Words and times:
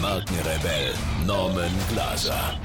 Markenrebell 0.00 0.94
Norman 1.26 1.70
Glaser. 1.92 2.58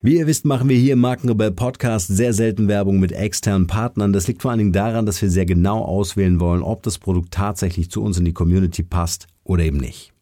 Wie 0.00 0.18
ihr 0.18 0.28
wisst, 0.28 0.44
machen 0.44 0.68
wir 0.68 0.76
hier 0.76 0.92
im 0.92 1.00
Markenrebell 1.00 1.50
Podcast 1.50 2.06
sehr 2.06 2.32
selten 2.32 2.68
Werbung 2.68 3.00
mit 3.00 3.10
externen 3.10 3.66
Partnern. 3.66 4.12
Das 4.12 4.28
liegt 4.28 4.42
vor 4.42 4.52
allen 4.52 4.58
Dingen 4.58 4.72
daran, 4.72 5.04
dass 5.04 5.20
wir 5.20 5.30
sehr 5.30 5.46
genau 5.46 5.82
auswählen 5.82 6.38
wollen, 6.38 6.62
ob 6.62 6.84
das 6.84 6.98
Produkt 6.98 7.32
tatsächlich 7.32 7.90
zu 7.90 8.02
uns 8.02 8.18
in 8.18 8.24
die 8.24 8.32
Community 8.32 8.84
passt 8.84 9.26
oder 9.42 9.64
eben 9.64 9.78
nicht. 9.78 10.12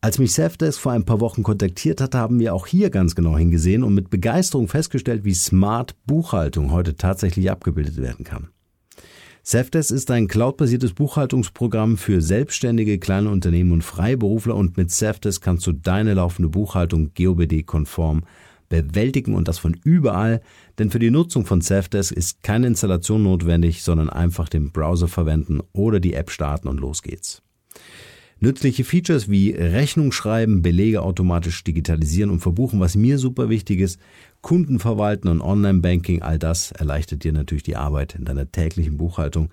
Als 0.00 0.20
mich 0.20 0.34
Safdesk 0.34 0.78
vor 0.78 0.92
ein 0.92 1.04
paar 1.04 1.20
Wochen 1.20 1.42
kontaktiert 1.42 2.00
hatte, 2.00 2.18
haben 2.18 2.38
wir 2.38 2.54
auch 2.54 2.68
hier 2.68 2.90
ganz 2.90 3.16
genau 3.16 3.36
hingesehen 3.36 3.82
und 3.82 3.94
mit 3.94 4.08
Begeisterung 4.08 4.68
festgestellt, 4.68 5.24
wie 5.24 5.34
smart 5.34 5.96
Buchhaltung 6.06 6.70
heute 6.70 6.94
tatsächlich 6.94 7.50
abgebildet 7.50 7.96
werden 7.96 8.24
kann. 8.24 8.50
Safdesk 9.46 9.90
ist 9.90 10.10
ein 10.10 10.26
cloudbasiertes 10.26 10.94
Buchhaltungsprogramm 10.94 11.98
für 11.98 12.22
selbstständige 12.22 12.98
kleine 12.98 13.28
Unternehmen 13.28 13.72
und 13.72 13.84
Freiberufler 13.84 14.56
und 14.56 14.78
mit 14.78 14.90
Safdesk 14.90 15.42
kannst 15.42 15.66
du 15.66 15.72
deine 15.72 16.14
laufende 16.14 16.48
Buchhaltung 16.48 17.10
GOBD-konform 17.14 18.24
bewältigen 18.70 19.34
und 19.34 19.46
das 19.46 19.58
von 19.58 19.78
überall, 19.84 20.40
denn 20.78 20.88
für 20.88 20.98
die 20.98 21.10
Nutzung 21.10 21.44
von 21.44 21.60
Safdesk 21.60 22.12
ist 22.12 22.42
keine 22.42 22.68
Installation 22.68 23.22
notwendig, 23.22 23.82
sondern 23.82 24.08
einfach 24.08 24.48
den 24.48 24.72
Browser 24.72 25.08
verwenden 25.08 25.60
oder 25.74 26.00
die 26.00 26.14
App 26.14 26.30
starten 26.30 26.66
und 26.66 26.80
los 26.80 27.02
geht's. 27.02 27.43
Nützliche 28.40 28.84
Features 28.84 29.30
wie 29.30 29.52
Rechnung 29.52 30.12
schreiben, 30.12 30.60
Belege 30.60 31.02
automatisch 31.02 31.64
digitalisieren 31.64 32.30
und 32.30 32.40
verbuchen, 32.40 32.80
was 32.80 32.96
mir 32.96 33.18
super 33.18 33.48
wichtig 33.48 33.80
ist, 33.80 33.98
Kunden 34.42 34.78
verwalten 34.78 35.28
und 35.28 35.40
Online-Banking, 35.40 36.22
all 36.22 36.38
das 36.38 36.72
erleichtert 36.72 37.24
dir 37.24 37.32
natürlich 37.32 37.62
die 37.62 37.76
Arbeit 37.76 38.14
in 38.14 38.24
deiner 38.24 38.50
täglichen 38.50 38.98
Buchhaltung. 38.98 39.50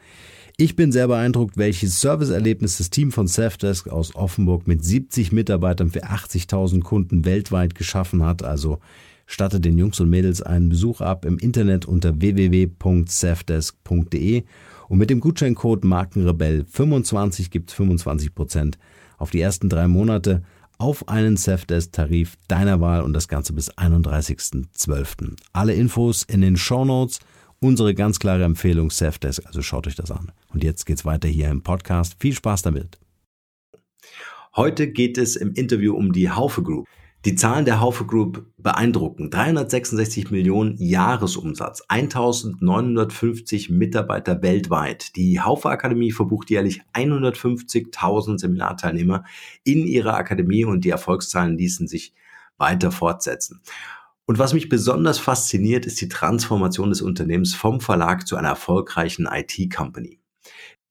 Ich 0.58 0.76
bin 0.76 0.92
sehr 0.92 1.08
beeindruckt, 1.08 1.58
welches 1.58 2.02
Serviceerlebnis 2.02 2.78
das 2.78 2.90
Team 2.90 3.12
von 3.12 3.28
Safdesk 3.28 3.88
aus 3.88 4.16
Offenburg 4.16 4.68
mit 4.68 4.84
70 4.84 5.32
Mitarbeitern 5.32 5.90
für 5.90 6.04
80.000 6.04 6.82
Kunden 6.82 7.26
weltweit 7.26 7.74
geschaffen 7.74 8.24
hat. 8.24 8.44
Also 8.44 8.80
statte 9.26 9.60
den 9.60 9.78
Jungs 9.78 10.00
und 10.00 10.10
Mädels 10.10 10.42
einen 10.42 10.70
Besuch 10.70 11.02
ab 11.02 11.26
im 11.26 11.38
Internet 11.40 11.86
unter 11.86 12.20
www.safdesk.de 12.20 14.44
und 14.92 14.98
mit 14.98 15.10
dem 15.10 15.22
Gutscheincode 15.22 15.86
Markenrebell25 15.86 17.50
gibt's 17.50 17.74
25% 17.74 18.74
auf 19.18 19.30
die 19.30 19.40
ersten 19.40 19.70
drei 19.70 19.88
Monate 19.88 20.44
auf 20.80 21.08
einen 21.08 21.38
Safdesk-Tarif 21.38 22.36
deiner 22.50 22.82
Wahl 22.82 23.02
und 23.04 23.14
das 23.14 23.30
Ganze 23.30 23.54
bis 23.54 23.72
31.12. 23.72 25.38
Alle 25.54 25.76
Infos 25.76 26.24
in 26.24 26.42
den 26.42 26.58
Show 26.58 26.84
Notes. 26.84 27.22
Unsere 27.62 27.96
ganz 27.96 28.20
klare 28.20 28.44
Empfehlung 28.44 28.92
Safdesk, 28.92 29.46
also 29.46 29.62
schaut 29.62 29.88
euch 29.88 29.96
das 29.96 30.12
an. 30.12 30.34
Und 30.50 30.62
jetzt 30.62 30.86
geht's 30.86 31.06
weiter 31.06 31.30
hier 31.30 31.50
im 31.50 31.62
Podcast. 31.62 32.18
Viel 32.20 32.34
Spaß 32.34 32.64
damit. 32.64 33.00
Heute 34.58 34.92
geht 34.92 35.18
es 35.18 35.38
im 35.38 35.54
Interview 35.54 35.96
um 35.96 36.12
die 36.12 36.30
Haufe 36.30 36.64
Group. 36.64 36.86
Die 37.24 37.36
Zahlen 37.36 37.66
der 37.66 37.80
Haufe 37.80 38.08
Group 38.08 38.48
beeindrucken. 38.58 39.30
366 39.30 40.32
Millionen 40.32 40.76
Jahresumsatz, 40.78 41.84
1950 41.88 43.70
Mitarbeiter 43.70 44.42
weltweit. 44.42 45.16
Die 45.16 45.40
Haufe 45.40 45.70
Akademie 45.70 46.12
verbucht 46.12 46.50
jährlich 46.50 46.82
150.000 46.94 48.40
Seminarteilnehmer 48.40 49.24
in 49.64 49.86
ihrer 49.86 50.16
Akademie 50.16 50.66
und 50.66 50.84
die 50.84 50.90
Erfolgszahlen 50.90 51.60
ließen 51.60 51.88
sich 51.88 52.16
weiter 52.58 52.92
fortsetzen. 52.92 53.62
Und 54.26 54.40
was 54.40 54.56
mich 54.56 54.68
besonders 54.68 55.20
fasziniert, 55.20 55.86
ist 55.86 56.02
die 56.02 56.10
Transformation 56.10 56.90
des 56.90 57.04
Unternehmens 57.04 57.54
vom 57.54 57.82
Verlag 57.82 58.26
zu 58.26 58.36
einer 58.36 58.50
erfolgreichen 58.50 59.28
IT-Company. 59.32 60.21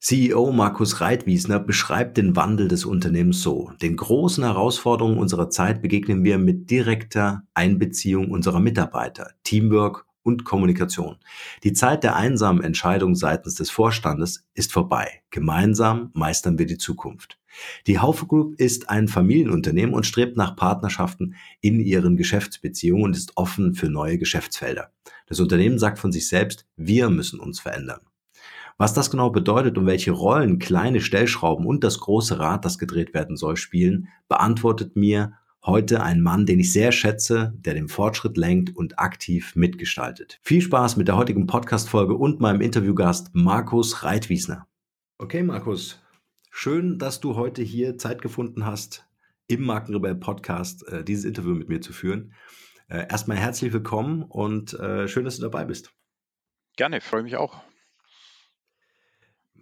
CEO 0.03 0.51
Markus 0.51 1.03
Reitwiesner 1.03 1.59
beschreibt 1.59 2.17
den 2.17 2.35
Wandel 2.35 2.69
des 2.69 2.87
Unternehmens 2.87 3.43
so. 3.43 3.71
Den 3.83 3.97
großen 3.97 4.43
Herausforderungen 4.43 5.19
unserer 5.19 5.51
Zeit 5.51 5.83
begegnen 5.83 6.25
wir 6.25 6.39
mit 6.39 6.71
direkter 6.71 7.43
Einbeziehung 7.53 8.31
unserer 8.31 8.61
Mitarbeiter, 8.61 9.33
Teamwork 9.45 10.07
und 10.23 10.45
Kommunikation. 10.45 11.17
Die 11.65 11.75
Zeit 11.75 12.03
der 12.03 12.17
einsamen 12.17 12.63
Entscheidung 12.63 13.15
seitens 13.15 13.57
des 13.57 13.69
Vorstandes 13.69 14.47
ist 14.55 14.73
vorbei. 14.73 15.21
Gemeinsam 15.29 16.09
meistern 16.15 16.59
wir 16.59 16.65
die 16.65 16.79
Zukunft. 16.79 17.39
Die 17.87 17.99
Haufe 17.99 18.27
Group 18.27 18.59
ist 18.59 18.89
ein 18.89 19.07
Familienunternehmen 19.07 19.95
und 19.95 20.07
strebt 20.07 20.39
nach 20.39 20.57
Partnerschaften 20.57 21.35
in 21.61 21.79
ihren 21.79 22.17
Geschäftsbeziehungen 22.17 23.05
und 23.05 23.17
ist 23.19 23.37
offen 23.37 23.75
für 23.75 23.91
neue 23.91 24.17
Geschäftsfelder. 24.17 24.93
Das 25.27 25.41
Unternehmen 25.41 25.79
sagt 25.79 25.99
von 25.99 26.11
sich 26.11 26.27
selbst, 26.27 26.67
wir 26.77 27.11
müssen 27.11 27.39
uns 27.39 27.61
verändern. 27.61 28.01
Was 28.81 28.95
das 28.95 29.11
genau 29.11 29.29
bedeutet 29.29 29.77
und 29.77 29.85
welche 29.85 30.11
Rollen 30.11 30.59
kleine 30.59 31.03
Stellschrauben 31.03 31.67
und 31.67 31.85
das 31.85 32.01
große 32.01 32.39
Rad, 32.39 32.65
das 32.65 32.79
gedreht 32.79 33.13
werden 33.13 33.37
soll, 33.37 33.59
spielen, 33.59 34.09
beantwortet 34.27 34.97
mir 34.97 35.35
heute 35.63 36.03
ein 36.03 36.23
Mann, 36.23 36.47
den 36.47 36.61
ich 36.61 36.73
sehr 36.73 36.91
schätze, 36.91 37.53
der 37.59 37.75
den 37.75 37.89
Fortschritt 37.89 38.39
lenkt 38.39 38.75
und 38.75 38.99
aktiv 38.99 39.55
mitgestaltet. 39.55 40.41
Viel 40.41 40.63
Spaß 40.63 40.97
mit 40.97 41.09
der 41.09 41.19
heutigen 41.19 41.47
Podcast-Folge 41.47 42.15
und 42.15 42.41
meinem 42.41 42.63
Interviewgast 42.63 43.35
Markus 43.35 44.03
Reitwiesner. 44.03 44.67
Okay, 45.19 45.43
Markus, 45.43 46.01
schön, 46.51 46.99
dass 46.99 47.21
du 47.21 47.37
heute 47.37 47.61
hier 47.61 47.99
Zeit 47.99 48.23
gefunden 48.23 48.65
hast, 48.65 49.07
im 49.47 49.63
Markenrebell 49.63 50.15
Podcast 50.15 50.89
äh, 50.89 51.05
dieses 51.05 51.27
Interview 51.27 51.55
mit 51.55 51.69
mir 51.69 51.83
zu 51.83 51.93
führen. 51.93 52.33
Äh, 52.89 53.09
erstmal 53.11 53.37
herzlich 53.37 53.75
willkommen 53.75 54.23
und 54.23 54.73
äh, 54.73 55.07
schön, 55.07 55.27
dass 55.27 55.37
du 55.37 55.43
dabei 55.43 55.67
bist. 55.67 55.93
Gerne, 56.77 57.03
freue 57.03 57.25
mich 57.25 57.37
auch. 57.37 57.61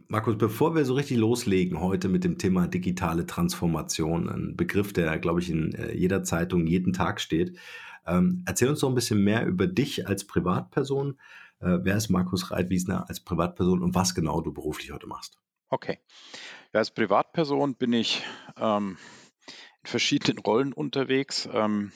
Markus, 0.07 0.39
bevor 0.39 0.75
wir 0.75 0.85
so 0.85 0.95
richtig 0.95 1.19
loslegen 1.19 1.81
heute 1.81 2.09
mit 2.09 2.25
dem 2.25 2.39
Thema 2.39 2.67
digitale 2.67 3.27
Transformation, 3.27 4.29
ein 4.29 4.57
Begriff, 4.57 4.93
der, 4.93 5.19
glaube 5.19 5.41
ich, 5.41 5.51
in 5.51 5.75
äh, 5.75 5.95
jeder 5.95 6.23
Zeitung 6.23 6.67
jeden 6.67 6.93
Tag 6.93 7.21
steht, 7.21 7.59
ähm, 8.07 8.43
erzähl 8.47 8.69
uns 8.69 8.81
doch 8.81 8.89
ein 8.89 8.95
bisschen 8.95 9.23
mehr 9.23 9.47
über 9.47 9.67
dich 9.67 10.07
als 10.07 10.27
Privatperson. 10.27 11.19
Äh, 11.61 11.79
wer 11.83 11.97
ist 11.97 12.09
Markus 12.09 12.51
Reitwiesner 12.51 13.09
als 13.09 13.21
Privatperson 13.21 13.83
und 13.83 13.95
was 13.95 14.15
genau 14.15 14.41
du 14.41 14.53
beruflich 14.53 14.93
heute 14.93 15.07
machst? 15.07 15.39
Okay. 15.69 15.99
Ja, 16.73 16.79
als 16.79 16.91
Privatperson 16.91 17.75
bin 17.75 17.93
ich 17.93 18.23
ähm, 18.57 18.97
in 19.83 19.91
verschiedenen 19.91 20.39
Rollen 20.39 20.73
unterwegs. 20.73 21.49
Ähm, 21.53 21.93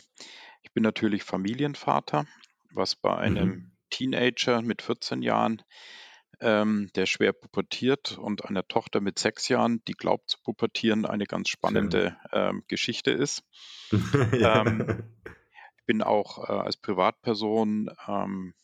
ich 0.63 0.73
bin 0.73 0.83
natürlich 0.83 1.23
Familienvater, 1.23 2.27
was 2.73 2.95
bei 2.95 3.17
einem 3.17 3.49
mhm. 3.49 3.73
Teenager 3.91 4.63
mit 4.63 4.83
14 4.83 5.23
Jahren 5.23 5.63
ähm, 6.43 6.91
der 6.95 7.07
schwer 7.07 7.33
pubertiert 7.33 8.19
und 8.19 8.45
einer 8.45 8.67
Tochter 8.67 9.01
mit 9.01 9.19
sechs 9.19 9.49
Jahren, 9.49 9.83
die 9.87 9.95
glaubt 9.95 10.31
zu 10.31 10.39
pubertieren, 10.43 11.07
eine 11.07 11.25
ganz 11.25 11.49
spannende 11.49 12.17
ähm, 12.33 12.65
Geschichte 12.69 13.11
ist. 13.11 13.45
ja. 14.39 14.67
ähm, 14.67 15.05
ich 15.79 15.87
bin 15.87 16.03
auch 16.03 16.49
äh, 16.49 16.53
als 16.53 16.77
Privatperson 16.77 17.91
ähm, 18.07 18.55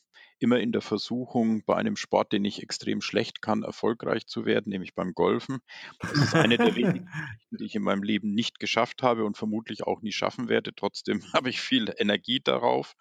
immer 0.40 0.60
in 0.60 0.72
der 0.72 0.82
Versuchung, 0.82 1.64
bei 1.64 1.76
einem 1.76 1.96
Sport, 1.96 2.32
den 2.32 2.44
ich 2.44 2.62
extrem 2.62 3.00
schlecht 3.00 3.42
kann, 3.42 3.62
erfolgreich 3.62 4.26
zu 4.26 4.44
werden, 4.44 4.70
nämlich 4.70 4.94
beim 4.94 5.12
Golfen. 5.12 5.58
Das 5.98 6.12
ist 6.12 6.34
eine 6.34 6.56
der 6.56 6.76
wenigen 6.76 7.06
Geschichten, 7.06 7.56
die 7.58 7.64
ich 7.64 7.74
in 7.74 7.82
meinem 7.82 8.02
Leben 8.02 8.34
nicht 8.34 8.60
geschafft 8.60 9.02
habe 9.02 9.24
und 9.24 9.36
vermutlich 9.36 9.82
auch 9.82 10.00
nie 10.00 10.12
schaffen 10.12 10.48
werde. 10.48 10.72
Trotzdem 10.74 11.22
habe 11.32 11.50
ich 11.50 11.60
viel 11.60 11.92
Energie 11.98 12.40
darauf. 12.40 12.94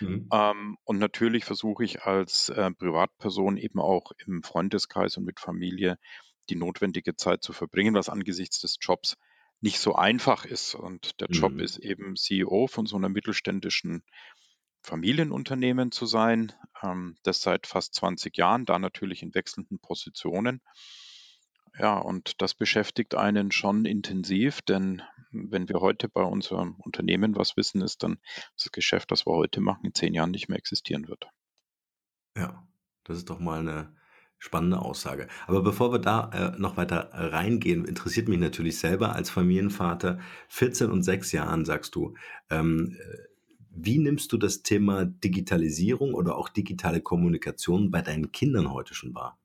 Mhm. 0.00 0.28
Ähm, 0.32 0.76
und 0.84 0.98
natürlich 0.98 1.44
versuche 1.44 1.84
ich 1.84 2.02
als 2.02 2.48
äh, 2.48 2.70
Privatperson 2.72 3.56
eben 3.56 3.80
auch 3.80 4.12
im 4.26 4.42
Freundeskreis 4.42 5.16
und 5.16 5.24
mit 5.24 5.40
Familie 5.40 5.98
die 6.48 6.56
notwendige 6.56 7.16
Zeit 7.16 7.42
zu 7.42 7.52
verbringen, 7.52 7.94
was 7.94 8.08
angesichts 8.08 8.60
des 8.60 8.76
Jobs 8.80 9.16
nicht 9.60 9.78
so 9.78 9.94
einfach 9.94 10.44
ist. 10.44 10.74
Und 10.74 11.20
der 11.20 11.28
Job 11.28 11.52
mhm. 11.52 11.60
ist 11.60 11.78
eben 11.78 12.16
CEO 12.16 12.66
von 12.66 12.86
so 12.86 12.96
einer 12.96 13.08
mittelständischen 13.08 14.02
Familienunternehmen 14.82 15.92
zu 15.92 16.06
sein, 16.06 16.52
ähm, 16.82 17.16
das 17.22 17.42
seit 17.42 17.66
fast 17.66 17.94
20 17.94 18.36
Jahren, 18.36 18.64
da 18.64 18.78
natürlich 18.78 19.22
in 19.22 19.34
wechselnden 19.34 19.78
Positionen. 19.78 20.62
Ja, 21.78 21.98
und 21.98 22.42
das 22.42 22.54
beschäftigt 22.54 23.14
einen 23.14 23.52
schon 23.52 23.84
intensiv, 23.84 24.62
denn 24.62 25.02
wenn 25.32 25.68
wir 25.68 25.80
heute 25.80 26.08
bei 26.08 26.22
unserem 26.22 26.74
Unternehmen 26.78 27.36
was 27.36 27.56
wissen, 27.56 27.82
ist 27.82 28.02
dann 28.02 28.18
das 28.56 28.72
Geschäft, 28.72 29.10
das 29.10 29.26
wir 29.26 29.32
heute 29.32 29.60
machen, 29.60 29.86
in 29.86 29.94
zehn 29.94 30.12
Jahren 30.14 30.32
nicht 30.32 30.48
mehr 30.48 30.58
existieren 30.58 31.08
wird. 31.08 31.28
Ja, 32.36 32.66
das 33.04 33.18
ist 33.18 33.30
doch 33.30 33.38
mal 33.38 33.60
eine 33.60 33.94
Spannende 34.42 34.78
Aussage. 34.80 35.28
Aber 35.46 35.62
bevor 35.62 35.92
wir 35.92 35.98
da 35.98 36.30
äh, 36.32 36.58
noch 36.58 36.78
weiter 36.78 37.10
reingehen, 37.12 37.84
interessiert 37.84 38.26
mich 38.26 38.38
natürlich 38.38 38.78
selber 38.78 39.14
als 39.14 39.28
Familienvater, 39.28 40.18
14 40.48 40.90
und 40.90 41.02
6 41.02 41.32
Jahren 41.32 41.66
sagst 41.66 41.94
du, 41.94 42.14
ähm, 42.48 42.96
äh, 42.98 43.18
wie 43.70 43.98
nimmst 43.98 44.32
du 44.32 44.38
das 44.38 44.62
Thema 44.62 45.04
Digitalisierung 45.04 46.14
oder 46.14 46.36
auch 46.36 46.48
digitale 46.48 47.02
Kommunikation 47.02 47.90
bei 47.90 48.00
deinen 48.00 48.32
Kindern 48.32 48.72
heute 48.72 48.94
schon 48.94 49.14
wahr? 49.14 49.38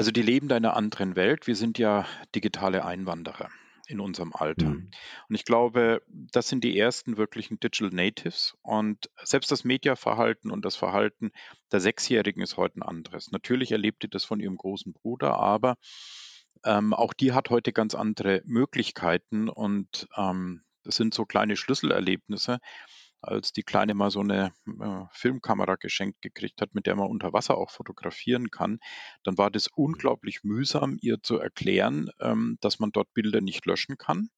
Also 0.00 0.12
die 0.12 0.22
leben 0.22 0.46
in 0.46 0.52
einer 0.52 0.78
anderen 0.78 1.14
Welt. 1.14 1.46
Wir 1.46 1.54
sind 1.54 1.78
ja 1.78 2.06
digitale 2.34 2.86
Einwanderer 2.86 3.50
in 3.86 4.00
unserem 4.00 4.32
Alter. 4.32 4.70
Mhm. 4.70 4.90
Und 5.28 5.34
ich 5.34 5.44
glaube, 5.44 6.00
das 6.08 6.48
sind 6.48 6.64
die 6.64 6.78
ersten 6.78 7.18
wirklichen 7.18 7.60
Digital 7.60 7.90
Natives. 7.90 8.56
Und 8.62 9.10
selbst 9.22 9.50
das 9.50 9.62
Mediaverhalten 9.62 10.50
und 10.50 10.64
das 10.64 10.74
Verhalten 10.74 11.32
der 11.70 11.80
Sechsjährigen 11.80 12.42
ist 12.42 12.56
heute 12.56 12.78
ein 12.78 12.82
anderes. 12.82 13.30
Natürlich 13.30 13.72
erlebt 13.72 14.02
ihr 14.02 14.08
das 14.08 14.24
von 14.24 14.40
ihrem 14.40 14.56
großen 14.56 14.94
Bruder, 14.94 15.38
aber 15.38 15.76
ähm, 16.64 16.94
auch 16.94 17.12
die 17.12 17.34
hat 17.34 17.50
heute 17.50 17.74
ganz 17.74 17.94
andere 17.94 18.40
Möglichkeiten 18.46 19.50
und 19.50 20.08
ähm, 20.16 20.62
das 20.82 20.96
sind 20.96 21.12
so 21.12 21.26
kleine 21.26 21.56
Schlüsselerlebnisse, 21.56 22.58
als 23.22 23.52
die 23.52 23.62
Kleine 23.62 23.94
mal 23.94 24.10
so 24.10 24.20
eine 24.20 24.52
äh, 24.66 25.04
Filmkamera 25.12 25.76
geschenkt 25.76 26.22
gekriegt 26.22 26.60
hat, 26.60 26.74
mit 26.74 26.86
der 26.86 26.96
man 26.96 27.08
unter 27.08 27.32
Wasser 27.32 27.56
auch 27.56 27.70
fotografieren 27.70 28.50
kann, 28.50 28.78
dann 29.22 29.38
war 29.38 29.50
das 29.50 29.68
unglaublich 29.68 30.42
mühsam, 30.42 30.96
ihr 31.00 31.22
zu 31.22 31.38
erklären, 31.38 32.10
ähm, 32.20 32.58
dass 32.60 32.78
man 32.78 32.92
dort 32.92 33.12
Bilder 33.14 33.40
nicht 33.40 33.66
löschen 33.66 33.96
kann. 33.98 34.30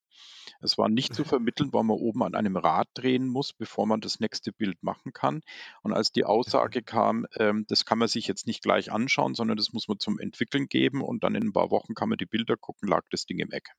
Es 0.61 0.79
war 0.79 0.89
nicht 0.89 1.15
zu 1.15 1.25
vermitteln, 1.25 1.73
weil 1.73 1.85
man 1.85 1.97
oben 1.97 2.23
an 2.23 2.35
einem 2.35 2.57
Rad 2.57 2.89
drehen 2.95 3.27
muss, 3.27 3.53
bevor 3.53 3.87
man 3.87 4.01
das 4.01 4.21
nächste 4.21 4.53
Bild 4.53 4.83
machen 4.83 5.13
kann. 5.13 5.41
Und 5.83 5.93
als 5.93 6.13
die 6.13 6.25
Aussage 6.25 6.83
kam, 6.83 7.27
ähm, 7.37 7.65
das 7.69 7.85
kann 7.85 7.99
man 7.99 8.09
sich 8.09 8.27
jetzt 8.27 8.47
nicht 8.47 8.63
gleich 8.63 8.93
anschauen, 8.93 9.35
sondern 9.35 9.57
das 9.57 9.73
muss 9.73 9.89
man 9.89 9.99
zum 9.99 10.19
Entwickeln 10.19 10.67
geben 10.69 11.03
und 11.03 11.25
dann 11.25 11.35
in 11.35 11.49
ein 11.49 11.53
paar 11.53 11.71
Wochen 11.71 11.95
kann 11.95 12.09
man 12.09 12.19
die 12.19 12.27
Bilder 12.27 12.57
gucken, 12.57 12.89
lag 12.89 13.05
das 13.11 13.27
Ding 13.27 13.39
im 13.39 13.51
Eck. 13.51 13.71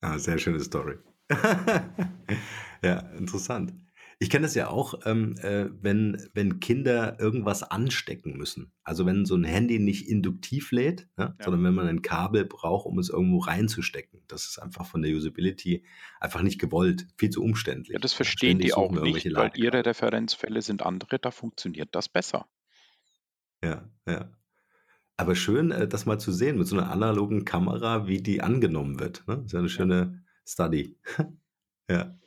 Ah, 0.00 0.18
sehr 0.18 0.38
schöne 0.38 0.60
Story. 0.60 0.98
Ja, 2.82 2.98
interessant. 3.16 3.72
Ich 4.18 4.30
kenne 4.30 4.42
das 4.44 4.54
ja 4.54 4.68
auch, 4.68 4.94
ähm, 5.06 5.36
äh, 5.38 5.68
wenn, 5.80 6.28
wenn 6.34 6.60
Kinder 6.60 7.18
irgendwas 7.18 7.62
anstecken 7.62 8.36
müssen. 8.36 8.72
Also 8.84 9.06
wenn 9.06 9.24
so 9.24 9.34
ein 9.34 9.44
Handy 9.44 9.78
nicht 9.78 10.08
induktiv 10.08 10.70
lädt, 10.70 11.08
ne, 11.16 11.34
Ja. 11.38 11.44
sondern 11.44 11.64
wenn 11.64 11.74
man 11.74 11.88
ein 11.88 12.02
Kabel 12.02 12.44
braucht, 12.44 12.86
um 12.86 12.98
es 12.98 13.08
irgendwo 13.08 13.38
reinzustecken. 13.38 14.20
Das 14.28 14.44
ist 14.44 14.58
einfach 14.58 14.86
von 14.86 15.02
der 15.02 15.12
Usability 15.12 15.84
einfach 16.20 16.42
nicht 16.42 16.60
gewollt, 16.60 17.06
viel 17.16 17.30
zu 17.30 17.42
umständlich. 17.42 17.94
Ja, 17.94 17.98
das 17.98 18.12
verstehen 18.12 18.58
die 18.58 18.74
auch 18.74 18.92
nicht, 18.92 19.34
weil 19.34 19.50
ihre 19.56 19.84
Referenzfälle 19.84 20.62
sind 20.62 20.82
andere, 20.82 21.18
da 21.18 21.30
funktioniert 21.30 21.88
das 21.92 22.08
besser. 22.08 22.46
Ja, 23.62 23.88
ja. 24.06 24.30
Aber 25.16 25.34
schön, 25.34 25.70
äh, 25.70 25.88
das 25.88 26.06
mal 26.06 26.18
zu 26.18 26.32
sehen 26.32 26.58
mit 26.58 26.66
so 26.66 26.76
einer 26.76 26.90
analogen 26.90 27.44
Kamera, 27.44 28.06
wie 28.06 28.22
die 28.22 28.42
angenommen 28.42 29.00
wird. 29.00 29.26
Ne? 29.26 29.36
Das 29.36 29.46
ist 29.46 29.52
ja 29.52 29.58
eine 29.60 29.68
schöne 29.68 30.23
Study. 30.46 30.96
Ja. 31.90 32.18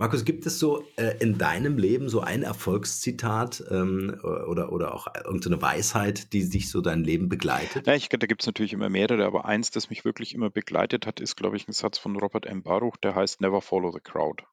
Markus, 0.00 0.24
gibt 0.24 0.46
es 0.46 0.60
so 0.60 0.84
äh, 0.94 1.16
in 1.18 1.38
deinem 1.38 1.76
Leben 1.76 2.08
so 2.08 2.20
ein 2.20 2.44
Erfolgszitat 2.44 3.64
ähm, 3.68 4.20
oder, 4.22 4.70
oder 4.70 4.94
auch 4.94 5.08
irgendeine 5.16 5.60
Weisheit, 5.60 6.32
die 6.32 6.42
sich 6.42 6.70
so 6.70 6.80
dein 6.80 7.02
Leben 7.02 7.28
begleitet? 7.28 7.88
Ja, 7.88 7.94
ich, 7.94 8.08
da 8.08 8.26
gibt 8.28 8.42
es 8.42 8.46
natürlich 8.46 8.72
immer 8.72 8.88
mehrere, 8.88 9.26
aber 9.26 9.46
eins, 9.46 9.72
das 9.72 9.90
mich 9.90 10.04
wirklich 10.04 10.32
immer 10.32 10.50
begleitet 10.50 11.04
hat, 11.04 11.18
ist, 11.18 11.34
glaube 11.34 11.56
ich, 11.56 11.66
ein 11.66 11.72
Satz 11.72 11.98
von 11.98 12.14
Robert 12.14 12.46
M. 12.46 12.62
Baruch, 12.62 12.96
der 12.98 13.16
heißt 13.16 13.40
Never 13.40 13.60
follow 13.60 13.90
the 13.90 13.98
crowd. 13.98 14.44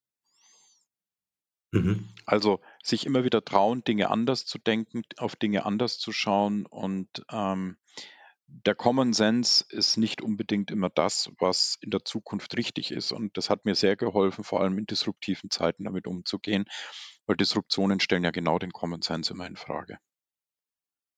Mhm. 1.71 2.09
Also 2.25 2.59
sich 2.81 3.05
immer 3.05 3.23
wieder 3.23 3.45
trauen, 3.45 3.83
Dinge 3.83 4.09
anders 4.09 4.47
zu 4.47 4.57
denken, 4.57 5.03
auf 5.17 5.35
Dinge 5.35 5.65
anders 5.65 5.99
zu 5.99 6.11
schauen 6.11 6.65
und 6.65 7.23
ähm, 7.31 7.77
der 8.47 8.75
Common 8.75 9.13
Sense 9.13 9.65
ist 9.69 9.97
nicht 9.97 10.21
unbedingt 10.21 10.71
immer 10.71 10.89
das, 10.89 11.31
was 11.39 11.77
in 11.81 11.91
der 11.91 12.05
Zukunft 12.05 12.57
richtig 12.57 12.91
ist. 12.91 13.11
Und 13.11 13.37
das 13.37 13.49
hat 13.49 13.65
mir 13.65 13.75
sehr 13.75 13.95
geholfen, 13.95 14.43
vor 14.43 14.61
allem 14.61 14.77
in 14.77 14.85
disruptiven 14.85 15.49
Zeiten 15.49 15.85
damit 15.85 16.07
umzugehen, 16.07 16.65
weil 17.25 17.37
Disruptionen 17.37 17.99
stellen 17.99 18.23
ja 18.23 18.31
genau 18.31 18.59
den 18.59 18.71
Common 18.71 19.01
Sense 19.01 19.33
immer 19.33 19.47
in 19.47 19.55
Frage. 19.55 19.97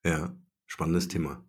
Ja, 0.06 0.35
spannendes 0.68 1.07
Thema. 1.07 1.44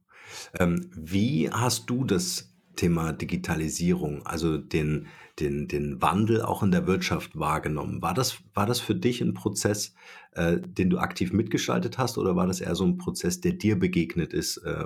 Ähm, 0.59 0.91
wie 0.95 1.51
hast 1.51 1.89
du 1.91 2.05
das 2.05 2.55
Thema 2.77 3.13
Digitalisierung, 3.13 4.25
also 4.25 4.57
den, 4.57 5.07
den, 5.39 5.69
den 5.69 6.01
Wandel 6.01 6.43
auch 6.43 6.63
in 6.63 6.71
der 6.71 6.87
Wirtschaft 6.87 7.37
wahrgenommen? 7.39 8.03
War 8.03 8.15
das, 8.15 8.39
war 8.55 8.67
das 8.67 8.81
für 8.81 8.95
dich 8.95 9.21
ein 9.21 9.35
Prozess, 9.35 9.95
äh, 10.33 10.59
den 10.61 10.91
du 10.91 10.99
aktiv 10.99 11.33
mitgestaltet 11.33 11.99
hast, 11.99 12.19
oder 12.19 12.37
war 12.37 12.47
das 12.47 12.61
eher 12.61 12.75
so 12.75 12.85
ein 12.85 12.99
Prozess, 12.99 13.41
der 13.41 13.53
dir 13.53 13.79
begegnet 13.79 14.33
ist, 14.33 14.59
äh, 14.59 14.85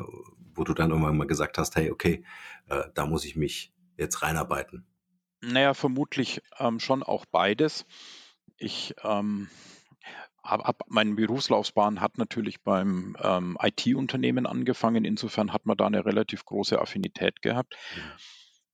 wo 0.55 0.65
du 0.65 0.75
dann 0.75 0.91
irgendwann 0.91 1.17
mal 1.17 1.27
gesagt 1.27 1.59
hast, 1.59 1.77
hey, 1.77 1.91
okay, 1.91 2.25
äh, 2.69 2.85
da 2.95 3.07
muss 3.07 3.25
ich 3.25 3.37
mich 3.37 3.73
jetzt 3.97 4.23
reinarbeiten? 4.23 4.87
Naja, 5.41 5.75
vermutlich 5.75 6.41
ähm, 6.59 6.79
schon 6.79 7.03
auch 7.03 7.27
beides. 7.27 7.85
Ich 8.57 8.95
ähm, 9.03 9.49
hab, 10.43 10.65
hab, 10.65 10.85
meine 10.89 11.15
Berufslaufbahn 11.15 12.01
hat 12.01 12.19
natürlich 12.19 12.63
beim 12.63 13.17
ähm, 13.21 13.57
IT-Unternehmen 13.61 14.47
angefangen. 14.47 15.05
Insofern 15.05 15.53
hat 15.53 15.67
man 15.67 15.77
da 15.77 15.87
eine 15.87 16.05
relativ 16.05 16.45
große 16.45 16.81
Affinität 16.81 17.43
gehabt. 17.43 17.77
Mhm. 17.97 18.01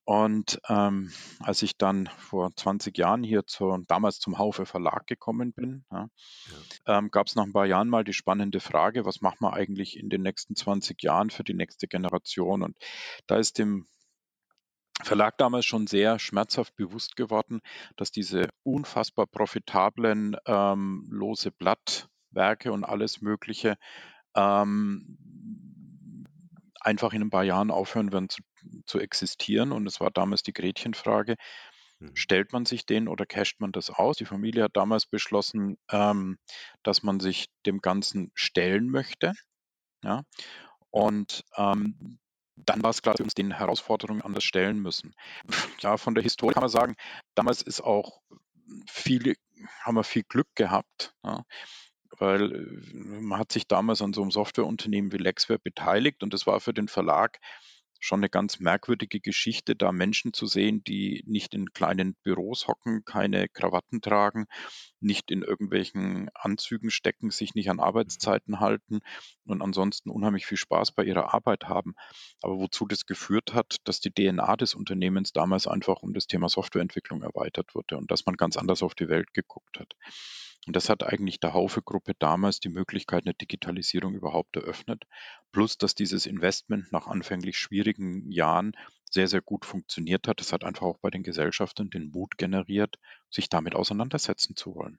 Und 0.09 0.59
ähm, 0.71 1.13
als 1.41 1.61
ich 1.61 1.77
dann 1.77 2.09
vor 2.17 2.51
20 2.57 2.97
Jahren 2.97 3.23
hier 3.23 3.47
zur, 3.47 3.79
damals 3.89 4.21
zum 4.21 4.39
Haufe 4.39 4.65
Verlag 4.65 5.07
gekommen 5.07 5.53
bin, 5.53 5.85
ja, 5.93 6.09
ja. 6.87 6.99
ähm, 6.99 7.11
gab 7.11 7.27
es 7.27 7.35
nach 7.35 7.45
ein 7.45 7.53
paar 7.53 7.67
Jahren 7.67 7.91
mal 7.91 8.05
die 8.05 8.15
spannende 8.15 8.61
Frage, 8.61 9.05
was 9.05 9.21
machen 9.21 9.43
wir 9.43 9.53
eigentlich 9.53 9.99
in 9.99 10.09
den 10.09 10.23
nächsten 10.23 10.57
20 10.57 11.03
Jahren 11.03 11.29
für 11.29 11.45
die 11.45 11.53
nächste 11.53 11.89
Generation? 11.89 12.63
Und 12.63 12.79
da 13.27 13.37
ist 13.37 13.59
dem 13.59 13.87
Verlag 15.03 15.37
damals 15.37 15.67
schon 15.67 15.87
sehr 15.87 16.19
schmerzhaft 16.19 16.75
bewusst 16.75 17.15
geworden, 17.15 17.61
dass 17.97 18.11
diese 18.11 18.49
unfassbar 18.63 19.27
profitablen 19.27 20.39
ähm, 20.47 21.07
lose 21.11 21.51
Blattwerke 21.51 22.73
und 22.73 22.85
alles 22.85 23.21
Mögliche 23.21 23.77
ähm, 24.35 25.19
einfach 26.81 27.13
in 27.13 27.21
ein 27.21 27.31
paar 27.31 27.45
Jahren 27.45 27.71
aufhören 27.71 28.13
werden 28.13 28.31
zu, 28.31 28.43
zu 28.89 28.99
existieren. 28.99 29.73
Und 29.73 29.87
es 29.87 30.01
war 30.01 30.11
damals 30.11 30.43
die 30.43 30.53
Gretchenfrage, 30.53 31.37
mhm. 31.99 32.15
stellt 32.15 32.53
man 32.53 32.67
sich 32.67 32.87
den 32.87 33.09
oder 33.09 33.27
casht 33.27 33.61
man 33.61 33.73
das 33.73 33.91
aus? 33.91 34.17
Die 34.17 34.25
Familie 34.25 34.65
hat 34.65 34.77
damals 34.77 35.07
beschlossen, 35.07 35.79
ähm, 35.91 36.39
dass 36.83 37.03
man 37.03 37.21
sich 37.21 37.47
dem 37.67 37.81
Ganzen 37.81 38.31
stellen 38.35 38.91
möchte. 38.91 39.33
Ja? 40.03 40.23
Und 40.91 41.45
ähm, 41.57 42.19
dann 42.57 42.83
war 42.83 42.91
es 42.91 43.03
klar, 43.03 43.15
dass 43.15 43.21
wir 43.21 43.27
uns 43.27 43.35
den 43.35 43.53
Herausforderungen 43.53 44.23
anders 44.23 44.45
stellen 44.45 44.81
müssen. 44.81 45.15
Ja, 45.81 45.97
von 45.97 46.15
der 46.15 46.25
Historie 46.25 46.55
kann 46.55 46.63
man 46.63 46.71
sagen, 46.71 46.97
damals 47.37 47.63
ist 47.63 47.81
auch 47.81 48.21
viele, 48.91 49.35
haben 49.83 49.95
wir 49.95 50.03
viel 50.03 50.25
Glück 50.25 50.49
gehabt. 50.57 51.15
Ja 51.25 51.45
weil 52.19 52.53
äh, 52.53 52.95
man 52.95 53.39
hat 53.39 53.53
sich 53.53 53.67
damals 53.67 54.03
an 54.03 54.13
so 54.13 54.23
einem 54.23 54.31
Softwareunternehmen 54.31 55.13
wie 55.13 55.19
Lexware 55.19 55.59
beteiligt 55.59 56.23
und 56.23 56.33
das 56.33 56.47
war 56.47 56.61
für 56.61 56.73
den 56.73 56.89
Verlag 56.89 57.39
schon 57.99 58.21
eine 58.21 58.29
ganz 58.29 58.61
merkwürdige 58.61 59.21
Geschichte, 59.21 59.77
da 59.77 59.93
Menschen 59.93 60.33
zu 60.33 60.47
sehen, 60.47 60.83
die 60.85 61.23
nicht 61.27 61.55
in 61.55 61.73
kleinen 61.73 62.15
Büros 62.23 62.69
hocken, 62.69 63.05
keine 63.05 63.49
Krawatten 63.49 64.01
tragen, 64.01 64.47
nicht 65.01 65.31
in 65.31 65.43
irgendwelchen 65.43 66.31
Anzügen 66.35 66.91
stecken, 66.91 67.31
sich 67.31 67.55
nicht 67.55 67.71
an 67.71 67.81
Arbeitszeiten 67.81 68.61
halten 68.61 69.01
und 69.45 69.63
ansonsten 69.63 70.11
unheimlich 70.11 70.47
viel 70.47 70.59
Spaß 70.59 70.93
bei 70.93 71.05
ihrer 71.05 71.35
Arbeit 71.35 71.65
haben. 71.65 71.95
Aber 72.43 72.59
wozu 72.59 72.87
das 72.87 73.07
geführt 73.07 73.55
hat, 73.55 73.77
dass 73.85 74.01
die 74.01 74.13
DNA 74.13 74.57
des 74.57 74.75
Unternehmens 74.75 75.33
damals 75.33 75.67
einfach 75.67 76.03
um 76.03 76.15
das 76.15 76.27
Thema 76.27 76.49
Softwareentwicklung 76.49 77.23
erweitert 77.23 77.75
wurde 77.75 77.97
und 77.97 78.11
dass 78.11 78.27
man 78.27 78.37
ganz 78.37 78.57
anders 78.57 78.83
auf 78.83 78.95
die 78.95 79.09
Welt 79.09 79.35
geguckt 79.35 79.79
hat. 79.79 79.95
Und 80.69 80.77
das 80.77 80.91
hat 80.91 81.03
eigentlich 81.03 81.41
der 81.41 81.55
Haufe-Gruppe 81.55 82.13
damals 82.19 82.61
die 82.61 82.69
Möglichkeit 82.69 83.25
einer 83.25 83.33
Digitalisierung 83.33 84.13
überhaupt 84.15 84.55
eröffnet. 84.55 85.05
Plus, 85.51 85.79
dass 85.79 85.95
dieses 85.95 86.27
Investment 86.27 86.93
nach 86.93 87.07
anfänglich 87.07 87.57
schwierigen 87.57 88.31
Jahren 88.31 88.73
sehr, 89.11 89.29
sehr 89.29 89.41
gut 89.41 89.65
funktioniert 89.65 90.29
hat. 90.29 90.41
Das 90.41 90.53
hat 90.53 90.65
einfach 90.65 90.83
auch 90.83 90.99
bei 90.99 91.09
den 91.09 91.23
Gesellschaften 91.23 91.89
den 91.89 92.11
Mut 92.11 92.37
generiert, 92.37 92.97
sich 93.31 93.49
damit 93.49 93.75
auseinandersetzen 93.75 94.57
zu 94.57 94.75
wollen. 94.75 94.99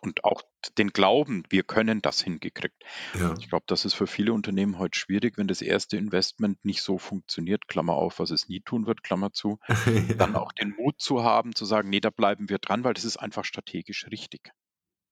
Und 0.00 0.24
auch 0.24 0.42
den 0.76 0.88
Glauben, 0.88 1.44
wir 1.50 1.62
können 1.62 2.02
das 2.02 2.20
hingekriegt. 2.20 2.82
Ja. 3.14 3.36
Ich 3.38 3.48
glaube, 3.48 3.66
das 3.68 3.84
ist 3.84 3.94
für 3.94 4.08
viele 4.08 4.32
Unternehmen 4.32 4.78
heute 4.78 4.98
schwierig, 4.98 5.38
wenn 5.38 5.46
das 5.46 5.62
erste 5.62 5.98
Investment 5.98 6.64
nicht 6.64 6.82
so 6.82 6.98
funktioniert, 6.98 7.68
Klammer 7.68 7.92
auf, 7.92 8.18
was 8.18 8.32
es 8.32 8.48
nie 8.48 8.60
tun 8.60 8.86
wird, 8.86 9.04
Klammer 9.04 9.32
zu, 9.32 9.60
ja. 9.68 10.14
dann 10.14 10.34
auch 10.34 10.50
den 10.50 10.74
Mut 10.76 11.00
zu 11.00 11.22
haben, 11.22 11.54
zu 11.54 11.64
sagen, 11.64 11.90
nee, 11.90 12.00
da 12.00 12.10
bleiben 12.10 12.48
wir 12.48 12.58
dran, 12.58 12.82
weil 12.82 12.94
das 12.94 13.04
ist 13.04 13.18
einfach 13.18 13.44
strategisch 13.44 14.08
richtig. 14.10 14.50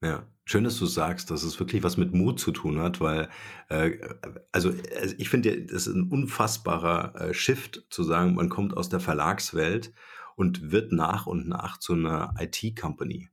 Ja, 0.02 0.28
schön, 0.44 0.62
dass 0.64 0.78
du 0.78 0.86
sagst, 0.86 1.30
dass 1.30 1.42
es 1.42 1.58
wirklich 1.58 1.82
was 1.82 1.96
mit 1.96 2.14
Mut 2.14 2.38
zu 2.38 2.52
tun 2.52 2.78
hat, 2.80 3.00
weil, 3.00 3.28
äh, 3.68 3.98
also 4.52 4.70
äh, 4.70 5.14
ich 5.18 5.28
finde, 5.28 5.60
das 5.66 5.88
ist 5.88 5.94
ein 5.94 6.08
unfassbarer 6.10 7.20
äh, 7.30 7.34
Shift 7.34 7.84
zu 7.90 8.04
sagen, 8.04 8.34
man 8.36 8.48
kommt 8.48 8.76
aus 8.76 8.88
der 8.88 9.00
Verlagswelt 9.00 9.92
und 10.36 10.70
wird 10.70 10.92
nach 10.92 11.26
und 11.26 11.48
nach 11.48 11.78
zu 11.78 11.94
einer 11.94 12.34
IT-Company. 12.38 13.28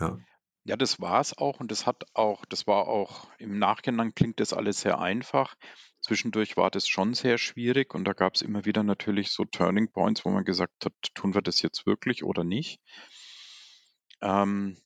Ja. 0.00 0.18
Ja, 0.64 0.76
das 0.76 1.00
war 1.00 1.20
es 1.20 1.38
auch 1.38 1.60
und 1.60 1.70
das 1.70 1.86
hat 1.86 2.04
auch 2.12 2.44
das 2.44 2.66
war 2.66 2.88
auch 2.88 3.28
im 3.38 3.58
Nachhinein 3.58 4.14
klingt 4.14 4.38
das 4.40 4.52
alles 4.52 4.80
sehr 4.80 4.98
einfach. 4.98 5.54
Zwischendurch 6.00 6.56
war 6.58 6.70
das 6.70 6.88
schon 6.88 7.14
sehr 7.14 7.38
schwierig 7.38 7.94
und 7.94 8.04
da 8.04 8.12
gab 8.12 8.34
es 8.34 8.42
immer 8.42 8.64
wieder 8.66 8.82
natürlich 8.82 9.30
so 9.30 9.44
Turning 9.46 9.90
Points, 9.92 10.24
wo 10.26 10.30
man 10.30 10.44
gesagt 10.44 10.84
hat: 10.84 10.92
„Tun 11.14 11.34
wir 11.34 11.40
das 11.42 11.62
jetzt 11.62 11.86
wirklich 11.86 12.22
oder 12.24 12.44
nicht?“ 12.44 12.80
Ähm 14.20 14.76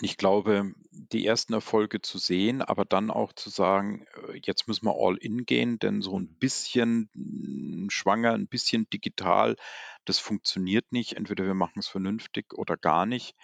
ich 0.00 0.16
glaube, 0.16 0.72
die 0.90 1.26
ersten 1.26 1.52
Erfolge 1.54 2.00
zu 2.02 2.18
sehen, 2.18 2.62
aber 2.62 2.84
dann 2.84 3.10
auch 3.10 3.32
zu 3.32 3.50
sagen, 3.50 4.06
äh, 4.28 4.40
jetzt 4.44 4.68
müssen 4.68 4.86
wir 4.86 4.94
all 4.98 5.16
in 5.16 5.44
gehen, 5.46 5.78
denn 5.78 6.02
so 6.02 6.18
ein 6.18 6.28
bisschen 6.38 7.10
hm, 7.14 7.88
schwanger, 7.90 8.32
ein 8.32 8.48
bisschen 8.48 8.88
digital, 8.90 9.56
das 10.04 10.18
funktioniert 10.18 10.92
nicht. 10.92 11.14
Entweder 11.14 11.44
wir 11.46 11.54
machen 11.54 11.78
es 11.80 11.88
vernünftig 11.88 12.52
oder 12.54 12.76
gar 12.76 13.06
nicht. 13.06 13.34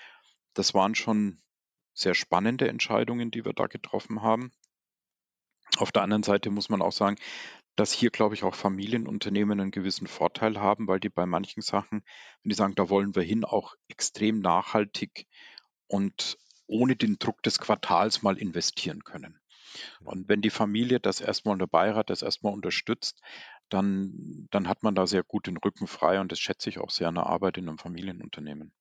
Das 0.54 0.74
waren 0.74 0.94
schon 0.94 1.40
sehr 1.94 2.14
spannende 2.14 2.68
Entscheidungen, 2.68 3.30
die 3.30 3.44
wir 3.44 3.52
da 3.54 3.66
getroffen 3.66 4.22
haben. 4.22 4.52
Auf 5.76 5.92
der 5.92 6.00
anderen 6.02 6.22
Seite 6.22 6.50
muss 6.50 6.70
man 6.70 6.80
auch 6.80 6.92
sagen, 6.92 7.16
dass 7.76 7.92
hier, 7.92 8.10
glaube 8.10 8.34
ich, 8.34 8.44
auch 8.44 8.54
Familienunternehmen 8.54 9.60
einen 9.60 9.70
gewissen 9.70 10.06
Vorteil 10.06 10.58
haben, 10.60 10.88
weil 10.88 11.00
die 11.00 11.08
bei 11.10 11.26
manchen 11.26 11.62
Sachen, 11.62 12.02
wenn 12.42 12.50
die 12.50 12.54
sagen: 12.56 12.74
„Da 12.74 12.88
wollen 12.90 13.14
wir 13.14 13.22
hin“, 13.22 13.44
auch 13.44 13.74
extrem 13.88 14.40
nachhaltig 14.40 15.26
und 15.92 16.38
ohne 16.66 16.96
den 16.96 17.18
Druck 17.18 17.42
des 17.42 17.58
Quartals 17.58 18.22
mal 18.22 18.38
investieren 18.38 19.04
können. 19.04 19.40
Und 20.04 20.28
wenn 20.28 20.42
die 20.42 20.50
Familie 20.50 21.00
das 21.00 21.20
erstmal 21.20 21.54
und 21.54 21.58
der 21.60 21.66
Beirat 21.66 22.10
das 22.10 22.22
erstmal 22.22 22.54
unterstützt, 22.54 23.20
dann 23.70 24.48
dann 24.50 24.68
hat 24.68 24.82
man 24.82 24.94
da 24.94 25.06
sehr 25.06 25.24
gut 25.24 25.46
den 25.46 25.58
Rücken 25.58 25.86
frei 25.86 26.20
und 26.20 26.32
das 26.32 26.40
schätze 26.40 26.70
ich 26.70 26.78
auch 26.78 26.90
sehr 26.90 27.08
an 27.08 27.16
der 27.16 27.26
Arbeit 27.26 27.58
in 27.58 27.68
einem 27.68 27.78
Familienunternehmen. 27.78 28.72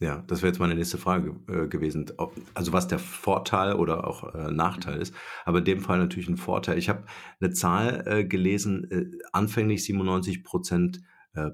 Ja, 0.00 0.22
das 0.28 0.42
wäre 0.42 0.52
jetzt 0.52 0.60
meine 0.60 0.76
nächste 0.76 0.96
Frage 0.96 1.40
äh, 1.48 1.66
gewesen. 1.66 2.06
Also 2.54 2.72
was 2.72 2.86
der 2.86 3.00
Vorteil 3.00 3.74
oder 3.74 4.06
auch 4.06 4.32
äh, 4.32 4.52
Nachteil 4.52 4.96
Mhm. 4.96 5.02
ist. 5.02 5.12
Aber 5.44 5.58
in 5.58 5.64
dem 5.64 5.80
Fall 5.80 5.98
natürlich 5.98 6.28
ein 6.28 6.36
Vorteil. 6.36 6.78
Ich 6.78 6.88
habe 6.88 7.04
eine 7.40 7.50
Zahl 7.50 8.04
äh, 8.06 8.24
gelesen, 8.24 8.88
äh, 8.92 9.06
anfänglich 9.32 9.82
97 9.82 10.44
Prozent 10.44 11.00
äh, 11.34 11.50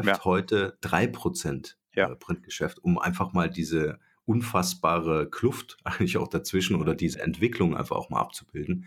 Ja, 0.00 0.20
Printgeschäft, 0.20 0.24
heute 0.24 0.78
3 0.82 1.08
Prozent 1.08 1.76
ja, 1.94 2.12
äh, 2.12 2.14
Printgeschäft, 2.14 2.78
um 2.78 2.96
einfach 2.96 3.32
mal 3.32 3.50
diese 3.50 3.98
unfassbare 4.26 5.28
Kluft 5.28 5.78
eigentlich 5.84 6.16
auch 6.16 6.28
dazwischen 6.28 6.76
oder 6.76 6.94
diese 6.94 7.20
Entwicklung 7.20 7.76
einfach 7.76 7.96
auch 7.96 8.10
mal 8.10 8.20
abzubilden 8.20 8.86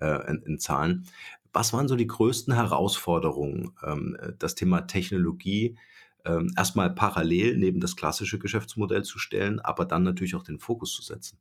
äh, 0.00 0.30
in, 0.30 0.42
in 0.42 0.58
Zahlen. 0.58 1.06
Was 1.52 1.72
waren 1.72 1.88
so 1.88 1.96
die 1.96 2.06
größten 2.06 2.54
Herausforderungen? 2.54 3.74
Ähm, 3.84 4.16
äh, 4.20 4.32
das 4.38 4.54
Thema 4.54 4.82
Technologie 4.82 5.76
ähm, 6.24 6.52
erst 6.56 6.74
parallel 6.74 7.56
neben 7.56 7.80
das 7.80 7.96
klassische 7.96 8.38
Geschäftsmodell 8.38 9.02
zu 9.02 9.18
stellen, 9.18 9.60
aber 9.60 9.84
dann 9.84 10.02
natürlich 10.02 10.34
auch 10.34 10.44
den 10.44 10.58
Fokus 10.58 10.94
zu 10.94 11.02
setzen. 11.02 11.38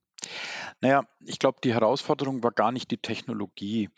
Na 0.81 0.89
ja, 0.89 1.07
ich 1.25 1.39
glaube, 1.39 1.60
die 1.63 1.74
Herausforderung 1.74 2.43
war 2.43 2.51
gar 2.51 2.71
nicht 2.71 2.91
die 2.91 2.98
Technologie. 2.98 3.89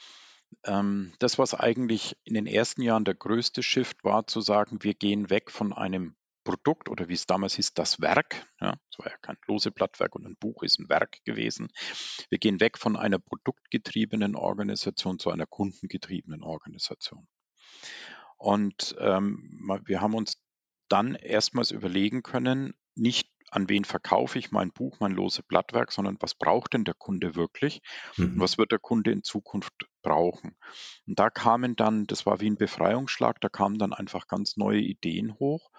Ähm, 0.66 1.14
das, 1.20 1.40
was 1.40 1.54
eigentlich 1.54 2.18
in 2.24 2.34
den 2.34 2.48
ersten 2.48 2.82
Jahren 2.82 3.06
der 3.06 3.16
größte 3.16 3.64
Shift 3.64 4.04
war, 4.04 4.28
zu 4.28 4.42
sagen, 4.42 4.80
wir 4.82 4.94
gehen 4.94 5.30
weg 5.30 5.52
von 5.52 5.74
einem 5.74 6.16
Produkt 6.44 6.90
oder 6.90 7.10
wie 7.10 7.14
es 7.14 7.26
damals 7.26 7.56
hieß, 7.56 7.74
das 7.74 8.02
Werk. 8.02 8.48
Ja, 8.60 8.76
es 8.92 9.00
war 9.00 9.08
ja 9.10 9.18
kein 9.22 9.38
lose 9.48 9.72
Blattwerk 9.72 10.16
und 10.16 10.26
ein 10.26 10.38
Buch 10.38 10.64
ist 10.64 10.80
ein 10.80 10.90
Werk 10.90 11.24
gewesen. 11.26 11.70
Wir 12.30 12.38
gehen 12.38 12.60
weg 12.60 12.78
von 12.78 12.96
einer 12.96 13.20
produktgetriebenen 13.20 14.36
Organisation 14.36 15.20
zu 15.20 15.30
einer 15.32 15.46
kundengetriebenen 15.46 16.44
Organisation. 16.44 17.28
Und 18.38 18.96
ähm, 19.00 19.70
wir 19.86 20.02
haben 20.02 20.16
uns 20.16 20.34
dann 20.90 21.16
erstmals 21.16 21.72
überlegen 21.72 22.24
können, 22.24 22.74
nicht 22.96 23.30
an 23.54 23.70
wen 23.70 23.86
verkaufe 23.86 24.40
ich 24.40 24.52
mein 24.52 24.72
Buch, 24.72 25.00
mein 25.00 25.12
lose 25.12 25.44
Blattwerk, 25.44 25.92
sondern 25.92 26.18
was 26.20 26.34
braucht 26.34 26.74
denn 26.74 26.86
der 26.86 26.96
Kunde 26.96 27.36
wirklich 27.36 27.82
und 28.18 28.36
Mhm. 28.36 28.40
was 28.40 28.58
wird 28.58 28.72
der 28.72 28.80
Kunde 28.80 29.12
in 29.12 29.24
Zukunft 29.24 29.74
brauchen. 30.02 30.58
Und 31.06 31.20
da 31.20 31.30
kamen 31.30 31.76
dann, 31.76 32.06
das 32.08 32.26
war 32.26 32.42
wie 32.42 32.50
ein 32.50 32.58
Befreiungsschlag, 32.58 33.40
da 33.42 33.50
kamen 33.50 33.78
dann 33.78 33.94
einfach 33.94 34.28
ganz 34.28 34.58
neue 34.58 34.80
Ideen 34.82 35.38
hoch, 35.38 35.70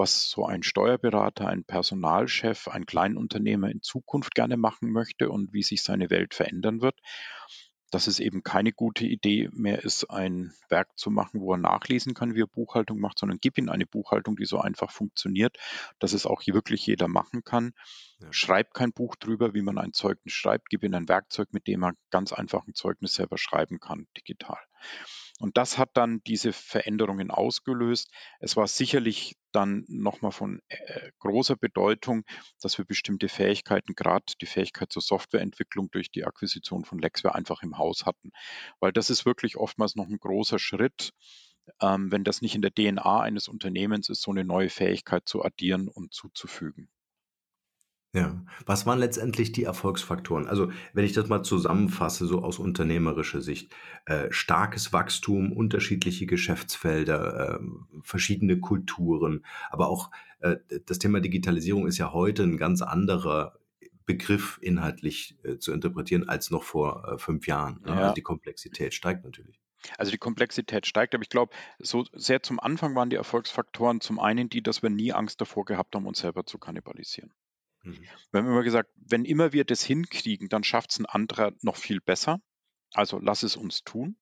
was 0.00 0.30
so 0.30 0.46
ein 0.46 0.62
Steuerberater, 0.62 1.46
ein 1.46 1.64
Personalchef, 1.64 2.68
ein 2.68 2.86
Kleinunternehmer 2.86 3.70
in 3.70 3.82
Zukunft 3.82 4.34
gerne 4.34 4.56
machen 4.56 4.90
möchte 4.90 5.28
und 5.28 5.52
wie 5.52 5.62
sich 5.62 5.82
seine 5.82 6.08
Welt 6.10 6.34
verändern 6.34 6.80
wird 6.80 6.98
dass 7.90 8.06
es 8.06 8.20
eben 8.20 8.42
keine 8.42 8.72
gute 8.72 9.04
Idee 9.04 9.48
mehr 9.52 9.82
ist, 9.82 10.10
ein 10.10 10.52
Werk 10.68 10.96
zu 10.96 11.10
machen, 11.10 11.40
wo 11.40 11.52
er 11.54 11.58
nachlesen 11.58 12.14
kann, 12.14 12.34
wie 12.34 12.42
er 12.42 12.46
Buchhaltung 12.46 13.00
macht, 13.00 13.18
sondern 13.18 13.38
gib 13.40 13.58
ihm 13.58 13.68
eine 13.68 13.86
Buchhaltung, 13.86 14.36
die 14.36 14.44
so 14.44 14.58
einfach 14.58 14.90
funktioniert, 14.90 15.58
dass 15.98 16.12
es 16.12 16.26
auch 16.26 16.40
hier 16.40 16.54
wirklich 16.54 16.86
jeder 16.86 17.08
machen 17.08 17.42
kann. 17.42 17.72
Ja. 18.20 18.28
Schreib 18.32 18.74
kein 18.74 18.92
Buch 18.92 19.16
drüber, 19.16 19.54
wie 19.54 19.62
man 19.62 19.78
ein 19.78 19.92
Zeugnis 19.92 20.32
schreibt, 20.32 20.68
gib 20.70 20.84
ihm 20.84 20.94
ein 20.94 21.08
Werkzeug, 21.08 21.48
mit 21.52 21.66
dem 21.66 21.82
er 21.82 21.94
ganz 22.10 22.32
einfach 22.32 22.66
ein 22.66 22.74
Zeugnis 22.74 23.14
selber 23.14 23.38
schreiben 23.38 23.80
kann, 23.80 24.06
digital. 24.16 24.58
Und 25.40 25.56
das 25.56 25.78
hat 25.78 25.90
dann 25.94 26.22
diese 26.24 26.52
Veränderungen 26.52 27.30
ausgelöst. 27.30 28.10
Es 28.40 28.56
war 28.56 28.66
sicherlich 28.66 29.36
dann 29.52 29.84
nochmal 29.88 30.32
von 30.32 30.60
äh, 30.68 31.10
großer 31.18 31.56
Bedeutung, 31.56 32.24
dass 32.60 32.76
wir 32.76 32.84
bestimmte 32.84 33.28
Fähigkeiten, 33.28 33.94
gerade 33.94 34.34
die 34.40 34.46
Fähigkeit 34.46 34.92
zur 34.92 35.02
Softwareentwicklung 35.02 35.90
durch 35.90 36.10
die 36.10 36.24
Akquisition 36.24 36.84
von 36.84 36.98
Lexware 36.98 37.34
einfach 37.34 37.62
im 37.62 37.78
Haus 37.78 38.04
hatten. 38.04 38.32
Weil 38.80 38.92
das 38.92 39.08
ist 39.08 39.24
wirklich 39.24 39.56
oftmals 39.56 39.96
noch 39.96 40.08
ein 40.08 40.18
großer 40.18 40.58
Schritt, 40.58 41.12
ähm, 41.80 42.12
wenn 42.12 42.22
das 42.22 42.42
nicht 42.42 42.54
in 42.54 42.62
der 42.62 42.74
DNA 42.74 43.20
eines 43.20 43.48
Unternehmens 43.48 44.10
ist, 44.10 44.20
so 44.20 44.30
eine 44.30 44.44
neue 44.44 44.68
Fähigkeit 44.68 45.26
zu 45.26 45.42
addieren 45.42 45.88
und 45.88 46.12
zuzufügen. 46.12 46.90
Ja. 48.12 48.44
Was 48.66 48.86
waren 48.86 48.98
letztendlich 48.98 49.52
die 49.52 49.62
Erfolgsfaktoren? 49.62 50.48
Also, 50.48 50.72
wenn 50.94 51.04
ich 51.04 51.12
das 51.12 51.28
mal 51.28 51.44
zusammenfasse, 51.44 52.26
so 52.26 52.42
aus 52.42 52.58
unternehmerischer 52.58 53.40
Sicht, 53.40 53.72
äh, 54.06 54.26
starkes 54.32 54.92
Wachstum, 54.92 55.52
unterschiedliche 55.52 56.26
Geschäftsfelder, 56.26 57.58
ähm, 57.60 57.86
verschiedene 58.02 58.58
Kulturen, 58.58 59.46
aber 59.70 59.88
auch, 59.88 60.10
äh, 60.40 60.56
das 60.86 60.98
Thema 60.98 61.20
Digitalisierung 61.20 61.86
ist 61.86 61.98
ja 61.98 62.12
heute 62.12 62.42
ein 62.42 62.56
ganz 62.56 62.82
anderer 62.82 63.60
Begriff 64.06 64.58
inhaltlich, 64.60 65.38
äh, 65.44 65.58
zu 65.58 65.72
interpretieren 65.72 66.28
als 66.28 66.50
noch 66.50 66.64
vor, 66.64 67.12
äh, 67.14 67.18
5 67.18 67.46
Jahren, 67.46 67.80
ne? 67.82 67.96
Also, 67.96 68.10
Ja, 68.10 68.12
die 68.12 68.22
Komplexität 68.22 68.92
steigt 68.92 69.24
natürlich. 69.24 69.60
also 69.98 70.10
die 70.10 70.18
Komplexität 70.18 70.84
steigt, 70.86 71.14
aber 71.14 71.22
ich 71.22 71.28
glaube, 71.28 71.54
so 71.78 72.04
sehr 72.12 72.42
zum 72.42 72.58
Anfang 72.58 72.96
waren 72.96 73.08
die 73.10 73.14
Erfolgsfaktoren 73.16 74.00
zum 74.00 74.18
einen 74.18 74.48
die, 74.48 74.62
dass 74.64 74.82
wir 74.82 74.90
nie 74.90 75.12
Angst 75.12 75.40
davor 75.40 75.64
gehabt 75.64 75.94
haben, 75.94 76.06
uns 76.06 76.18
selber 76.18 76.44
zu 76.44 76.58
kannibalisieren. 76.58 77.32
Mhm. 77.82 78.06
Wir 78.30 78.40
haben 78.40 78.48
immer 78.48 78.62
gesagt, 78.62 78.90
wenn 78.96 79.24
immer 79.24 79.52
wir 79.52 79.64
das 79.64 79.82
hinkriegen, 79.82 80.48
dann 80.48 80.64
schafft 80.64 80.92
es 80.92 80.98
ein 80.98 81.06
anderer 81.06 81.52
noch 81.62 81.76
viel 81.76 82.00
besser. 82.00 82.40
Also 82.94 83.18
lass 83.18 83.42
es 83.42 83.56
uns 83.56 83.84
tun. 83.84 84.16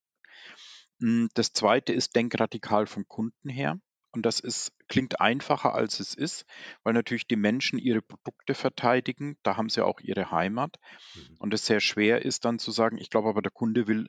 Hm, 1.01 1.29
das 1.35 1.53
Zweite 1.53 1.93
ist, 1.93 2.15
denk 2.17 2.39
radikal 2.39 2.87
vom 2.87 3.07
Kunden 3.09 3.49
her. 3.49 3.81
Und 4.13 4.25
das 4.25 4.41
ist 4.41 4.73
klingt 4.89 5.21
einfacher, 5.21 5.75
als 5.75 6.01
es 6.01 6.15
ist, 6.15 6.47
weil 6.83 6.95
natürlich 6.95 7.27
die 7.27 7.37
Menschen 7.37 7.79
ihre 7.79 8.01
Produkte 8.01 8.55
verteidigen. 8.55 9.37
Da 9.43 9.57
haben 9.57 9.69
sie 9.69 9.85
auch 9.85 10.01
ihre 10.01 10.31
Heimat. 10.31 10.77
Mhm. 11.15 11.37
Und 11.39 11.55
es 11.55 11.67
sehr 11.67 11.81
schwer 11.81 12.25
ist 12.25 12.45
dann 12.45 12.59
zu 12.59 12.71
sagen: 12.71 12.99
„Ich 12.99 13.11
glaube 13.11 13.29
aber, 13.29 13.43
der 13.43 13.53
Kunde 13.53 13.87
will 13.87 14.09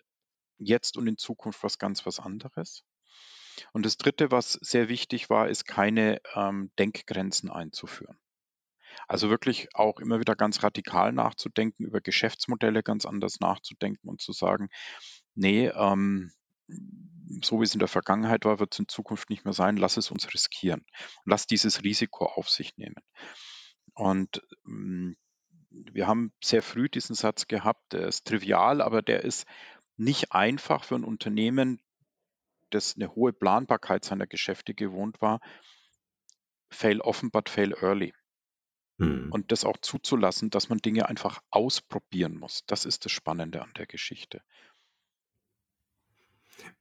jetzt 0.57 0.97
und 0.97 1.07
in 1.07 1.17
Zukunft 1.17 1.63
was 1.63 1.79
ganz 1.79 2.05
was 2.05 2.19
anderes.“ 2.19 2.83
Und 3.73 3.85
das 3.85 3.97
Dritte, 3.97 4.31
was 4.31 4.53
sehr 4.53 4.89
wichtig 4.89 5.29
war, 5.29 5.49
ist, 5.49 5.65
keine, 5.65 6.21
ähm, 6.35 6.71
Denkgrenzen 6.79 7.49
einzuführen. 7.49 8.19
Also 9.09 9.29
wirklich 9.31 9.69
auch 9.75 9.99
immer 9.99 10.19
wieder 10.19 10.35
ganz 10.35 10.63
radikal 10.63 11.11
nachzudenken, 11.11 11.83
über 11.83 11.99
Geschäftsmodelle 11.99 12.83
ganz 12.83 13.05
anders 13.05 13.39
nachzudenken 13.41 14.07
und 14.07 14.21
zu 14.21 14.33
sagen: 14.33 14.69
„Ne, 15.35 15.73
ähm, 15.75 16.31
so 17.43 17.59
wie 17.59 17.63
es 17.63 17.73
in 17.73 17.79
der 17.79 17.87
Vergangenheit 17.87 18.45
war, 18.45 18.59
wird 18.59 18.73
es 18.73 18.79
in 18.79 18.87
Zukunft 18.87 19.29
nicht 19.31 19.45
mehr 19.45 19.53
sein. 19.53 19.77
Lass 19.77 19.97
es 19.97 20.11
uns 20.11 20.31
riskieren. 20.33 20.85
Lass 21.25 21.47
dieses 21.47 21.83
Risiko 21.83 22.25
auf 22.25 22.49
sich 22.49 22.77
nehmen.“ 22.77 23.03
Und, 23.95 24.41
hm, 24.65 25.17
wir 25.71 26.07
haben 26.07 26.33
sehr 26.43 26.61
früh 26.63 26.89
diesen 26.89 27.15
Satz 27.15 27.47
gehabt, 27.47 27.93
der 27.93 28.07
ist 28.07 28.25
trivial, 28.27 28.81
aber 28.81 29.01
der 29.01 29.23
ist 29.23 29.47
nicht 29.97 30.31
einfach 30.33 30.83
für 30.83 30.95
ein 30.95 31.03
Unternehmen, 31.03 31.81
das 32.71 32.95
eine 32.95 33.15
hohe 33.15 33.33
Planbarkeit 33.33 34.05
seiner 34.05 34.27
Geschäfte 34.27 34.73
gewohnt 34.75 35.21
war: 35.21 35.39
„Fail 36.71 36.99
often, 37.01 37.29
but 37.29 37.47
fail 37.47 37.73
early.“ 37.73 38.11
Mhm. 38.99 39.33
Und 39.33 39.51
das 39.51 39.63
auch 39.65 39.77
zuzulassen, 39.77 40.49
dass 40.49 40.69
man 40.69 40.79
Dinge 40.79 41.07
einfach 41.07 41.41
ausprobieren 41.51 42.35
muss. 42.37 42.63
Das 42.67 42.85
ist 42.85 43.05
das 43.05 43.11
Spannende 43.11 43.61
an 43.61 43.73
der 43.77 43.85
Geschichte. 43.85 44.41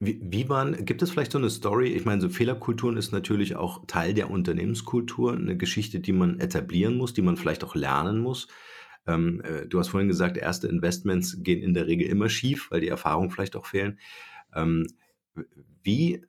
Wie 0.01 0.17
wie 0.23 0.47
waren 0.47 0.85
gibt 0.85 1.01
es 1.01 1.11
vielleicht 1.11 1.33
so 1.33 1.39
'ne 1.39 1.49
Story 1.49 1.89
ich 1.89 2.05
meine, 2.05 2.21
so 2.21 2.29
Fehlerkulturen 2.29 2.95
ist 2.95 3.11
natürlich 3.11 3.57
auch 3.57 3.83
Teil 3.85 4.13
der 4.13 4.31
Unternehmenskultur, 4.31 5.35
'ne 5.35 5.57
Geschichte, 5.57 5.99
die 5.99 6.13
man 6.13 6.39
etablieren 6.39 6.95
muss, 6.95 7.13
die 7.13 7.21
man 7.21 7.35
vielleicht 7.35 7.65
auch 7.65 7.75
lernen 7.75 8.19
muss. 8.19 8.47
Ähm, 9.07 9.41
äh, 9.41 9.67
du 9.67 9.77
hast 9.77 9.89
vorhin 9.89 10.07
gesagt, 10.07 10.37
erste 10.37 10.67
Investments 10.69 11.43
gehen 11.43 11.61
in 11.61 11.73
der 11.73 11.87
Regel 11.87 12.07
immer 12.07 12.29
schief, 12.29 12.71
weil 12.71 12.79
die 12.79 12.87
Erfahrungen 12.87 13.29
vielleicht 13.29 13.57
auch 13.57 13.65
fehlen. 13.65 13.99
Ähm, 14.55 14.85
wie 15.83 16.25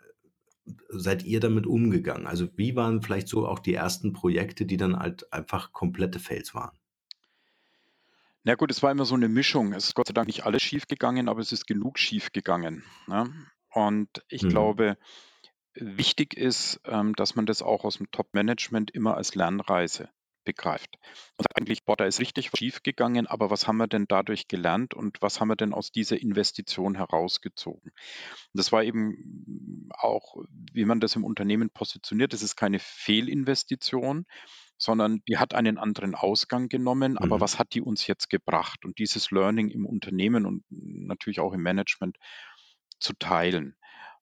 seid 0.88 1.24
ihr 1.24 1.40
damit 1.40 1.66
umgegangen? 1.66 2.26
Also, 2.26 2.48
wie 2.56 2.76
waren 2.76 3.02
vielleicht 3.02 3.28
so 3.28 3.46
auch 3.46 3.58
die 3.58 3.74
ersten 3.74 4.12
Projekte, 4.12 4.66
die 4.66 4.76
dann 4.76 4.98
halt 4.98 5.32
einfach 5.32 5.72
komplette 5.72 6.18
Fails 6.18 6.54
waren? 6.54 6.76
Na 8.42 8.54
gut, 8.54 8.70
es 8.70 8.82
war 8.82 8.90
immer 8.90 9.04
so 9.04 9.14
eine 9.14 9.28
Mischung. 9.28 9.72
Es 9.72 9.84
ist 9.84 9.94
Gott 9.94 10.08
sei 10.08 10.14
Dank 10.14 10.26
nicht 10.26 10.44
alles 10.46 10.62
schiefgegangen, 10.62 11.28
aber 11.28 11.40
es 11.40 11.52
ist 11.52 11.66
genug 11.66 11.98
schiefgegangen, 11.98 12.84
ne? 13.06 13.32
Und 13.72 14.08
ich 14.28 14.42
Mhm. 14.42 14.48
glaube, 14.48 14.96
wichtig 15.74 16.36
ist, 16.36 16.80
ähm, 16.84 17.14
dass 17.14 17.36
man 17.36 17.46
das 17.46 17.62
auch 17.62 17.84
aus 17.84 17.98
dem 17.98 18.10
Top-Management 18.10 18.90
immer 18.92 19.16
als 19.16 19.34
Lernreise 19.34 20.08
begreift. 20.50 20.98
Und 21.36 21.44
sagt 21.44 21.58
eigentlich, 21.58 21.84
boah, 21.84 21.96
da 21.96 22.06
ist 22.06 22.20
richtig 22.20 22.52
was 22.52 22.58
schiefgegangen, 22.58 23.26
aber 23.28 23.50
was 23.50 23.68
haben 23.68 23.76
wir 23.76 23.86
denn 23.86 24.06
dadurch 24.08 24.48
gelernt 24.48 24.94
und 24.94 25.22
was 25.22 25.40
haben 25.40 25.48
wir 25.48 25.56
denn 25.56 25.72
aus 25.72 25.92
dieser 25.92 26.20
Investition 26.20 26.96
herausgezogen? 26.96 27.92
Und 27.92 28.58
das 28.58 28.72
war 28.72 28.82
eben 28.82 29.88
auch, 29.90 30.36
wie 30.72 30.84
man 30.84 30.98
das 31.00 31.14
im 31.16 31.24
Unternehmen 31.24 31.70
positioniert. 31.70 32.32
Das 32.32 32.42
ist 32.42 32.56
keine 32.56 32.80
Fehlinvestition, 32.80 34.26
sondern 34.76 35.22
die 35.28 35.38
hat 35.38 35.54
einen 35.54 35.78
anderen 35.78 36.14
Ausgang 36.16 36.68
genommen. 36.68 37.16
Aber 37.18 37.36
Mhm. 37.36 37.40
was 37.40 37.58
hat 37.58 37.74
die 37.74 37.82
uns 37.82 38.06
jetzt 38.08 38.28
gebracht? 38.30 38.84
Und 38.84 38.98
dieses 38.98 39.30
Learning 39.30 39.68
im 39.68 39.86
Unternehmen 39.86 40.46
und 40.46 40.64
natürlich 40.70 41.38
auch 41.40 41.52
im 41.52 41.62
Management 41.62 42.16
zu 42.98 43.12
teilen. 43.14 43.76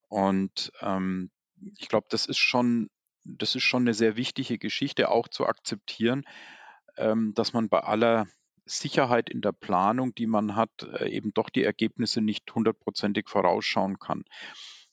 Und 0.08 0.72
ähm, 0.82 1.30
ich 1.78 1.88
glaube, 1.88 2.06
das 2.10 2.26
ist 2.26 2.38
schon, 2.38 2.90
das 3.36 3.54
ist 3.54 3.62
schon 3.64 3.82
eine 3.82 3.94
sehr 3.94 4.16
wichtige 4.16 4.58
Geschichte, 4.58 5.10
auch 5.10 5.28
zu 5.28 5.46
akzeptieren, 5.46 6.24
ähm, 6.96 7.32
dass 7.34 7.52
man 7.52 7.68
bei 7.68 7.80
aller 7.80 8.26
Sicherheit 8.64 9.30
in 9.30 9.40
der 9.40 9.52
Planung, 9.52 10.14
die 10.14 10.26
man 10.26 10.56
hat, 10.56 10.82
äh, 10.82 11.08
eben 11.08 11.32
doch 11.32 11.48
die 11.48 11.64
Ergebnisse 11.64 12.20
nicht 12.20 12.52
hundertprozentig 12.54 13.28
vorausschauen 13.28 13.98
kann. 13.98 14.24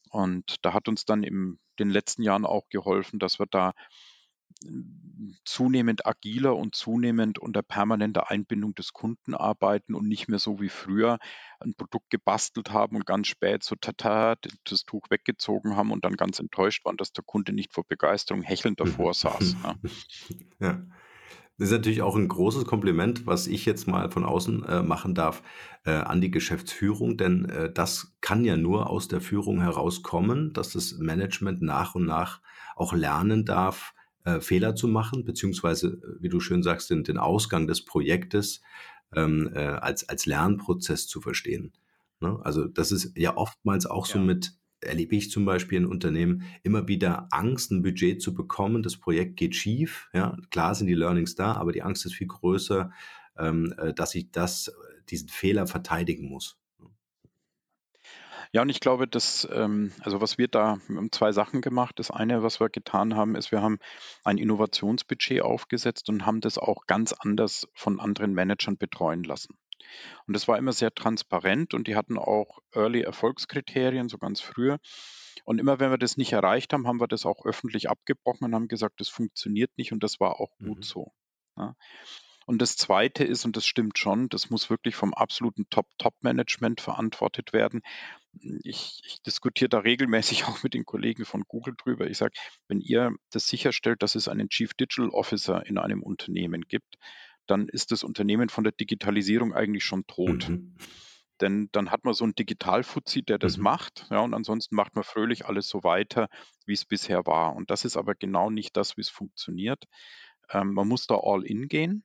Und 0.10 0.66
da 0.66 0.74
hat 0.74 0.88
uns 0.88 1.06
dann 1.06 1.24
in 1.24 1.60
den 1.80 1.90
letzten 1.90 2.24
Jahren 2.24 2.46
auch 2.46 2.70
geholfen, 2.70 3.20
dass 3.20 3.40
wir 3.40 3.48
da 3.48 3.74
zunehmend 5.44 6.06
agiler 6.06 6.56
und 6.56 6.76
zunehmend 6.76 7.40
unter 7.40 7.62
permanenter 7.62 8.30
Einbindung 8.30 8.76
des 8.76 8.94
Kunden 8.94 9.34
arbeiten 9.34 9.96
und 9.96 10.08
nicht 10.08 10.28
mehr 10.28 10.40
so 10.40 10.60
wie 10.60 10.70
früher 10.70 11.20
ein 11.60 11.74
Produkt 11.76 12.10
gebastelt 12.10 12.72
haben 12.72 12.96
und 12.96 13.06
ganz 13.06 13.28
spät 13.28 13.64
so 13.64 13.76
tata 13.76 14.36
das 14.66 14.86
Tuch 14.86 15.10
weggezogen 15.10 15.76
haben 15.76 15.92
und 15.92 16.06
dann 16.06 16.16
ganz 16.16 16.40
enttäuscht 16.40 16.86
waren, 16.86 16.98
dass 16.98 17.14
der 17.14 17.24
Kunde 17.24 17.54
nicht 17.54 17.74
vor 17.74 17.86
Begeisterung 17.88 18.42
hechelnd 18.42 18.80
davor 18.80 19.14
saß. 19.14 19.56
Ja. 19.64 19.76
Ja. 20.60 20.86
Das 21.58 21.70
ist 21.70 21.74
natürlich 21.74 22.02
auch 22.02 22.18
ein 22.18 22.28
großes 22.28 22.66
Kompliment, 22.66 23.26
was 23.26 23.48
ich 23.48 23.66
jetzt 23.66 23.88
mal 23.88 24.12
von 24.12 24.26
außen 24.26 24.66
äh, 24.66 24.84
machen 24.84 25.16
darf, 25.16 25.42
äh, 25.86 25.92
an 25.92 26.20
die 26.20 26.32
Geschäftsführung, 26.32 27.16
denn 27.16 27.46
äh, 27.46 27.72
das 27.72 28.18
kann 28.20 28.44
ja 28.44 28.58
nur 28.58 28.90
aus 28.90 29.08
der 29.08 29.22
Führung 29.22 29.62
herauskommen, 29.62 30.52
dass 30.52 30.74
das 30.74 30.98
Management 30.98 31.62
nach 31.62 31.96
und 31.96 32.06
nach 32.06 32.42
auch 32.76 32.92
lernen 32.94 33.46
darf, 33.46 33.95
äh, 34.26 34.42
Fehler 34.42 34.76
zu 34.76 34.88
machen, 34.88 35.24
beziehungsweise, 35.24 35.88
äh, 35.88 36.22
wie 36.22 36.30
du 36.30 36.40
schön 36.42 36.64
sagst, 36.64 36.90
den, 36.90 37.04
den 37.04 37.18
Ausgang 37.18 37.68
des 37.68 37.86
Projektes 37.86 38.62
ähm, 39.16 39.50
äh, 39.54 39.60
als, 39.60 40.10
als 40.10 40.26
Lernprozess 40.26 41.08
zu 41.08 41.22
verstehen. 41.22 41.74
Ne? 42.20 42.40
Also 42.44 42.66
das 42.66 42.92
ist 42.92 43.18
ja 43.18 43.38
oftmals 43.38 43.86
auch 43.86 44.06
so 44.06 44.20
Ja. 44.20 44.26
mit, 44.26 44.54
erlebe 44.82 45.16
ich 45.16 45.32
zum 45.32 45.46
Beispiel 45.46 45.78
in 45.80 45.86
Unternehmen, 45.86 46.44
immer 46.64 46.88
wieder 46.88 47.28
Angst, 47.32 47.72
ein 47.72 47.82
Budget 47.84 48.22
zu 48.22 48.34
bekommen. 48.34 48.84
Das 48.84 48.98
Projekt 48.98 49.38
geht 49.38 49.56
schief. 49.56 50.10
Ja, 50.14 50.38
klar 50.52 50.76
sind 50.76 50.88
die 50.88 50.94
Learnings 50.96 51.36
da, 51.36 51.54
aber 51.54 51.72
die 51.72 51.84
Angst 51.84 52.06
ist 52.06 52.16
viel 52.16 52.28
größer, 52.28 52.92
ähm, 53.38 53.74
äh, 53.78 53.94
dass 53.94 54.16
ich 54.16 54.32
das, 54.32 54.72
diesen 55.10 55.30
Fehler 55.30 55.68
verteidigen 55.68 56.28
muss. 56.30 56.58
Ja, 58.52 58.62
und 58.62 58.70
ich 58.70 58.80
glaube, 58.80 59.08
dass, 59.08 59.48
ähm, 59.52 59.92
also 60.02 60.22
was 60.22 60.38
wir 60.38 60.48
da, 60.48 60.78
wir 60.88 60.98
haben 60.98 61.12
zwei 61.12 61.32
Sachen 61.32 61.62
gemacht. 61.62 62.00
Das 62.00 62.12
eine, 62.12 62.44
was 62.44 62.60
wir 62.60 62.70
getan 62.70 63.16
haben, 63.16 63.36
ist, 63.36 63.52
wir 63.52 63.62
haben 63.62 63.80
ein 64.24 64.38
Innovationsbudget 64.38 65.42
aufgesetzt 65.42 66.10
und 66.10 66.26
haben 66.26 66.42
das 66.42 66.58
auch 66.58 66.86
ganz 66.88 67.14
anders 67.14 67.68
von 67.74 68.00
anderen 68.00 68.34
Managern 68.34 68.78
betreuen 68.78 69.24
lassen. 69.24 69.58
Und 70.28 70.34
das 70.36 70.48
war 70.48 70.58
immer 70.58 70.74
sehr 70.74 70.94
transparent 70.94 71.74
und 71.74 71.88
die 71.88 71.96
hatten 71.96 72.18
auch 72.18 72.60
Early 72.74 73.02
Erfolgskriterien, 73.02 74.10
so 74.10 74.18
ganz 74.18 74.42
früher. 74.42 74.80
Und 75.44 75.60
immer 75.60 75.80
wenn 75.80 75.92
wir 75.92 75.98
das 75.98 76.18
nicht 76.18 76.34
erreicht 76.34 76.74
haben, 76.74 76.88
haben 76.88 77.00
wir 77.00 77.08
das 77.08 77.26
auch 77.26 77.46
öffentlich 77.46 77.90
abgebrochen 77.90 78.46
und 78.46 78.56
haben 78.56 78.68
gesagt, 78.68 79.00
das 79.00 79.10
funktioniert 79.10 79.72
nicht 79.78 79.92
und 79.92 80.04
das 80.04 80.20
war 80.20 80.40
auch 80.40 80.58
gut 80.58 80.80
Mhm. 80.80 80.84
so. 80.84 81.12
Ja. 81.58 81.76
Und 82.46 82.62
das 82.62 82.78
Zweite 82.78 83.24
ist, 83.24 83.44
und 83.46 83.58
das 83.58 83.66
stimmt 83.66 83.98
schon, 83.98 84.30
das 84.30 84.50
muss 84.50 84.70
wirklich 84.70 84.96
vom 84.96 85.14
absoluten 85.14 85.68
Top-Top-Management 85.70 86.80
verantwortet 86.80 87.54
werden. 87.54 87.82
Ich, 88.64 89.02
ich 89.04 89.22
diskutiere 89.24 89.70
da 89.70 89.80
regelmäßig 89.80 90.44
auch 90.46 90.62
mit 90.64 90.74
den 90.74 90.86
Kollegen 90.86 91.26
von 91.26 91.44
Google 91.48 91.74
drüber. 91.78 92.08
Ich 92.08 92.18
sage, 92.18 92.34
wenn 92.68 92.82
ihr 92.82 93.16
das 93.32 93.48
sicherstellt, 93.48 94.04
dass 94.04 94.16
es 94.16 94.28
einen 94.28 94.50
Chief 94.50 94.74
Digital 94.74 95.10
Officer 95.10 95.66
in 95.66 95.78
einem 95.78 96.04
Unternehmen 96.04 96.62
gibt, 96.62 96.96
dann 97.48 97.68
ist 97.68 97.92
das 97.92 98.04
Unternehmen 98.04 98.50
von 98.50 98.64
der 98.64 98.74
Digitalisierung 98.74 99.54
eigentlich 99.54 99.84
schon 99.84 100.06
tot. 100.08 100.50
Mhm. 100.50 100.76
Denn 101.42 101.70
dann 101.74 101.92
hat 101.92 102.06
man 102.06 102.14
so 102.14 102.24
einen 102.24 102.36
Digital-Fuzzi, 102.36 103.22
der 103.24 103.38
das 103.38 103.58
Mhm. 103.58 103.64
macht, 103.64 104.08
ja, 104.10 104.20
und 104.22 104.34
ansonsten 104.34 104.76
macht 104.76 104.96
man 104.96 105.04
fröhlich 105.04 105.46
alles 105.46 105.68
so 105.68 105.84
weiter, 105.84 106.30
wie 106.66 106.74
es 106.74 106.86
bisher 106.86 107.26
war. 107.26 107.56
Und 107.56 107.70
das 107.72 107.86
ist 107.86 107.98
aber 107.98 108.16
genau 108.16 108.50
nicht 108.50 108.78
das, 108.78 108.96
wie 108.98 109.02
es 109.02 109.10
funktioniert. 109.10 109.84
Ähm, 110.50 110.74
man 110.74 110.88
muss 110.88 111.08
da 111.08 111.16
all 111.22 111.44
in 111.44 111.68
gehen. 111.68 112.04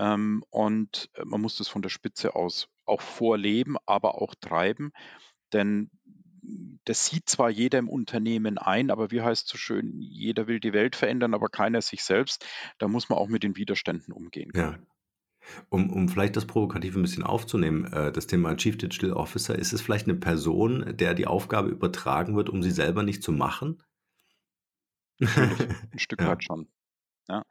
Ähm, 0.00 0.44
und 0.50 1.10
äh, 1.14 1.26
man 1.26 1.42
muss 1.42 1.58
das 1.58 1.68
von 1.68 1.82
der 1.82 1.90
Spitze 1.90 2.34
aus 2.36 2.70
auch 2.86 3.02
vorleben, 3.02 3.76
aber 3.86 4.20
auch 4.22 4.34
treiben. 4.40 4.92
Denn 5.52 5.90
das 6.84 7.06
sieht 7.06 7.28
zwar 7.28 7.50
jeder 7.50 7.78
im 7.78 7.88
Unternehmen 7.88 8.58
ein, 8.58 8.90
aber 8.90 9.10
wie 9.12 9.22
heißt 9.22 9.44
es 9.46 9.50
so 9.50 9.58
schön, 9.58 10.00
jeder 10.00 10.46
will 10.48 10.60
die 10.60 10.72
Welt 10.72 10.96
verändern, 10.96 11.34
aber 11.34 11.48
keiner 11.50 11.82
sich 11.82 12.02
selbst. 12.04 12.46
Da 12.78 12.88
muss 12.88 13.08
man 13.10 13.18
auch 13.18 13.28
mit 13.28 13.42
den 13.44 13.56
Widerständen 13.56 14.12
umgehen 14.14 14.54
Ja. 14.54 14.78
Um, 15.70 15.90
um 15.90 16.08
vielleicht 16.08 16.36
das 16.36 16.46
Provokative 16.46 16.98
ein 16.98 17.02
bisschen 17.02 17.22
aufzunehmen, 17.24 17.84
äh, 17.92 18.12
das 18.12 18.26
Thema 18.28 18.56
Chief 18.56 18.78
Digital 18.78 19.12
Officer, 19.14 19.58
ist 19.58 19.72
es 19.72 19.82
vielleicht 19.82 20.06
eine 20.08 20.16
Person, 20.18 20.96
der 20.96 21.14
die 21.14 21.26
Aufgabe 21.26 21.70
übertragen 21.70 22.36
wird, 22.36 22.48
um 22.50 22.62
sie 22.62 22.70
selber 22.72 23.02
nicht 23.04 23.22
zu 23.22 23.32
machen? 23.32 23.82
Ein 25.92 25.98
Stück 25.98 26.20
Ja. 26.20 26.26
weit 26.26 26.42
schon. 26.44 26.68
Ja. 27.28 27.44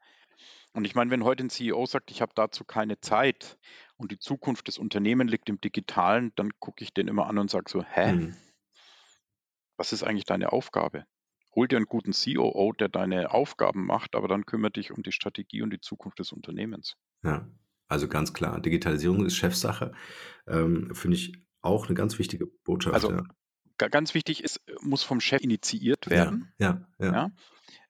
Und 0.80 0.86
ich 0.86 0.96
meine, 0.96 1.12
wenn 1.12 1.26
heute 1.26 1.44
ein 1.44 1.50
CEO 1.50 1.86
sagt, 1.88 2.10
ich 2.10 2.22
habe 2.22 2.32
dazu 2.36 2.64
keine 2.64 3.02
Zeit 3.02 3.58
und 3.98 4.14
die 4.14 4.18
Zukunft 4.18 4.70
des 4.70 4.78
Unternehmens 4.78 5.30
liegt 5.30 5.50
im 5.50 5.60
Digitalen, 5.60 6.32
dann 6.38 6.52
gucke 6.60 6.86
ich 6.86 6.94
den 6.94 7.10
immer 7.10 7.28
an 7.28 7.38
und 7.38 7.52
sage 7.52 7.70
so, 7.70 7.84
hä, 7.84 8.14
Mhm. 8.14 8.34
was 9.76 9.92
ist 9.92 10.04
eigentlich 10.04 10.24
deine 10.24 10.54
Aufgabe? 10.54 11.06
Hol 11.54 11.68
dir 11.68 11.76
einen 11.76 11.86
guten 11.88 12.14
COO, 12.14 12.72
der 12.72 12.88
deine 12.88 13.32
Aufgaben 13.34 13.86
macht, 13.86 14.16
aber 14.16 14.30
dann 14.30 14.46
kümmere 14.46 14.72
dich 14.72 14.92
um 14.92 15.04
die 15.04 15.12
Strategie 15.12 15.62
und 15.64 15.72
die 15.72 15.82
Zukunft 15.82 16.20
des 16.20 16.32
Unternehmens. 16.32 16.96
Ja, 17.24 17.46
also 17.90 18.08
ganz 18.08 18.34
klar, 18.34 18.62
Digitalisierung 18.62 19.26
ist 19.26 19.36
Chefsache. 19.36 19.92
Ähm, 20.48 20.96
Finde 20.96 21.18
ich 21.18 21.34
auch 21.62 21.88
eine 21.88 21.94
ganz 21.96 22.20
wichtige 22.20 22.46
Botschaft. 22.64 22.94
Also 22.94 23.12
ja. 23.12 23.24
ga- 23.78 23.90
ganz 23.90 24.14
wichtig 24.14 24.46
ist, 24.46 24.62
muss 24.80 25.04
vom 25.04 25.20
Chef 25.20 25.42
initiiert 25.42 26.06
Ja, 26.06 26.12
werden. 26.12 26.54
ja, 26.58 26.88
ja, 27.00 27.12
Ja. 27.14 27.32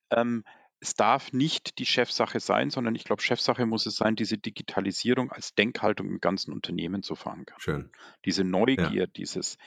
Ähm, 0.10 0.44
es 0.82 0.94
darf 0.94 1.34
nicht 1.34 1.78
die 1.80 1.86
Chefsache 1.86 2.40
sein, 2.40 2.70
sondern 2.70 2.96
ich 2.96 3.04
glaube, 3.04 3.22
Chefsache 3.22 3.66
muss 3.66 3.86
es 3.86 3.98
sein, 3.98 4.16
diese 4.16 4.38
Digitalisierung 4.38 5.32
als 5.32 5.54
Denkhaltung 5.54 6.08
im 6.08 6.22
ganzen 6.22 6.54
Unternehmen 6.54 7.04
zu 7.04 7.16
verankern. 7.16 7.60
schön. 7.60 7.92
Diese 8.26 8.44
Neugier, 8.44 9.08
dieses 9.08 9.58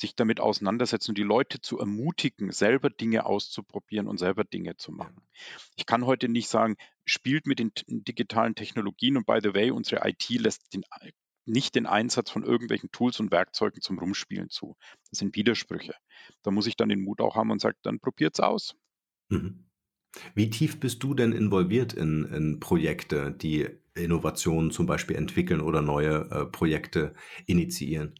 sich 0.00 0.16
damit 0.16 0.40
auseinandersetzen 0.40 1.10
und 1.10 1.18
die 1.18 1.22
Leute 1.22 1.60
zu 1.60 1.78
ermutigen, 1.78 2.52
selber 2.52 2.88
Dinge 2.88 3.26
auszuprobieren 3.26 4.08
und 4.08 4.18
selber 4.18 4.44
Dinge 4.44 4.76
zu 4.76 4.92
machen. 4.92 5.26
Ich 5.76 5.84
kann 5.84 6.06
heute 6.06 6.28
nicht 6.28 6.48
sagen, 6.48 6.76
spielt 7.04 7.46
mit 7.46 7.58
den 7.58 7.72
digitalen 7.86 8.54
Technologien 8.54 9.18
und 9.18 9.26
by 9.26 9.40
the 9.42 9.54
way, 9.54 9.70
unsere 9.70 10.08
IT 10.08 10.26
lässt 10.30 10.72
den, 10.72 10.84
nicht 11.44 11.74
den 11.74 11.86
Einsatz 11.86 12.30
von 12.30 12.44
irgendwelchen 12.44 12.90
Tools 12.92 13.20
und 13.20 13.30
Werkzeugen 13.30 13.82
zum 13.82 13.98
Rumspielen 13.98 14.48
zu. 14.48 14.76
Das 15.10 15.18
sind 15.18 15.36
Widersprüche. 15.36 15.94
Da 16.42 16.50
muss 16.50 16.66
ich 16.66 16.76
dann 16.76 16.88
den 16.88 17.02
Mut 17.02 17.20
auch 17.20 17.36
haben 17.36 17.50
und 17.50 17.60
sage, 17.60 17.76
dann 17.82 18.00
probiert's 18.00 18.40
aus. 18.40 18.74
Mhm. 19.28 19.69
Wie 20.34 20.50
tief 20.50 20.80
bist 20.80 21.02
du 21.02 21.14
denn 21.14 21.32
involviert 21.32 21.92
in, 21.92 22.24
in 22.24 22.60
Projekte, 22.60 23.30
die 23.30 23.68
Innovationen 23.94 24.70
zum 24.70 24.86
Beispiel 24.86 25.16
entwickeln 25.16 25.60
oder 25.60 25.82
neue 25.82 26.28
äh, 26.30 26.46
Projekte 26.46 27.14
initiieren? 27.46 28.14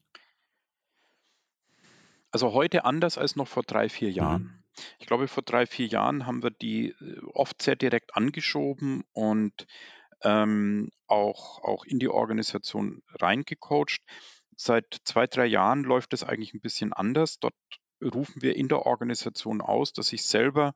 Also 2.30 2.52
heute 2.52 2.84
anders 2.84 3.18
als 3.18 3.34
noch 3.36 3.48
vor 3.48 3.64
drei, 3.64 3.88
vier 3.88 4.10
Jahren. 4.10 4.42
Mhm. 4.42 4.60
Ich 4.98 5.06
glaube, 5.06 5.26
vor 5.26 5.42
drei, 5.42 5.66
vier 5.66 5.86
Jahren 5.86 6.26
haben 6.26 6.42
wir 6.42 6.50
die 6.50 6.90
äh, 6.90 7.20
oft 7.34 7.60
sehr 7.60 7.76
direkt 7.76 8.14
angeschoben 8.16 9.02
und 9.12 9.66
ähm, 10.22 10.90
auch, 11.06 11.62
auch 11.62 11.84
in 11.84 11.98
die 11.98 12.08
Organisation 12.08 13.02
reingecoacht. 13.14 14.00
Seit 14.56 14.98
zwei, 15.04 15.26
drei 15.26 15.46
Jahren 15.46 15.82
läuft 15.82 16.12
es 16.12 16.22
eigentlich 16.22 16.54
ein 16.54 16.60
bisschen 16.60 16.92
anders. 16.92 17.38
Dort 17.40 17.54
rufen 18.02 18.42
wir 18.42 18.56
in 18.56 18.68
der 18.68 18.86
Organisation 18.86 19.60
aus, 19.60 19.92
dass 19.92 20.08
sich 20.08 20.24
selber 20.24 20.74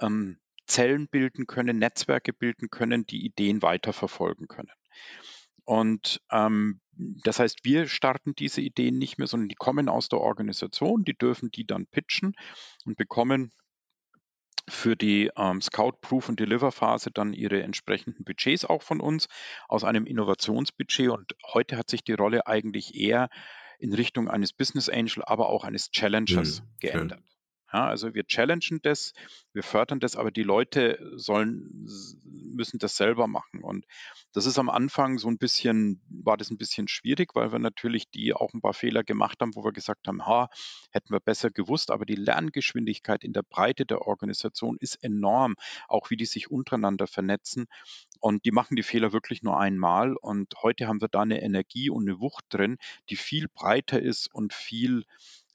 ähm, 0.00 0.38
Zellen 0.66 1.08
bilden 1.08 1.46
können, 1.46 1.78
Netzwerke 1.78 2.32
bilden 2.32 2.70
können, 2.70 3.06
die 3.06 3.24
Ideen 3.24 3.62
weiterverfolgen 3.62 4.48
können. 4.48 4.72
Und 5.64 6.20
ähm, 6.30 6.80
das 6.92 7.40
heißt, 7.40 7.64
wir 7.64 7.88
starten 7.88 8.34
diese 8.34 8.60
Ideen 8.60 8.98
nicht 8.98 9.18
mehr, 9.18 9.26
sondern 9.26 9.48
die 9.48 9.56
kommen 9.56 9.88
aus 9.88 10.08
der 10.08 10.20
Organisation, 10.20 11.04
die 11.04 11.16
dürfen 11.16 11.50
die 11.50 11.66
dann 11.66 11.86
pitchen 11.86 12.34
und 12.84 12.96
bekommen 12.96 13.52
für 14.68 14.96
die 14.96 15.30
ähm, 15.36 15.60
Scout, 15.60 15.98
Proof 16.00 16.28
und 16.28 16.40
Deliver 16.40 16.72
Phase 16.72 17.10
dann 17.10 17.32
ihre 17.32 17.62
entsprechenden 17.62 18.24
Budgets 18.24 18.64
auch 18.64 18.82
von 18.82 19.00
uns 19.00 19.28
aus 19.68 19.84
einem 19.84 20.06
Innovationsbudget. 20.06 21.10
Und 21.10 21.36
heute 21.52 21.76
hat 21.76 21.88
sich 21.88 22.02
die 22.02 22.14
Rolle 22.14 22.46
eigentlich 22.46 22.94
eher 22.94 23.28
in 23.78 23.92
Richtung 23.92 24.28
eines 24.28 24.52
Business 24.52 24.88
Angel, 24.88 25.22
aber 25.24 25.48
auch 25.48 25.64
eines 25.64 25.90
Challengers 25.90 26.62
mhm, 26.62 26.66
geändert. 26.80 27.20
Schön. 27.20 27.35
Ja, 27.72 27.88
also 27.88 28.14
wir 28.14 28.24
challengen 28.24 28.80
das, 28.82 29.12
wir 29.52 29.64
fördern 29.64 29.98
das, 29.98 30.14
aber 30.14 30.30
die 30.30 30.44
Leute 30.44 30.98
sollen, 31.16 31.88
müssen 32.30 32.78
das 32.78 32.96
selber 32.96 33.26
machen. 33.26 33.64
Und 33.64 33.86
das 34.32 34.46
ist 34.46 34.58
am 34.58 34.70
Anfang 34.70 35.18
so 35.18 35.28
ein 35.28 35.36
bisschen, 35.36 36.00
war 36.08 36.36
das 36.36 36.50
ein 36.50 36.58
bisschen 36.58 36.86
schwierig, 36.86 37.34
weil 37.34 37.50
wir 37.50 37.58
natürlich 37.58 38.08
die 38.10 38.34
auch 38.34 38.54
ein 38.54 38.60
paar 38.60 38.72
Fehler 38.72 39.02
gemacht 39.02 39.40
haben, 39.40 39.56
wo 39.56 39.64
wir 39.64 39.72
gesagt 39.72 40.06
haben, 40.06 40.24
ha, 40.26 40.48
hätten 40.92 41.12
wir 41.12 41.18
besser 41.18 41.50
gewusst, 41.50 41.90
aber 41.90 42.06
die 42.06 42.14
Lerngeschwindigkeit 42.14 43.24
in 43.24 43.32
der 43.32 43.42
Breite 43.42 43.84
der 43.84 44.02
Organisation 44.02 44.76
ist 44.78 45.02
enorm, 45.02 45.56
auch 45.88 46.10
wie 46.10 46.16
die 46.16 46.26
sich 46.26 46.50
untereinander 46.50 47.08
vernetzen. 47.08 47.66
Und 48.20 48.44
die 48.44 48.52
machen 48.52 48.76
die 48.76 48.84
Fehler 48.84 49.12
wirklich 49.12 49.42
nur 49.42 49.58
einmal. 49.58 50.14
Und 50.14 50.54
heute 50.62 50.86
haben 50.86 51.00
wir 51.00 51.08
da 51.08 51.22
eine 51.22 51.42
Energie 51.42 51.90
und 51.90 52.08
eine 52.08 52.20
Wucht 52.20 52.44
drin, 52.50 52.76
die 53.10 53.16
viel 53.16 53.48
breiter 53.48 54.00
ist 54.00 54.32
und 54.32 54.54
viel 54.54 55.04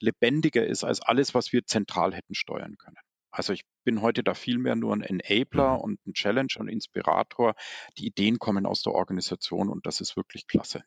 lebendiger 0.02 0.66
ist 0.66 0.84
als 0.84 1.02
alles, 1.02 1.34
was 1.34 1.52
wir 1.54 1.66
zentral 1.66 2.14
hätten 2.14 2.36
steuern 2.36 2.78
können. 2.78 2.98
Also 3.32 3.54
ich 3.54 3.64
bin 3.86 4.02
heute 4.02 4.24
da 4.24 4.34
viel 4.34 4.58
mehr 4.58 4.76
nur 4.76 4.94
ein 4.94 5.02
Enabler 5.02 5.76
mhm. 5.76 5.82
und 5.82 6.06
ein 6.06 6.14
Challenger 6.14 6.60
und 6.60 6.68
Inspirator. 6.68 7.56
Die 7.98 8.08
Ideen 8.08 8.40
kommen 8.40 8.66
aus 8.66 8.82
der 8.82 8.94
Organisation 8.94 9.70
und 9.70 9.86
das 9.86 10.02
ist 10.02 10.18
wirklich 10.18 10.48
klasse. 10.48 10.84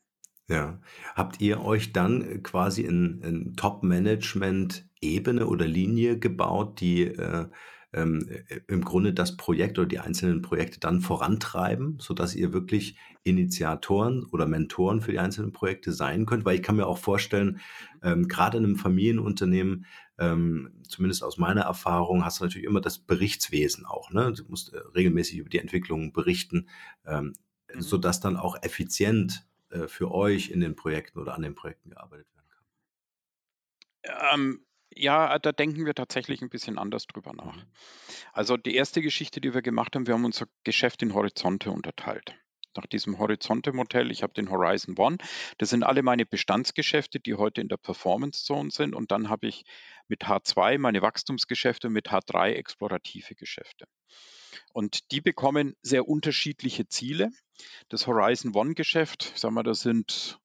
Ja. 0.46 0.78
Habt 1.14 1.40
ihr 1.40 1.64
euch 1.64 1.92
dann 1.92 2.42
quasi 2.42 2.82
in, 2.82 3.22
in 3.22 3.54
Top-Management-Ebene 3.56 5.46
oder 5.46 5.66
Linie 5.66 6.18
gebaut, 6.18 6.80
die 6.80 7.04
äh, 7.04 7.46
ähm, 7.94 8.28
äh, 8.28 8.60
im 8.66 8.84
Grunde 8.84 9.14
das 9.14 9.36
Projekt 9.36 9.78
oder 9.78 9.88
die 9.88 10.00
einzelnen 10.00 10.42
Projekte 10.42 10.80
dann 10.80 11.00
vorantreiben, 11.00 11.98
sodass 12.00 12.34
ihr 12.34 12.52
wirklich 12.52 12.96
Initiatoren 13.22 14.24
oder 14.24 14.46
Mentoren 14.46 15.00
für 15.00 15.12
die 15.12 15.18
einzelnen 15.18 15.52
Projekte 15.52 15.92
sein 15.92 16.26
könnt. 16.26 16.44
Weil 16.44 16.56
ich 16.56 16.62
kann 16.62 16.76
mir 16.76 16.86
auch 16.86 16.98
vorstellen, 16.98 17.60
ähm, 18.02 18.28
gerade 18.28 18.58
in 18.58 18.64
einem 18.64 18.76
Familienunternehmen, 18.76 19.86
ähm, 20.18 20.72
zumindest 20.88 21.22
aus 21.22 21.38
meiner 21.38 21.62
Erfahrung, 21.62 22.24
hast 22.24 22.40
du 22.40 22.44
natürlich 22.44 22.66
immer 22.66 22.80
das 22.80 22.98
Berichtswesen 22.98 23.86
auch. 23.86 24.10
Ne? 24.10 24.32
Du 24.32 24.44
musst 24.48 24.72
äh, 24.72 24.78
regelmäßig 24.94 25.38
über 25.38 25.48
die 25.48 25.58
Entwicklungen 25.58 26.12
berichten, 26.12 26.68
ähm, 27.06 27.32
mhm. 27.72 27.80
sodass 27.80 28.20
dann 28.20 28.36
auch 28.36 28.62
effizient 28.62 29.46
äh, 29.70 29.88
für 29.88 30.10
euch 30.12 30.50
in 30.50 30.60
den 30.60 30.74
Projekten 30.74 31.18
oder 31.20 31.34
an 31.34 31.42
den 31.42 31.54
Projekten 31.54 31.90
gearbeitet 31.90 32.26
werden 32.34 32.48
kann. 34.02 34.58
Ja, 34.96 35.38
da 35.38 35.52
denken 35.52 35.86
wir 35.86 35.94
tatsächlich 35.94 36.40
ein 36.42 36.50
bisschen 36.50 36.78
anders 36.78 37.06
drüber 37.06 37.32
nach. 37.32 37.56
Mhm. 37.56 37.66
Also 38.32 38.56
die 38.56 38.74
erste 38.74 39.02
Geschichte, 39.02 39.40
die 39.40 39.54
wir 39.54 39.62
gemacht 39.62 39.94
haben, 39.94 40.06
wir 40.06 40.14
haben 40.14 40.24
unser 40.24 40.46
Geschäft 40.62 41.02
in 41.02 41.14
Horizonte 41.14 41.70
unterteilt. 41.70 42.34
Nach 42.76 42.86
diesem 42.86 43.18
Horizonte-Modell, 43.18 44.10
ich 44.10 44.22
habe 44.24 44.32
den 44.32 44.50
Horizon 44.50 44.96
One, 44.98 45.18
das 45.58 45.70
sind 45.70 45.84
alle 45.84 46.02
meine 46.02 46.26
Bestandsgeschäfte, 46.26 47.20
die 47.20 47.34
heute 47.34 47.60
in 47.60 47.68
der 47.68 47.76
Performance 47.76 48.44
Zone 48.44 48.70
sind. 48.70 48.94
Und 48.94 49.12
dann 49.12 49.28
habe 49.28 49.46
ich 49.46 49.64
mit 50.08 50.24
H2 50.24 50.78
meine 50.78 51.00
Wachstumsgeschäfte, 51.00 51.88
mit 51.88 52.10
H3 52.10 52.52
explorative 52.54 53.36
Geschäfte. 53.36 53.86
Und 54.72 55.12
die 55.12 55.20
bekommen 55.20 55.76
sehr 55.82 56.08
unterschiedliche 56.08 56.88
Ziele. 56.88 57.30
Das 57.88 58.06
Horizon 58.06 58.54
One-Geschäft, 58.54 59.32
sagen 59.36 59.54
wir, 59.54 59.62
das 59.62 59.80
sind 59.80 60.38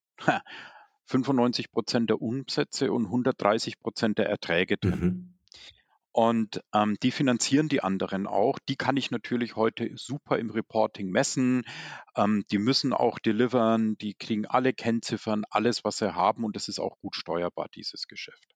95 1.09 1.71
Prozent 1.71 2.09
der 2.09 2.21
Umsätze 2.21 2.91
und 2.93 3.05
130 3.05 3.79
Prozent 3.79 4.19
der 4.19 4.29
Erträge 4.29 4.77
drin. 4.77 4.99
Mhm. 4.99 5.33
Und 6.11 6.61
ähm, 6.73 6.97
die 7.01 7.11
finanzieren 7.11 7.69
die 7.69 7.81
anderen 7.81 8.27
auch. 8.27 8.59
Die 8.67 8.75
kann 8.75 8.97
ich 8.97 9.09
natürlich 9.09 9.55
heute 9.55 9.89
super 9.95 10.37
im 10.37 10.49
Reporting 10.49 11.09
messen. 11.09 11.63
Ähm, 12.15 12.45
die 12.51 12.57
müssen 12.57 12.93
auch 12.93 13.19
delivern, 13.19 13.97
die 13.97 14.13
kriegen 14.13 14.45
alle 14.45 14.73
Kennziffern, 14.73 15.45
alles, 15.49 15.83
was 15.83 15.97
sie 15.97 16.13
haben 16.13 16.43
und 16.43 16.55
das 16.55 16.67
ist 16.67 16.79
auch 16.79 16.99
gut 16.99 17.15
steuerbar, 17.15 17.67
dieses 17.73 18.07
Geschäft. 18.07 18.55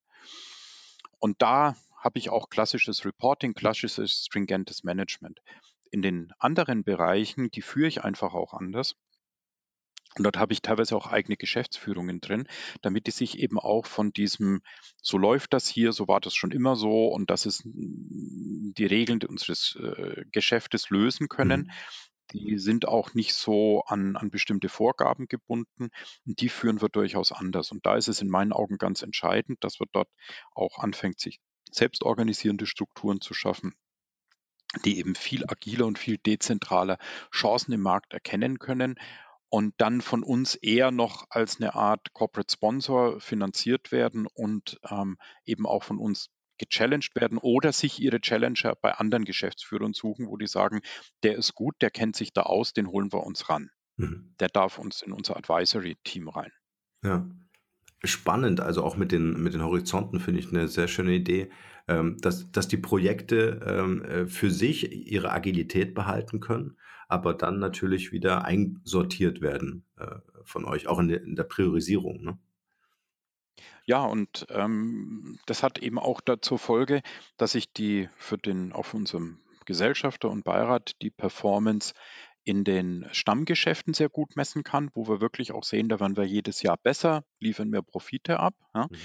Und 1.20 1.42
da 1.42 1.76
habe 1.98 2.20
ich 2.20 2.30
auch 2.30 2.50
klassisches 2.50 3.06
Reporting, 3.06 3.54
klassisches 3.54 4.26
stringentes 4.26 4.84
Management. 4.84 5.40
In 5.90 6.02
den 6.02 6.34
anderen 6.38 6.84
Bereichen, 6.84 7.50
die 7.50 7.62
führe 7.62 7.88
ich 7.88 8.04
einfach 8.04 8.34
auch 8.34 8.54
anders. 8.54 8.96
Und 10.18 10.24
dort 10.24 10.38
habe 10.38 10.54
ich 10.54 10.62
teilweise 10.62 10.96
auch 10.96 11.08
eigene 11.08 11.38
Geschäftsführungen 11.38 12.22
drin, 12.22 12.48
damit 12.82 13.08
die 13.08 13.12
sich 13.12 13.40
eben 13.40 13.60
auch 13.60 13.86
von 13.86 14.14
diesem, 14.14 14.62
so 15.02 15.18
läuft 15.18 15.54
das 15.54 15.68
hier, 15.68 15.92
so 15.92 16.08
war 16.08 16.22
das 16.22 16.36
schon 16.36 16.52
immer 16.52 16.76
so 16.76 17.08
und 17.08 17.30
das 17.30 17.46
ist 17.46 17.64
die 17.66 18.86
Regeln 18.86 19.22
unseres 19.24 19.76
äh, 19.76 20.24
Geschäftes 20.32 20.90
lösen 20.90 21.30
können. 21.30 21.62
Mhm. 21.62 21.72
Die 22.32 22.58
sind 22.58 22.88
auch 22.88 23.14
nicht 23.14 23.34
so 23.34 23.84
an, 23.86 24.16
an 24.16 24.32
bestimmte 24.32 24.70
Vorgaben 24.70 25.28
gebunden 25.28 25.90
und 26.26 26.42
die 26.42 26.50
führen 26.50 26.82
wir 26.82 26.90
durchaus 26.90 27.32
anders. 27.32 27.72
Und 27.72 27.86
da 27.86 27.96
ist 27.96 28.08
es 28.08 28.22
in 28.22 28.30
meinen 28.30 28.54
Augen 28.54 28.78
ganz 28.78 29.02
entscheidend, 29.02 29.64
dass 29.64 29.80
wir 29.80 29.88
dort 29.92 30.10
auch 30.54 30.80
anfängt, 30.80 31.20
sich 31.20 31.40
selbstorganisierende 31.70 32.66
Strukturen 32.66 33.20
zu 33.20 33.34
schaffen, 33.34 33.76
die 34.86 35.00
eben 35.00 35.16
viel 35.16 35.44
agiler 35.48 35.86
und 35.86 36.00
viel 36.00 36.18
dezentraler 36.18 36.98
Chancen 37.32 37.74
im 37.74 37.82
Markt 37.82 38.14
erkennen 38.14 38.58
können 38.58 38.96
und 39.54 39.76
dann 39.78 40.02
von 40.02 40.24
uns 40.24 40.56
eher 40.56 40.90
noch 40.90 41.28
als 41.30 41.62
eine 41.62 41.76
Art 41.76 42.12
Corporate 42.14 42.52
Sponsor 42.52 43.20
finanziert 43.20 43.92
werden 43.92 44.26
und 44.34 44.80
ähm, 44.90 45.16
eben 45.46 45.68
auch 45.68 45.84
von 45.84 46.00
uns 46.00 46.32
gechallenged 46.58 47.16
werden 47.16 47.38
oder 47.38 47.72
sich 47.72 48.02
ihre 48.02 48.20
Challenger 48.20 48.74
bei 48.82 48.96
anderen 48.96 49.26
Geschäftsführern 49.26 49.94
suchen, 49.94 50.28
wo 50.28 50.38
die 50.38 50.48
sagen, 50.48 50.82
der 51.22 51.36
ist 51.38 51.54
gut, 51.54 51.76
der 51.82 51.92
kennt 51.92 52.16
sich 52.16 52.34
da 52.34 52.42
aus, 52.42 52.74
den 52.74 52.88
holen 52.88 53.14
wir 53.14 53.24
uns 53.24 53.48
ran. 53.48 53.70
Mhm. 53.98 54.34
Der 54.40 54.48
darf 54.48 54.80
uns 54.80 55.04
in 55.04 55.12
unser 55.12 55.38
Advisory-Team 55.38 56.30
rein. 56.30 56.52
Ja. 57.04 57.24
Spannend, 58.04 58.60
also 58.60 58.84
auch 58.84 58.98
mit 58.98 59.12
den, 59.12 59.44
mit 59.44 59.54
den 59.54 59.64
Horizonten 59.64 60.20
finde 60.20 60.40
ich 60.40 60.50
eine 60.50 60.68
sehr 60.68 60.88
schöne 60.88 61.14
Idee, 61.14 61.52
ähm, 61.88 62.18
dass, 62.22 62.52
dass 62.52 62.68
die 62.68 62.78
Projekte 62.78 63.62
ähm, 63.66 64.04
äh, 64.04 64.28
für 64.28 64.52
sich 64.52 64.92
ihre 64.92 65.32
Agilität 65.32 65.94
behalten 65.94 66.40
können 66.40 66.78
aber 67.14 67.36
dann 67.36 67.60
natürlich 67.60 68.12
wieder 68.12 68.44
einsortiert 68.44 69.40
werden 69.40 69.86
äh, 69.98 70.16
von 70.44 70.66
euch, 70.66 70.88
auch 70.88 70.98
in 70.98 71.10
der, 71.10 71.22
in 71.22 71.36
der 71.36 71.44
Priorisierung. 71.44 72.24
Ne? 72.24 72.40
Ja, 73.86 74.04
und 74.04 74.48
ähm, 74.50 75.38
das 75.46 75.62
hat 75.62 75.78
eben 75.78 76.00
auch 76.00 76.22
dazu 76.22 76.58
Folge, 76.58 77.04
dass 77.38 77.54
ich 77.54 77.72
die 77.72 78.10
für 78.16 78.40
den 78.40 78.74
auf 78.74 78.96
unserem 78.96 79.40
Gesellschafter 79.66 80.30
und 80.30 80.44
Beirat 80.44 81.02
die 81.04 81.12
Performance 81.12 81.94
in 82.44 82.64
den 82.64 83.08
Stammgeschäften 83.12 83.94
sehr 83.94 84.10
gut 84.10 84.36
messen 84.36 84.64
kann, 84.64 84.90
wo 84.96 85.08
wir 85.08 85.22
wirklich 85.22 85.52
auch 85.52 85.64
sehen, 85.64 85.90
da 85.90 86.00
werden 86.00 86.18
wir 86.18 86.26
jedes 86.26 86.64
Jahr 86.64 86.78
besser, 86.78 87.24
liefern 87.40 87.70
mehr 87.70 87.84
Profite 87.84 88.40
ab. 88.40 88.56
Ja. 88.74 88.88
Mhm. 88.90 88.98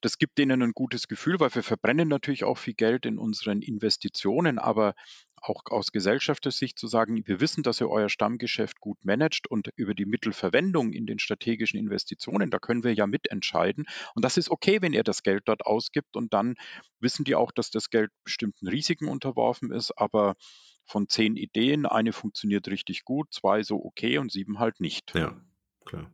Das 0.00 0.18
gibt 0.18 0.38
denen 0.38 0.62
ein 0.62 0.72
gutes 0.72 1.08
Gefühl, 1.08 1.40
weil 1.40 1.54
wir 1.54 1.62
verbrennen 1.62 2.08
natürlich 2.08 2.44
auch 2.44 2.58
viel 2.58 2.74
Geld 2.74 3.06
in 3.06 3.18
unseren 3.18 3.62
Investitionen, 3.62 4.58
aber 4.58 4.94
auch 5.36 5.62
aus 5.66 5.92
Gesellschaftersicht 5.92 6.78
zu 6.78 6.86
sagen, 6.86 7.26
wir 7.26 7.40
wissen, 7.40 7.62
dass 7.62 7.80
ihr 7.80 7.88
euer 7.88 8.08
Stammgeschäft 8.08 8.80
gut 8.80 9.04
managt 9.04 9.46
und 9.48 9.70
über 9.76 9.94
die 9.94 10.04
Mittelverwendung 10.04 10.92
in 10.92 11.06
den 11.06 11.18
strategischen 11.18 11.78
Investitionen, 11.78 12.50
da 12.50 12.58
können 12.58 12.84
wir 12.84 12.94
ja 12.94 13.06
mitentscheiden. 13.06 13.86
Und 14.14 14.24
das 14.24 14.36
ist 14.36 14.50
okay, 14.50 14.82
wenn 14.82 14.92
ihr 14.92 15.04
das 15.04 15.22
Geld 15.22 15.44
dort 15.46 15.64
ausgibt 15.64 16.16
und 16.16 16.32
dann 16.34 16.56
wissen 16.98 17.24
die 17.24 17.34
auch, 17.34 17.52
dass 17.52 17.70
das 17.70 17.90
Geld 17.90 18.10
bestimmten 18.24 18.68
Risiken 18.68 19.08
unterworfen 19.08 19.72
ist, 19.72 19.92
aber 19.92 20.36
von 20.84 21.08
zehn 21.08 21.36
Ideen, 21.36 21.86
eine 21.86 22.12
funktioniert 22.12 22.68
richtig 22.68 23.04
gut, 23.04 23.32
zwei 23.32 23.62
so 23.62 23.82
okay 23.82 24.18
und 24.18 24.32
sieben 24.32 24.58
halt 24.58 24.80
nicht. 24.80 25.14
Ja, 25.14 25.40
klar. 25.86 26.12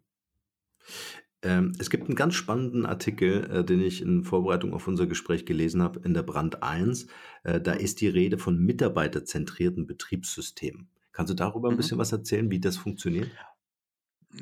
Ähm, 1.42 1.72
es 1.78 1.90
gibt 1.90 2.04
einen 2.04 2.16
ganz 2.16 2.34
spannenden 2.34 2.86
Artikel, 2.86 3.50
äh, 3.50 3.64
den 3.64 3.80
ich 3.80 4.02
in 4.02 4.24
Vorbereitung 4.24 4.72
auf 4.72 4.88
unser 4.88 5.06
Gespräch 5.06 5.46
gelesen 5.46 5.82
habe, 5.82 6.00
in 6.04 6.14
der 6.14 6.22
Brand 6.22 6.62
1. 6.62 7.06
Äh, 7.44 7.60
da 7.60 7.72
ist 7.72 8.00
die 8.00 8.08
Rede 8.08 8.38
von 8.38 8.58
mitarbeiterzentrierten 8.58 9.86
Betriebssystemen. 9.86 10.88
Kannst 11.12 11.30
du 11.30 11.34
darüber 11.34 11.68
ein 11.68 11.74
mhm. 11.74 11.78
bisschen 11.78 11.98
was 11.98 12.12
erzählen, 12.12 12.50
wie 12.50 12.60
das 12.60 12.76
funktioniert? 12.76 13.30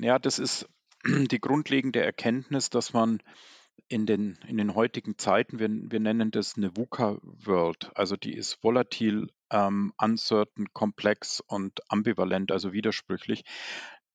Ja, 0.00 0.18
das 0.18 0.38
ist 0.38 0.68
die 1.06 1.40
grundlegende 1.40 2.00
Erkenntnis, 2.00 2.70
dass 2.70 2.92
man 2.92 3.20
in 3.88 4.06
den, 4.06 4.38
in 4.46 4.56
den 4.56 4.74
heutigen 4.74 5.18
Zeiten, 5.18 5.58
wir, 5.58 5.68
wir 5.68 6.00
nennen 6.00 6.30
das 6.30 6.56
eine 6.56 6.76
VUCA-World, 6.76 7.90
also 7.94 8.16
die 8.16 8.34
ist 8.34 8.62
volatil, 8.62 9.28
ähm, 9.50 9.92
uncertain, 9.98 10.72
komplex 10.72 11.40
und 11.40 11.80
ambivalent, 11.88 12.50
also 12.50 12.72
widersprüchlich 12.72 13.44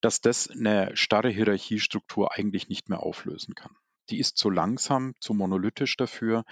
dass 0.01 0.21
das 0.21 0.49
eine 0.49 0.95
starre 0.95 1.29
Hierarchiestruktur 1.29 2.35
eigentlich 2.35 2.69
nicht 2.69 2.89
mehr 2.89 3.01
auflösen 3.01 3.55
kann. 3.55 3.75
Die 4.09 4.19
ist 4.19 4.37
zu 4.37 4.49
langsam, 4.49 5.13
zu 5.19 5.33
monolithisch 5.33 5.97
dafür. 5.97 6.43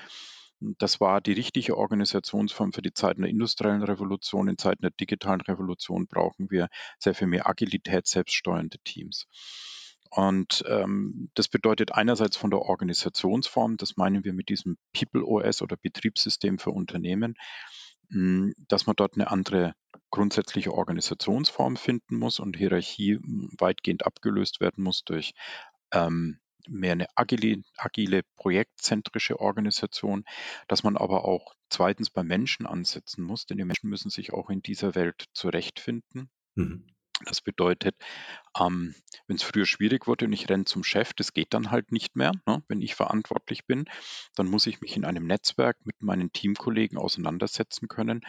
Das 0.60 1.00
war 1.00 1.22
die 1.22 1.34
richtige 1.34 1.78
Organisationsform 1.78 2.74
für 2.74 2.82
die 2.82 2.94
Zeiten 2.94 3.22
der 3.22 3.30
industriellen 3.30 3.84
Revolution. 3.84 4.48
In 4.48 4.58
Zeiten 4.58 4.82
der 4.82 4.92
digitalen 4.92 5.42
Revolution 5.42 6.08
brauchen 6.08 6.50
wir 6.50 6.68
sehr 7.00 7.14
viel 7.14 7.28
mehr 7.28 7.48
Agilität, 7.48 8.08
selbststeuernde 8.08 8.80
Teams. 8.84 9.28
Und 10.10 10.64
ähm, 10.68 11.30
das 11.36 11.48
bedeutet 11.48 11.94
einerseits 11.94 12.38
von 12.38 12.50
der 12.50 12.62
Organisationsform, 12.62 13.78
das 13.78 13.98
meinen 13.98 14.24
wir 14.24 14.34
mit 14.34 14.50
diesem 14.50 14.78
People 14.94 15.24
OS 15.24 15.62
oder 15.62 15.76
Betriebssystem 15.78 16.60
für 16.60 16.72
Unternehmen, 16.72 17.36
hm, 17.36 17.87
dass 18.10 18.86
man 18.86 18.96
dort 18.96 19.16
eine 19.16 19.30
andere 19.30 19.74
grundsätzliche 20.10 20.74
Organisationsform 20.74 21.76
finden 21.76 22.18
muss 22.18 22.40
und 22.40 22.56
Hierarchie 22.56 23.16
hm, 23.16 23.50
weitgehend 23.58 24.06
abgelöst 24.06 24.62
werden 24.62 24.84
muss 24.84 25.04
durch 25.04 25.34
ähm, 25.92 26.40
mehr 26.68 26.94
eine 26.94 27.08
agile, 27.16 27.64
agile, 27.78 28.24
projektzentrische 28.36 29.40
Organisation, 29.40 30.26
dass 30.68 30.84
man 30.84 30.98
aber 30.98 31.26
auch 31.26 31.56
zweitens 31.70 32.10
bei 32.10 32.24
Menschen 32.24 32.66
ansetzen 32.66 33.24
muss, 33.24 33.46
denn 33.46 33.58
die 33.58 33.66
Menschen 33.66 33.90
müssen 33.90 34.10
sich 34.10 34.34
auch 34.34 34.50
in 34.50 34.62
dieser 34.62 34.96
Welt 34.96 35.26
zurechtfinden. 35.34 36.30
Mhm. 36.56 36.86
Das 37.26 37.42
bedeutet, 37.42 37.96
ähm, 38.60 38.94
wenn 39.28 39.36
es 39.38 39.44
früher 39.44 39.66
schwierig 39.66 40.08
wurde 40.08 40.26
und 40.26 40.34
ich 40.34 40.50
renne 40.50 40.66
zum 40.66 40.84
Chef, 40.84 41.14
das 41.14 41.34
geht 41.34 41.54
dann 41.54 41.72
halt 41.72 41.92
nicht 41.92 42.16
mehr. 42.16 42.32
Ne? 42.46 42.64
Wenn 42.68 42.82
ich 42.82 42.96
verantwortlich 42.96 43.66
bin, 43.66 43.86
dann 44.36 44.48
muss 44.48 44.68
ich 44.68 44.82
mich 44.82 44.96
in 44.96 45.06
einem 45.06 45.26
Netzwerk 45.26 45.78
mit 45.84 46.02
meinen 46.02 46.32
Teamkollegen 46.32 46.98
auseinandersetzen 46.98 47.88
können. 47.88 48.22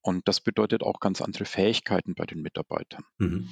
Und 0.00 0.26
das 0.26 0.40
bedeutet 0.40 0.82
auch 0.82 1.00
ganz 1.00 1.20
andere 1.20 1.44
Fähigkeiten 1.44 2.14
bei 2.14 2.24
den 2.24 2.40
Mitarbeitern. 2.40 3.04
Mhm. 3.18 3.48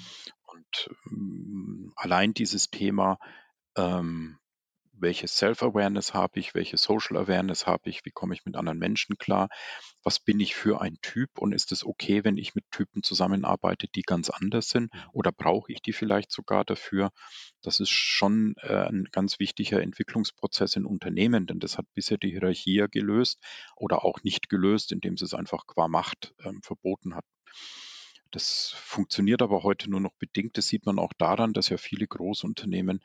Und 0.46 0.90
ähm, 1.10 1.92
allein 1.96 2.32
dieses 2.32 2.70
Thema, 2.70 3.18
ähm, 3.76 4.38
welche 5.00 5.28
Self-Awareness 5.28 6.14
habe 6.14 6.38
ich, 6.40 6.54
welche 6.54 6.76
Social 6.76 7.16
Awareness 7.16 7.66
habe 7.66 7.88
ich, 7.90 8.04
wie 8.04 8.10
komme 8.10 8.34
ich 8.34 8.44
mit 8.44 8.56
anderen 8.56 8.78
Menschen 8.78 9.18
klar, 9.18 9.48
was 10.02 10.20
bin 10.20 10.40
ich 10.40 10.54
für 10.54 10.80
ein 10.80 10.96
Typ 11.02 11.38
und 11.38 11.52
ist 11.52 11.72
es 11.72 11.84
okay, 11.84 12.24
wenn 12.24 12.36
ich 12.36 12.54
mit 12.54 12.64
Typen 12.70 13.02
zusammenarbeite, 13.02 13.88
die 13.88 14.02
ganz 14.02 14.30
anders 14.30 14.68
sind 14.68 14.92
mhm. 14.92 15.00
oder 15.12 15.32
brauche 15.32 15.72
ich 15.72 15.82
die 15.82 15.92
vielleicht 15.92 16.30
sogar 16.30 16.64
dafür? 16.64 17.10
Das 17.62 17.80
ist 17.80 17.90
schon 17.90 18.54
äh, 18.62 18.88
ein 18.88 19.08
ganz 19.12 19.38
wichtiger 19.38 19.82
Entwicklungsprozess 19.82 20.76
in 20.76 20.86
Unternehmen, 20.86 21.46
denn 21.46 21.58
das 21.58 21.78
hat 21.78 21.86
bisher 21.94 22.18
die 22.18 22.30
Hierarchie 22.30 22.74
ja 22.74 22.86
gelöst 22.86 23.42
oder 23.76 24.04
auch 24.04 24.22
nicht 24.22 24.48
gelöst, 24.48 24.92
indem 24.92 25.16
sie 25.16 25.24
es 25.24 25.34
einfach 25.34 25.66
qua 25.66 25.88
Macht 25.88 26.34
ähm, 26.44 26.60
verboten 26.62 27.14
hat. 27.14 27.24
Das 28.30 28.74
funktioniert 28.76 29.40
aber 29.40 29.62
heute 29.62 29.90
nur 29.90 30.00
noch 30.00 30.12
bedingt. 30.18 30.58
Das 30.58 30.68
sieht 30.68 30.84
man 30.84 30.98
auch 30.98 31.12
daran, 31.16 31.54
dass 31.54 31.70
ja 31.70 31.78
viele 31.78 32.06
Großunternehmen 32.06 33.00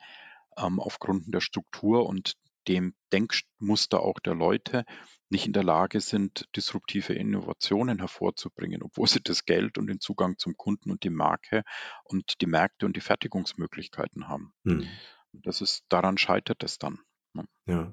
ähm, 0.58 0.80
aufgrund 0.80 1.32
der 1.32 1.40
Struktur 1.40 2.06
und 2.06 2.34
dem 2.68 2.94
Denkmuster 3.12 4.00
auch 4.00 4.18
der 4.20 4.34
Leute 4.34 4.84
nicht 5.28 5.46
in 5.46 5.52
der 5.52 5.64
Lage 5.64 6.00
sind, 6.00 6.48
disruptive 6.56 7.12
Innovationen 7.12 7.98
hervorzubringen, 7.98 8.82
obwohl 8.82 9.06
sie 9.06 9.20
das 9.22 9.44
Geld 9.44 9.78
und 9.78 9.86
den 9.86 10.00
Zugang 10.00 10.38
zum 10.38 10.56
Kunden 10.56 10.90
und 10.90 11.02
die 11.02 11.10
Marke 11.10 11.62
und 12.04 12.40
die 12.40 12.46
Märkte 12.46 12.86
und 12.86 12.96
die 12.96 13.00
Fertigungsmöglichkeiten 13.00 14.28
haben. 14.28 14.54
Hm. 14.64 14.86
Das 15.32 15.60
ist, 15.60 15.84
daran 15.88 16.16
scheitert 16.16 16.62
es 16.62 16.78
dann. 16.78 17.00
Ne? 17.32 17.44
Ja. 17.66 17.92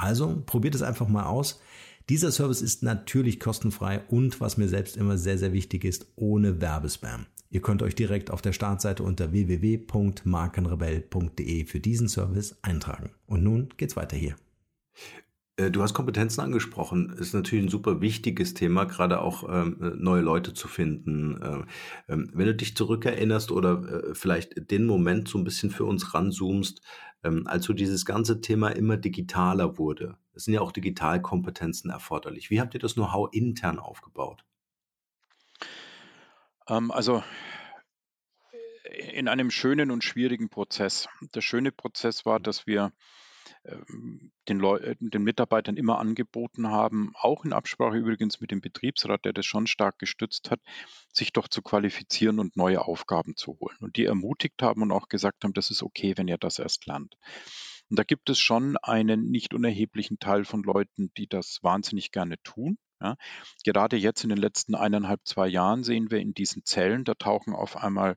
Also 0.00 0.42
probiert 0.46 0.74
es 0.74 0.82
einfach 0.82 1.08
mal 1.08 1.24
aus. 1.24 1.60
Dieser 2.08 2.32
Service 2.32 2.62
ist 2.62 2.82
natürlich 2.82 3.38
kostenfrei 3.38 4.00
und 4.08 4.40
was 4.40 4.56
mir 4.56 4.66
selbst 4.66 4.96
immer 4.96 5.18
sehr, 5.18 5.36
sehr 5.36 5.52
wichtig 5.52 5.84
ist, 5.84 6.06
ohne 6.16 6.62
Werbespam. 6.62 7.26
Ihr 7.50 7.60
könnt 7.60 7.82
euch 7.82 7.94
direkt 7.94 8.30
auf 8.30 8.40
der 8.40 8.54
Startseite 8.54 9.02
unter 9.02 9.32
www.markenrebell.de 9.32 11.66
für 11.66 11.80
diesen 11.80 12.08
Service 12.08 12.56
eintragen. 12.62 13.10
Und 13.26 13.42
nun 13.42 13.68
geht's 13.76 13.96
weiter 13.96 14.16
hier. 14.16 14.36
Äh, 15.60 15.70
du 15.70 15.82
hast 15.82 15.94
Kompetenzen 15.94 16.40
angesprochen. 16.40 17.10
Ist 17.10 17.34
natürlich 17.34 17.66
ein 17.66 17.70
super 17.70 18.00
wichtiges 18.00 18.54
Thema, 18.54 18.84
gerade 18.84 19.20
auch 19.20 19.48
ähm, 19.48 19.94
neue 19.98 20.22
Leute 20.22 20.54
zu 20.54 20.68
finden. 20.68 21.38
Ähm, 21.42 21.66
ähm 22.08 22.30
wenn 22.32 22.46
du 22.46 22.54
dich 22.54 22.76
zurückerinnerst 22.76 23.52
oder 23.52 23.82
äh, 23.82 24.14
vielleicht 24.14 24.70
den 24.70 24.86
Moment 24.86 25.28
so 25.28 25.38
ein 25.38 25.44
bisschen 25.44 25.70
für 25.70 25.84
uns 25.84 26.14
ranzoomst, 26.14 26.82
als 27.44 27.66
so 27.66 27.74
dieses 27.74 28.06
ganze 28.06 28.40
Thema 28.40 28.70
immer 28.70 28.96
digitaler 28.96 29.76
wurde. 29.76 30.16
Es 30.32 30.44
sind 30.44 30.54
ja 30.54 30.62
auch 30.62 30.72
Digitalkompetenzen 30.72 31.90
erforderlich. 31.90 32.48
Wie 32.48 32.62
habt 32.62 32.72
ihr 32.72 32.80
das 32.80 32.94
Know-how 32.94 33.28
intern 33.30 33.78
aufgebaut? 33.78 34.42
Also 36.64 37.22
in 39.12 39.28
einem 39.28 39.50
schönen 39.50 39.90
und 39.90 40.02
schwierigen 40.02 40.48
Prozess. 40.48 41.08
Der 41.34 41.42
schöne 41.42 41.72
Prozess 41.72 42.24
war, 42.24 42.40
dass 42.40 42.66
wir 42.66 42.90
den, 44.48 44.58
Leu 44.58 44.76
äh, 44.78 44.96
den 44.98 45.22
Mitarbeitern 45.22 45.76
immer 45.76 45.98
angeboten 45.98 46.68
haben, 46.68 47.12
auch 47.14 47.44
in 47.44 47.52
Absprache 47.52 47.96
übrigens 47.96 48.40
mit 48.40 48.50
dem 48.50 48.60
Betriebsrat, 48.60 49.24
der 49.24 49.32
das 49.32 49.46
schon 49.46 49.66
stark 49.66 49.98
gestützt 49.98 50.50
hat, 50.50 50.60
sich 51.12 51.32
doch 51.32 51.48
zu 51.48 51.62
qualifizieren 51.62 52.38
und 52.38 52.56
neue 52.56 52.82
Aufgaben 52.82 53.36
zu 53.36 53.58
holen. 53.60 53.76
Und 53.80 53.96
die 53.96 54.04
ermutigt 54.04 54.62
haben 54.62 54.82
und 54.82 54.92
auch 54.92 55.08
gesagt 55.08 55.44
haben, 55.44 55.52
das 55.52 55.70
ist 55.70 55.82
okay, 55.82 56.14
wenn 56.16 56.28
ihr 56.28 56.38
das 56.38 56.58
erst 56.58 56.86
lernt. 56.86 57.16
Und 57.90 57.98
da 57.98 58.04
gibt 58.04 58.30
es 58.30 58.38
schon 58.38 58.76
einen 58.78 59.30
nicht 59.30 59.52
unerheblichen 59.52 60.18
Teil 60.18 60.44
von 60.44 60.62
Leuten, 60.62 61.12
die 61.16 61.26
das 61.26 61.58
wahnsinnig 61.62 62.12
gerne 62.12 62.40
tun. 62.42 62.78
Ja. 63.00 63.16
Gerade 63.64 63.96
jetzt 63.96 64.22
in 64.22 64.30
den 64.30 64.38
letzten 64.38 64.74
eineinhalb, 64.74 65.20
zwei 65.24 65.48
Jahren 65.48 65.82
sehen 65.82 66.10
wir 66.10 66.20
in 66.20 66.34
diesen 66.34 66.64
Zellen, 66.64 67.04
da 67.04 67.14
tauchen 67.14 67.54
auf 67.54 67.76
einmal 67.76 68.16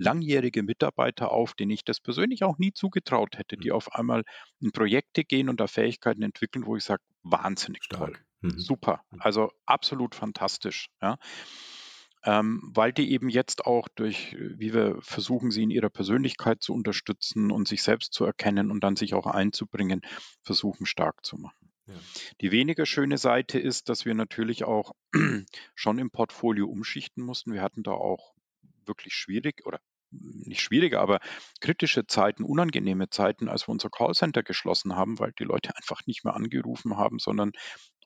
langjährige 0.00 0.62
Mitarbeiter 0.62 1.30
auf, 1.30 1.54
denen 1.54 1.70
ich 1.70 1.84
das 1.84 2.00
persönlich 2.00 2.42
auch 2.44 2.58
nie 2.58 2.72
zugetraut 2.72 3.38
hätte, 3.38 3.56
die 3.56 3.68
mhm. 3.68 3.76
auf 3.76 3.94
einmal 3.94 4.24
in 4.60 4.72
Projekte 4.72 5.24
gehen 5.24 5.48
und 5.48 5.60
da 5.60 5.66
Fähigkeiten 5.66 6.22
entwickeln, 6.22 6.66
wo 6.66 6.76
ich 6.76 6.84
sage, 6.84 7.02
wahnsinnig 7.22 7.84
Stark. 7.84 8.00
toll, 8.00 8.18
mhm. 8.40 8.58
super, 8.58 9.02
mhm. 9.10 9.20
also 9.20 9.52
absolut 9.66 10.14
fantastisch. 10.14 10.88
Ja. 11.02 11.18
Ähm, 12.22 12.60
weil 12.74 12.92
die 12.92 13.12
eben 13.12 13.30
jetzt 13.30 13.64
auch 13.64 13.88
durch, 13.88 14.36
wie 14.38 14.74
wir 14.74 14.98
versuchen, 15.00 15.50
sie 15.50 15.62
in 15.62 15.70
ihrer 15.70 15.88
Persönlichkeit 15.88 16.62
zu 16.62 16.74
unterstützen 16.74 17.50
und 17.50 17.66
sich 17.66 17.82
selbst 17.82 18.12
zu 18.12 18.24
erkennen 18.24 18.70
und 18.70 18.84
dann 18.84 18.96
sich 18.96 19.14
auch 19.14 19.26
einzubringen, 19.26 20.02
versuchen 20.42 20.84
stark 20.84 21.24
zu 21.24 21.38
machen. 21.38 21.72
Ja. 21.86 21.94
Die 22.42 22.52
weniger 22.52 22.84
schöne 22.84 23.16
Seite 23.16 23.58
ist, 23.58 23.88
dass 23.88 24.04
wir 24.04 24.14
natürlich 24.14 24.64
auch 24.64 24.92
schon 25.74 25.98
im 25.98 26.10
Portfolio 26.10 26.66
umschichten 26.66 27.24
mussten. 27.24 27.54
Wir 27.54 27.62
hatten 27.62 27.82
da 27.82 27.92
auch 27.92 28.34
wirklich 28.84 29.14
schwierig 29.14 29.64
oder 29.64 29.80
nicht 30.10 30.60
schwierige, 30.60 31.00
aber 31.00 31.20
kritische 31.60 32.06
Zeiten, 32.06 32.44
unangenehme 32.44 33.10
Zeiten, 33.10 33.48
als 33.48 33.68
wir 33.68 33.72
unser 33.72 33.90
Callcenter 33.90 34.42
geschlossen 34.42 34.96
haben, 34.96 35.18
weil 35.18 35.32
die 35.38 35.44
Leute 35.44 35.70
einfach 35.76 36.06
nicht 36.06 36.24
mehr 36.24 36.34
angerufen 36.34 36.96
haben, 36.96 37.18
sondern 37.18 37.52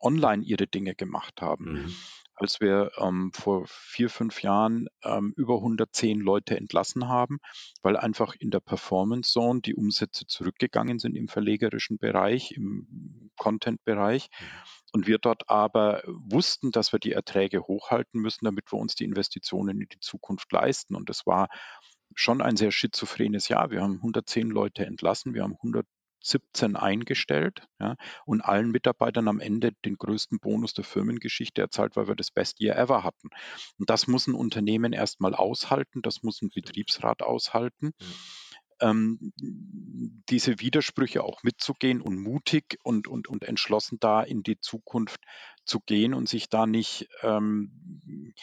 online 0.01 0.45
ihre 0.45 0.67
Dinge 0.67 0.95
gemacht 0.95 1.41
haben. 1.41 1.73
Mhm. 1.73 1.95
Als 2.37 2.61
wir 2.61 2.91
ähm, 2.99 3.31
vor 3.33 3.65
vier, 3.69 4.11
fünf 4.11 4.43
Jahren 4.43 4.89
ähm, 5.05 5.33
über 5.37 5.55
110 5.55 6.19
Leute 6.19 6.57
entlassen 6.57 7.07
haben, 7.09 7.39
weil 7.81 7.97
einfach 7.97 8.35
in 8.37 8.51
der 8.51 8.59
Performance 8.59 9.31
Zone 9.31 9.61
die 9.61 9.77
Umsätze 9.77 10.27
zurückgegangen 10.27 10.99
sind 10.99 11.15
im 11.15 11.29
verlegerischen 11.29 11.97
Bereich, 11.97 12.51
im 12.51 13.31
Content-Bereich. 13.37 14.31
Mhm. 14.31 14.45
Und 14.95 15.07
wir 15.09 15.19
dort 15.19 15.49
aber 15.49 16.03
wussten, 16.07 16.71
dass 16.71 16.93
wir 16.93 17.01
die 17.01 17.13
Erträge 17.13 17.63
hochhalten 17.63 18.21
müssen, 18.21 18.45
damit 18.45 18.73
wir 18.73 18.79
uns 18.79 18.95
die 18.95 19.05
Investitionen 19.05 19.81
in 19.81 19.89
die 19.89 19.99
Zukunft 19.99 20.53
leisten. 20.53 20.95
Und 20.95 21.09
das 21.09 21.27
war 21.27 21.49
schon 22.15 22.41
ein 22.41 22.57
sehr 22.57 22.71
schizophrenes 22.71 23.49
Jahr. 23.49 23.71
Wir 23.71 23.83
haben 23.83 23.97
110 23.97 24.49
Leute 24.51 24.87
entlassen, 24.87 25.35
wir 25.35 25.43
haben 25.43 25.55
117 25.55 26.77
eingestellt 26.77 27.67
ja, 27.81 27.97
und 28.25 28.41
allen 28.41 28.71
Mitarbeitern 28.71 29.29
am 29.29 29.41
Ende 29.41 29.73
den 29.85 29.97
größten 29.97 30.39
Bonus 30.41 30.75
der 30.75 30.85
Firmengeschichte 30.85 31.61
erzahlt, 31.61 31.97
weil 31.97 32.09
wir 32.09 32.17
das 32.17 32.31
Best 32.31 32.61
Year 32.61 32.77
ever 32.77 33.05
hatten. 33.05 33.31
Und 33.79 33.91
das 33.91 34.07
muss 34.07 34.27
ein 34.27 34.35
Unternehmen 34.35 34.93
erstmal 34.93 35.35
aushalten, 35.35 36.03
das 36.03 36.23
muss 36.23 36.43
ein 36.43 36.51
Betriebsrat 36.55 37.23
aushalten. 37.23 37.87
Mhm. 37.87 38.15
Ähm, 38.81 39.33
diese 40.29 40.59
Widersprüche 40.59 41.23
auch 41.23 41.45
mitzugehen 41.45 42.01
und 42.01 42.19
mutig 42.19 42.79
und, 42.83 43.07
und, 43.07 43.29
und 43.29 43.45
entschlossen 43.45 43.99
da 44.01 44.23
in 44.23 44.43
die 44.43 44.59
Zukunft 44.59 45.21
zu 45.65 45.79
gehen 45.81 46.13
und 46.13 46.29
sich 46.29 46.49
da 46.49 46.67
nicht 46.67 47.09
ähm, 47.23 48.35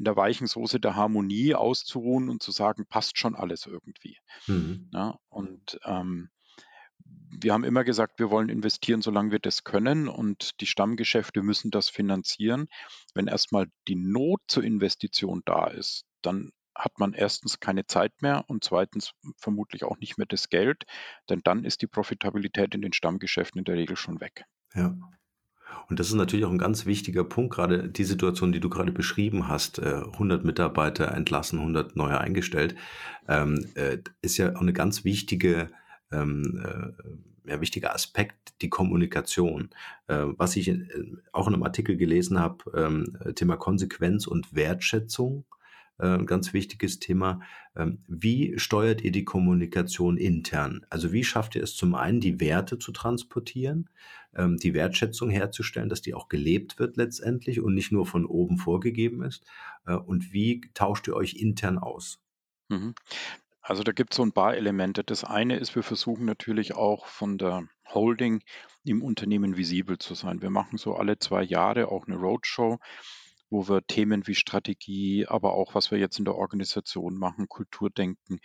in 0.00 0.04
der 0.04 0.16
weichen 0.16 0.46
Soße 0.46 0.80
der 0.80 0.96
Harmonie 0.96 1.54
auszuruhen 1.54 2.30
und 2.30 2.42
zu 2.42 2.52
sagen, 2.52 2.86
passt 2.86 3.18
schon 3.18 3.36
alles 3.36 3.66
irgendwie. 3.66 4.16
Mhm. 4.46 4.88
Ja, 4.94 5.18
und 5.28 5.78
ähm, 5.84 6.30
wir 7.30 7.52
haben 7.52 7.64
immer 7.64 7.84
gesagt, 7.84 8.18
wir 8.18 8.30
wollen 8.30 8.48
investieren, 8.48 9.02
solange 9.02 9.30
wir 9.30 9.40
das 9.40 9.62
können 9.62 10.08
und 10.08 10.58
die 10.62 10.66
Stammgeschäfte 10.66 11.42
müssen 11.42 11.70
das 11.70 11.90
finanzieren. 11.90 12.68
Wenn 13.12 13.26
erstmal 13.26 13.66
die 13.88 13.94
Not 13.94 14.40
zur 14.48 14.64
Investition 14.64 15.42
da 15.44 15.66
ist, 15.66 16.06
dann 16.22 16.50
hat 16.74 16.98
man 16.98 17.12
erstens 17.12 17.60
keine 17.60 17.84
Zeit 17.84 18.22
mehr 18.22 18.44
und 18.48 18.64
zweitens 18.64 19.12
vermutlich 19.36 19.84
auch 19.84 19.98
nicht 19.98 20.16
mehr 20.16 20.26
das 20.26 20.48
Geld, 20.48 20.84
denn 21.28 21.42
dann 21.44 21.64
ist 21.64 21.82
die 21.82 21.88
Profitabilität 21.88 22.74
in 22.74 22.80
den 22.80 22.94
Stammgeschäften 22.94 23.58
in 23.58 23.64
der 23.66 23.74
Regel 23.74 23.96
schon 23.96 24.18
weg. 24.22 24.44
Ja. 24.74 24.96
Und 25.88 25.98
das 25.98 26.08
ist 26.08 26.14
natürlich 26.14 26.44
auch 26.44 26.50
ein 26.50 26.58
ganz 26.58 26.86
wichtiger 26.86 27.24
Punkt, 27.24 27.54
gerade 27.54 27.88
die 27.88 28.04
Situation, 28.04 28.52
die 28.52 28.60
du 28.60 28.70
gerade 28.70 28.92
beschrieben 28.92 29.48
hast, 29.48 29.80
100 29.80 30.42
äh, 30.42 30.46
Mitarbeiter 30.46 31.12
entlassen, 31.12 31.58
100 31.58 31.96
neue 31.96 32.18
eingestellt, 32.18 32.76
ähm, 33.28 33.66
äh, 33.74 33.98
ist 34.22 34.36
ja 34.36 34.54
auch 34.54 34.60
eine 34.60 34.72
ganz 34.72 35.04
wichtige 35.04 35.68
ähm, 36.12 36.62
äh, 36.64 37.50
ja, 37.50 37.60
wichtiger 37.60 37.94
Aspekt 37.94 38.36
die 38.60 38.68
Kommunikation. 38.68 39.70
was 40.06 40.54
ich 40.54 40.70
auch 41.32 41.48
in 41.48 41.54
einem 41.54 41.62
Artikel 41.62 41.96
gelesen 41.96 42.38
habe, 42.38 42.58
ähm, 42.76 43.16
Thema 43.34 43.56
Konsequenz 43.56 44.26
und 44.26 44.54
Wertschätzung 44.54 45.46
ein 46.02 46.26
ganz 46.26 46.52
wichtiges 46.52 46.98
Thema. 46.98 47.40
Ähm, 47.76 48.02
wie 48.06 48.58
steuert 48.58 49.02
ihr 49.02 49.12
die 49.12 49.24
Kommunikation 49.24 50.16
intern? 50.16 50.86
Also 50.90 51.12
wie 51.12 51.24
schafft 51.24 51.54
ihr 51.54 51.62
es 51.62 51.76
zum 51.76 51.94
einen, 51.94 52.20
die 52.20 52.40
Werte 52.40 52.78
zu 52.78 52.92
transportieren, 52.92 53.88
ähm, 54.34 54.56
die 54.56 54.74
Wertschätzung 54.74 55.30
herzustellen, 55.30 55.88
dass 55.88 56.02
die 56.02 56.14
auch 56.14 56.28
gelebt 56.28 56.78
wird 56.78 56.96
letztendlich 56.96 57.60
und 57.60 57.74
nicht 57.74 57.92
nur 57.92 58.06
von 58.06 58.24
oben 58.26 58.58
vorgegeben 58.58 59.22
ist? 59.22 59.44
Äh, 59.86 59.94
und 59.94 60.32
wie 60.32 60.62
tauscht 60.74 61.08
ihr 61.08 61.14
euch 61.14 61.34
intern 61.34 61.78
aus? 61.78 62.20
Mhm. 62.68 62.94
Also 63.62 63.82
da 63.82 63.92
gibt 63.92 64.12
es 64.12 64.16
so 64.16 64.22
ein 64.22 64.32
paar 64.32 64.56
Elemente. 64.56 65.04
Das 65.04 65.22
eine 65.22 65.56
ist, 65.56 65.74
wir 65.76 65.82
versuchen 65.82 66.24
natürlich 66.24 66.74
auch 66.74 67.06
von 67.06 67.38
der 67.38 67.68
Holding 67.86 68.42
im 68.84 69.02
Unternehmen 69.02 69.56
visibel 69.56 69.98
zu 69.98 70.14
sein. 70.14 70.40
Wir 70.40 70.50
machen 70.50 70.78
so 70.78 70.94
alle 70.94 71.18
zwei 71.18 71.42
Jahre 71.42 71.88
auch 71.88 72.06
eine 72.06 72.16
Roadshow 72.16 72.78
wo 73.50 73.68
wir 73.68 73.86
Themen 73.86 74.26
wie 74.26 74.34
Strategie, 74.34 75.26
aber 75.26 75.54
auch 75.54 75.74
was 75.74 75.90
wir 75.90 75.98
jetzt 75.98 76.18
in 76.18 76.24
der 76.24 76.36
Organisation 76.36 77.16
machen, 77.16 77.48
Kulturdenken, 77.48 78.40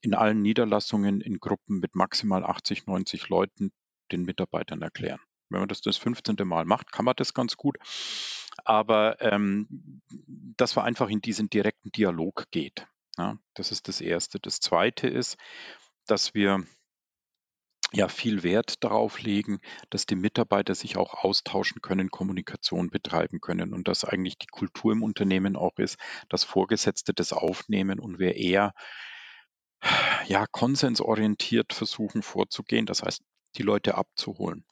in 0.00 0.14
allen 0.14 0.42
Niederlassungen 0.42 1.20
in 1.20 1.38
Gruppen 1.38 1.80
mit 1.80 1.94
maximal 1.94 2.44
80, 2.44 2.86
90 2.86 3.28
Leuten 3.28 3.72
den 4.12 4.24
Mitarbeitern 4.24 4.82
erklären. 4.82 5.20
Wenn 5.48 5.60
man 5.60 5.68
das 5.68 5.80
das 5.80 5.96
15. 5.96 6.36
Mal 6.44 6.64
macht, 6.64 6.92
kann 6.92 7.04
man 7.04 7.14
das 7.16 7.34
ganz 7.34 7.56
gut. 7.56 7.76
Aber 8.64 9.20
ähm, 9.20 10.02
dass 10.56 10.76
man 10.76 10.84
einfach 10.84 11.08
in 11.08 11.20
diesen 11.20 11.48
direkten 11.48 11.90
Dialog 11.90 12.46
geht. 12.50 12.86
Ja, 13.16 13.38
das 13.54 13.70
ist 13.70 13.88
das 13.88 14.00
Erste. 14.00 14.40
Das 14.40 14.60
Zweite 14.60 15.08
ist, 15.08 15.36
dass 16.06 16.34
wir 16.34 16.64
ja 17.94 18.08
viel 18.08 18.42
Wert 18.42 18.82
darauf 18.82 19.20
legen, 19.20 19.60
dass 19.90 20.06
die 20.06 20.16
Mitarbeiter 20.16 20.74
sich 20.74 20.96
auch 20.96 21.14
austauschen 21.14 21.80
können, 21.80 22.10
Kommunikation 22.10 22.90
betreiben 22.90 23.40
können 23.40 23.72
und 23.72 23.88
dass 23.88 24.04
eigentlich 24.04 24.38
die 24.38 24.46
Kultur 24.46 24.92
im 24.92 25.02
Unternehmen 25.02 25.56
auch 25.56 25.78
ist, 25.78 25.98
dass 26.28 26.44
Vorgesetzte 26.44 27.14
das 27.14 27.32
aufnehmen 27.32 28.00
und 28.00 28.18
wir 28.18 28.36
eher 28.36 28.72
ja 30.26 30.46
konsensorientiert 30.46 31.72
versuchen 31.72 32.22
vorzugehen, 32.22 32.86
das 32.86 33.02
heißt, 33.02 33.22
die 33.56 33.62
Leute 33.62 33.96
abzuholen. 33.96 34.64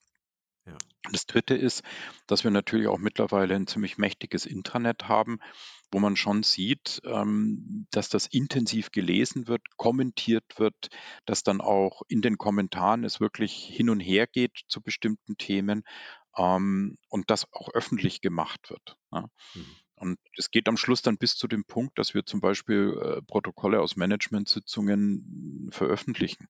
Ja. 0.67 0.77
Das 1.11 1.27
dritte 1.27 1.55
ist, 1.55 1.83
dass 2.27 2.45
wir 2.45 2.51
natürlich 2.51 2.87
auch 2.87 2.99
mittlerweile 2.99 3.55
ein 3.55 3.67
ziemlich 3.67 3.99
mächtiges 3.99 4.47
Intranet 4.47 5.09
haben, 5.09 5.39
wo 5.93 6.01
man 6.01 6.17
schon 6.17 6.43
sieht, 6.43 7.01
ähm, 7.05 7.87
dass 7.91 8.09
das 8.09 8.27
intensiv 8.27 8.91
gelesen 8.91 9.47
wird, 9.47 9.63
kommentiert 9.77 10.45
wird, 10.57 10.89
dass 11.27 11.43
dann 11.43 11.61
auch 11.61 12.03
in 12.09 12.23
den 12.23 12.39
Kommentaren 12.39 13.05
es 13.05 13.21
wirklich 13.21 13.53
hin 13.53 13.91
und 13.91 14.01
her 14.01 14.27
geht 14.27 14.63
zu 14.69 14.81
bestimmten 14.81 15.37
Themen 15.37 15.85
ähm, 16.37 16.97
und 17.09 17.31
das 17.31 17.47
auch 17.53 17.69
öffentlich 17.75 18.21
gemacht 18.23 18.71
wird. 18.71 18.97
Ja. 19.13 19.29
Mhm. 19.55 19.67
Und 19.97 20.19
es 20.37 20.51
geht 20.51 20.67
am 20.67 20.77
Schluss 20.77 21.03
dann 21.03 21.17
bis 21.17 21.37
zu 21.37 21.47
dem 21.47 21.65
Punkt, 21.65 21.97
dass 21.97 22.13
wir 22.13 22.27
zum 22.27 22.41
Beispiel 22.41 22.99
äh, 23.01 23.23
Protokolle 23.23 23.81
aus 23.81 23.95
Managementsitzungen 23.95 25.69
veröffentlichen 25.71 26.49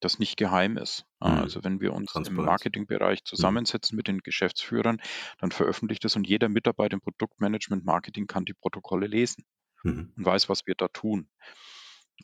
das 0.00 0.18
nicht 0.18 0.36
geheim 0.36 0.76
ist. 0.76 1.04
Mhm. 1.20 1.28
Also 1.28 1.64
wenn 1.64 1.80
wir 1.80 1.92
uns 1.92 2.14
im 2.14 2.34
Marketingbereich 2.34 3.20
mhm. 3.20 3.26
zusammensetzen 3.26 3.96
mit 3.96 4.08
den 4.08 4.18
Geschäftsführern, 4.18 5.00
dann 5.38 5.50
veröffentlicht 5.50 6.04
es 6.04 6.16
und 6.16 6.26
jeder 6.26 6.48
Mitarbeiter 6.48 6.94
im 6.94 7.00
Produktmanagement 7.00 7.84
Marketing 7.84 8.26
kann 8.26 8.44
die 8.44 8.54
Protokolle 8.54 9.06
lesen 9.06 9.44
mhm. 9.82 10.12
und 10.16 10.24
weiß, 10.24 10.48
was 10.48 10.66
wir 10.66 10.74
da 10.74 10.88
tun. 10.88 11.28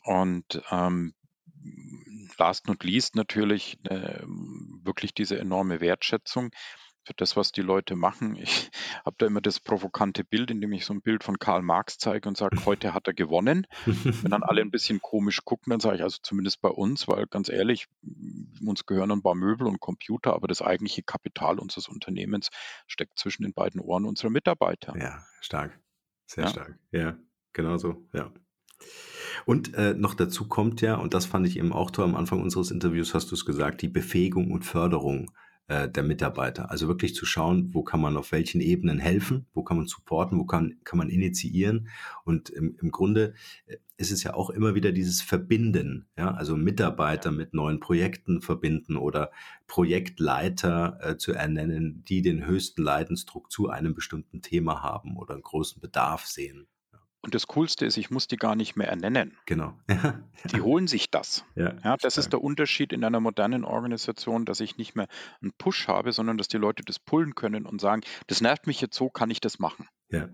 Und 0.03 0.61
ähm, 0.71 1.13
last 2.37 2.67
not 2.67 2.83
least 2.83 3.15
natürlich 3.15 3.79
äh, 3.85 4.23
wirklich 4.83 5.13
diese 5.13 5.37
enorme 5.37 5.81
Wertschätzung 5.81 6.51
für 7.03 7.13
das, 7.15 7.35
was 7.35 7.51
die 7.51 7.61
Leute 7.61 7.95
machen. 7.95 8.37
Ich 8.43 8.71
habe 9.05 9.15
da 9.17 9.25
immer 9.25 9.41
das 9.41 9.59
provokante 9.59 10.23
Bild, 10.23 10.51
in 10.51 10.61
dem 10.61 10.71
ich 10.73 10.85
so 10.85 10.93
ein 10.93 11.01
Bild 11.01 11.23
von 11.23 11.39
Karl 11.39 11.61
Marx 11.61 11.97
zeige 11.97 12.27
und 12.27 12.37
sage, 12.37 12.65
heute 12.65 12.93
hat 12.93 13.07
er 13.07 13.13
gewonnen. 13.13 13.67
Wenn 13.85 14.31
dann 14.31 14.43
alle 14.43 14.61
ein 14.61 14.71
bisschen 14.71 15.01
komisch 15.01 15.43
gucken, 15.43 15.71
dann 15.71 15.79
sage 15.79 15.97
ich 15.97 16.03
also 16.03 16.19
zumindest 16.21 16.61
bei 16.61 16.69
uns, 16.69 17.07
weil 17.07 17.27
ganz 17.27 17.49
ehrlich, 17.49 17.87
uns 18.65 18.85
gehören 18.85 19.11
ein 19.11 19.21
paar 19.21 19.35
Möbel 19.35 19.67
und 19.67 19.79
Computer, 19.79 20.33
aber 20.33 20.47
das 20.47 20.61
eigentliche 20.61 21.03
Kapital 21.03 21.59
unseres 21.59 21.87
Unternehmens 21.87 22.49
steckt 22.87 23.19
zwischen 23.19 23.43
den 23.43 23.53
beiden 23.53 23.79
Ohren 23.81 24.05
unserer 24.05 24.29
Mitarbeiter. 24.29 24.95
Ja, 24.97 25.23
stark. 25.41 25.79
Sehr 26.25 26.45
ja. 26.45 26.49
stark. 26.49 26.79
Ja, 26.91 27.17
genau 27.51 27.77
so, 27.77 28.07
ja. 28.13 28.31
Und 29.45 29.73
äh, 29.73 29.93
noch 29.93 30.13
dazu 30.13 30.47
kommt 30.47 30.81
ja, 30.81 30.95
und 30.95 31.13
das 31.13 31.25
fand 31.25 31.47
ich 31.47 31.57
eben 31.57 31.73
auch 31.73 31.91
toll 31.91 32.05
am 32.05 32.15
Anfang 32.15 32.41
unseres 32.41 32.71
Interviews, 32.71 33.13
hast 33.13 33.31
du 33.31 33.35
es 33.35 33.45
gesagt, 33.45 33.81
die 33.81 33.89
Befähigung 33.89 34.51
und 34.51 34.63
Förderung 34.63 35.31
äh, 35.67 35.89
der 35.89 36.03
Mitarbeiter. 36.03 36.71
Also 36.71 36.87
wirklich 36.87 37.15
zu 37.15 37.25
schauen, 37.25 37.73
wo 37.73 37.83
kann 37.83 38.01
man 38.01 38.17
auf 38.17 38.31
welchen 38.31 38.61
Ebenen 38.61 38.99
helfen, 38.99 39.45
wo 39.53 39.63
kann 39.63 39.77
man 39.77 39.87
supporten, 39.87 40.37
wo 40.37 40.45
kann, 40.45 40.77
kann 40.83 40.97
man 40.97 41.09
initiieren. 41.09 41.87
Und 42.25 42.49
im, 42.49 42.75
im 42.81 42.91
Grunde 42.91 43.33
äh, 43.67 43.77
ist 43.95 44.11
es 44.11 44.23
ja 44.23 44.33
auch 44.33 44.49
immer 44.49 44.75
wieder 44.75 44.91
dieses 44.91 45.21
Verbinden, 45.21 46.07
ja, 46.17 46.33
also 46.33 46.57
Mitarbeiter 46.57 47.31
mit 47.31 47.53
neuen 47.53 47.79
Projekten 47.79 48.41
verbinden 48.41 48.97
oder 48.97 49.31
Projektleiter 49.67 50.97
äh, 51.01 51.17
zu 51.17 51.31
ernennen, 51.31 52.03
die 52.09 52.21
den 52.21 52.45
höchsten 52.45 52.81
Leidensdruck 52.81 53.51
zu 53.51 53.69
einem 53.69 53.93
bestimmten 53.93 54.41
Thema 54.41 54.81
haben 54.81 55.15
oder 55.15 55.33
einen 55.33 55.43
großen 55.43 55.79
Bedarf 55.79 56.25
sehen. 56.25 56.67
Und 57.23 57.33
das 57.33 57.47
Coolste 57.47 57.85
ist, 57.85 57.95
ich 57.95 58.11
muss 58.11 58.27
die 58.27 58.35
gar 58.35 58.55
nicht 58.55 58.75
mehr 58.75 58.89
ernennen. 58.89 59.37
Genau. 59.45 59.79
Die 60.51 60.59
holen 60.59 60.87
sich 60.87 61.09
das. 61.09 61.45
Ja, 61.55 61.73
ja 61.81 61.95
das 61.95 62.17
ist 62.17 62.33
der 62.33 62.43
Unterschied 62.43 62.91
in 62.91 63.03
einer 63.05 63.21
modernen 63.21 63.63
Organisation, 63.63 64.43
dass 64.43 64.59
ich 64.59 64.77
nicht 64.77 64.95
mehr 64.95 65.07
einen 65.41 65.53
Push 65.57 65.87
habe, 65.87 66.11
sondern 66.11 66.37
dass 66.37 66.49
die 66.49 66.57
Leute 66.57 66.83
das 66.83 66.99
pullen 66.99 67.33
können 67.33 67.65
und 67.65 67.79
sagen, 67.79 68.01
das 68.27 68.41
nervt 68.41 68.67
mich 68.67 68.81
jetzt 68.81 68.97
so, 68.97 69.09
kann 69.09 69.29
ich 69.29 69.39
das 69.39 69.57
machen. 69.57 69.87
Ja. 70.09 70.27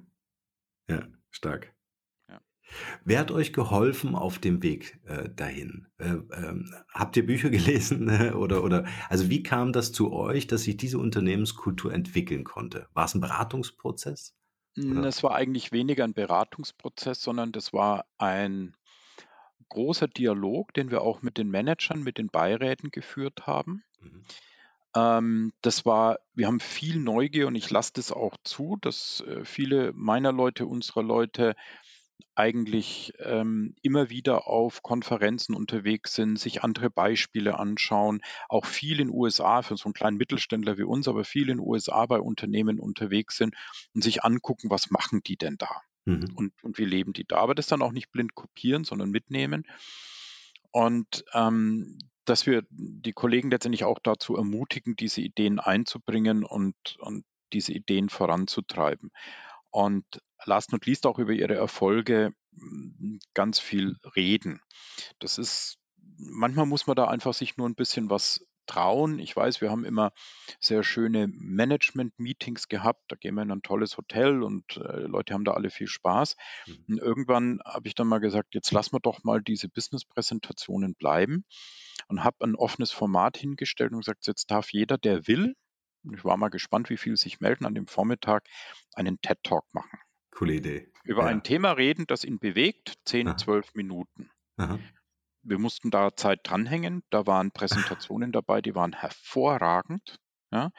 Ja, 0.90 1.08
stark. 1.30 1.72
Wer 3.04 3.20
hat 3.20 3.32
euch 3.32 3.54
geholfen 3.54 4.16
auf 4.16 4.40
dem 4.40 4.62
Weg 4.62 5.00
äh, 5.06 5.30
dahin? 5.30 5.88
Äh, 5.98 6.18
ähm, 6.34 6.74
habt 6.94 7.18
ihr 7.18 7.26
Bücher 7.26 7.50
gelesen 7.50 8.10
oder 8.34 8.64
oder 8.64 8.86
also 9.10 9.30
wie 9.30 9.44
kam 9.44 9.74
das 9.74 9.92
zu 9.92 10.12
euch, 10.14 10.48
dass 10.48 10.64
sich 10.64 10.78
diese 10.78 11.00
Unternehmenskultur 11.00 11.94
entwickeln 11.94 12.44
konnte? 12.44 12.88
War 12.94 13.06
es 13.06 13.16
ein 13.16 13.22
Beratungsprozess? 13.22 14.36
Es 14.76 15.24
war 15.24 15.36
eigentlich 15.36 15.72
weniger 15.72 16.04
ein 16.04 16.14
Beratungsprozess, 16.14 17.22
sondern 17.22 17.52
das 17.52 17.74
war 17.74 18.06
ein 18.18 18.76
großer 19.70 20.08
Dialog, 20.08 20.74
den 20.74 20.92
wir 20.92 21.02
auch 21.02 21.22
mit 21.22 21.38
den 21.38 21.50
Managern, 21.50 22.04
mit 22.04 22.18
den 22.18 22.30
Beiräten 22.30 22.92
geführt 22.92 23.46
haben. 23.46 23.84
Mhm. 24.02 24.24
Ähm, 24.96 25.54
das 25.62 25.86
war 25.86 26.20
wir 26.34 26.48
haben 26.48 26.60
viel 26.60 27.00
Neugier 27.00 27.48
und 27.48 27.56
ich 27.56 27.70
lasse 27.70 27.92
das 27.94 28.12
auch 28.12 28.36
zu, 28.44 28.78
dass, 28.82 29.22
äh, 29.28 29.46
viele 29.46 29.92
meiner 29.94 30.32
Leute, 30.32 30.66
unserer 30.66 31.04
Leute 31.04 31.56
eigentlich 32.36 33.14
ähm, 33.20 33.76
immer 33.82 34.10
wieder 34.10 34.48
auf 34.48 34.82
Konferenzen 34.82 35.54
unterwegs 35.54 36.16
sind, 36.16 36.40
sich 36.40 36.64
andere 36.64 36.90
Beispiele 36.90 37.60
anschauen, 37.60 38.22
auch 38.48 38.66
viel 38.66 39.00
in 39.00 39.10
USA 39.10 39.62
für 39.62 39.78
so 39.78 39.86
einen 39.86 39.94
kleinen 39.94 40.18
Mittelständler 40.18 40.78
wie 40.78 40.84
uns, 40.84 41.08
aber 41.08 41.26
viel 41.26 41.50
in 41.50 41.60
USA 41.60 42.06
bei 42.06 42.20
Unternehmen 42.20 42.80
unterwegs 42.80 43.38
sind 43.38 43.56
und 43.94 44.04
sich 44.04 44.24
angucken, 44.24 44.70
was 44.70 44.90
machen 44.90 45.22
die 45.26 45.38
denn 45.38 45.58
da 45.58 45.82
mhm. 46.06 46.32
und, 46.36 46.64
und 46.64 46.78
wie 46.78 46.86
leben 46.86 47.14
die 47.14 47.26
da. 47.26 47.38
Aber 47.38 47.56
das 47.56 47.68
dann 47.68 47.82
auch 47.82 47.92
nicht 47.92 48.12
blind 48.12 48.36
kopieren, 48.36 48.84
sondern 48.84 49.10
mitnehmen. 49.10 49.66
Und 50.72 51.26
ähm, 51.34 51.98
dass 52.26 52.46
wir 52.46 52.64
die 52.70 53.14
Kollegen 53.14 53.50
letztendlich 53.50 53.84
auch 53.84 54.00
dazu 54.00 54.36
ermutigen, 54.36 54.96
diese 54.96 55.22
Ideen 55.22 55.60
einzubringen 55.60 56.44
und, 56.44 56.76
und 57.00 57.26
diese 57.54 57.74
Ideen 57.74 58.10
voranzutreiben 58.10 59.12
und 59.72 60.06
last 60.46 60.72
not 60.72 60.86
least 60.86 61.06
auch 61.06 61.20
über 61.20 61.34
ihre 61.34 61.56
Erfolge 61.56 62.34
hm, 62.58 63.20
ganz 63.34 63.60
viel 63.60 63.96
reden. 64.16 64.62
Das 65.20 65.38
ist, 65.38 65.78
manchmal 66.18 66.66
muss 66.66 66.88
man 66.88 66.96
da 66.96 67.06
einfach 67.06 67.34
sich 67.34 67.58
nur 67.58 67.68
ein 67.68 67.76
bisschen 67.76 68.10
was 68.10 68.46
trauen. 68.70 69.18
Ich 69.18 69.36
weiß, 69.36 69.62
wir 69.62 69.72
haben 69.72 69.84
immer 69.84 70.12
sehr 70.60 70.84
schöne 70.84 71.28
Management-Meetings 71.28 72.68
gehabt. 72.68 73.02
Da 73.08 73.16
gehen 73.16 73.34
wir 73.34 73.42
in 73.42 73.52
ein 73.52 73.64
tolles 73.64 73.98
Hotel 73.98 74.44
und 74.44 74.78
äh, 74.78 75.02
Leute 75.02 75.34
haben 75.34 75.44
da 75.44 75.54
alle 75.54 75.72
viel 75.72 75.88
Spaß. 75.88 76.36
Mhm. 76.68 76.86
Und 76.88 76.98
irgendwann 77.00 77.60
habe 77.66 77.88
ich 77.88 77.96
dann 77.96 78.08
mal 78.08 78.20
gesagt, 78.20 78.54
jetzt 78.54 78.72
lassen 78.72 78.94
wir 78.94 79.00
doch 79.00 79.24
mal 79.24 79.42
diese 79.42 79.70
Business-Präsentationen 79.70 80.94
bleiben 80.94 81.46
und 82.08 82.24
habe 82.24 82.46
ein 82.46 82.56
offenes 82.56 82.92
Format 82.92 83.38
hingestellt 83.38 83.92
und 83.92 84.00
gesagt, 84.00 84.28
jetzt 84.28 84.52
darf 84.52 84.72
jeder, 84.72 85.00
der 85.00 85.28
will, 85.28 85.56
ich 86.14 86.24
war 86.24 86.38
mal 86.38 86.50
gespannt, 86.50 86.90
wie 86.90 86.98
viele 86.98 87.18
sich 87.18 87.40
melden, 87.40 87.66
an 87.66 87.76
dem 87.76 87.88
Vormittag 87.88 88.48
einen 88.94 89.20
TED-Talk 89.22 89.66
machen. 89.74 90.00
Coole 90.40 90.54
Idee. 90.54 90.88
Über 91.04 91.24
ja. 91.24 91.28
ein 91.28 91.44
Thema 91.44 91.74
reden, 91.74 92.08
das 92.08 92.24
ihn 92.24 92.40
bewegt, 92.40 92.94
10, 93.04 93.28
Aha. 93.28 93.36
12 93.36 93.76
Minuten. 93.76 94.32
Aha. 94.56 94.80
Wir 95.44 95.60
mussten 95.60 95.92
da 95.92 96.16
Zeit 96.16 96.40
dranhängen. 96.44 97.04
Da 97.10 97.28
waren 97.28 97.52
Präsentationen 97.52 98.32
dabei, 98.32 98.62
die 98.62 98.74
waren 98.74 98.94
hervorragend. 98.94 100.18
Ja. 100.52 100.72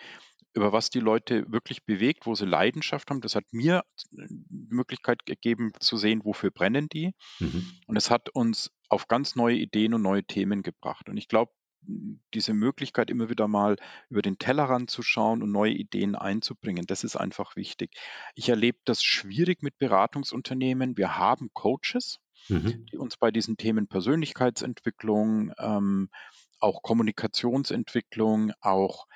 über 0.55 0.73
was 0.73 0.89
die 0.89 0.99
Leute 0.99 1.45
wirklich 1.53 1.85
bewegt, 1.85 2.27
wo 2.27 2.35
sie 2.35 2.47
Leidenschaft 2.47 3.11
haben. 3.11 3.21
Das 3.21 3.35
hat 3.35 3.45
mir 3.53 3.85
die 4.11 4.47
Möglichkeit 4.49 5.27
gegeben 5.27 5.73
zu 5.79 5.99
sehen, 5.99 6.25
wofür 6.25 6.51
brennen 6.51 6.89
die. 6.89 7.13
Mhm. 7.39 7.71
Und 7.87 7.97
es 7.97 8.11
hat 8.11 8.31
uns 8.31 8.73
auf 8.89 9.09
ganz 9.09 9.37
neue 9.37 9.57
Ideen 9.57 9.93
und 9.93 10.03
neue 10.03 10.25
Themen 10.25 10.63
gebracht. 10.63 11.11
Und 11.11 11.19
ich 11.19 11.29
glaube, 11.29 11.53
diese 11.83 12.53
Möglichkeit, 12.53 13.11
immer 13.11 13.31
wieder 13.31 13.49
mal 13.49 13.77
über 14.09 14.23
den 14.23 14.39
Tellerrand 14.39 14.91
zu 14.91 15.03
schauen 15.03 15.43
und 15.43 15.51
neue 15.51 15.73
Ideen 15.73 16.15
einzubringen, 16.15 16.87
das 16.87 17.05
ist 17.05 17.17
einfach 17.17 17.57
wichtig. 17.57 17.93
Ich 18.35 18.49
erlebe 18.49 18.79
das 18.85 19.03
schwierig 19.03 19.63
mit 19.63 19.79
Beratungsunternehmen. 19.79 20.97
Wir 20.97 21.17
haben 21.17 21.51
Coaches, 21.53 22.19
mhm. 22.49 22.87
die 22.87 22.97
uns 22.97 23.17
bei 23.17 23.31
diesen 23.31 23.57
Themen 23.57 23.89
Persönlichkeitsentwicklung, 23.89 25.53
ähm, 25.59 26.11
auch 26.59 26.83
Kommunikationsentwicklung, 26.83 28.53
auch 28.61 29.07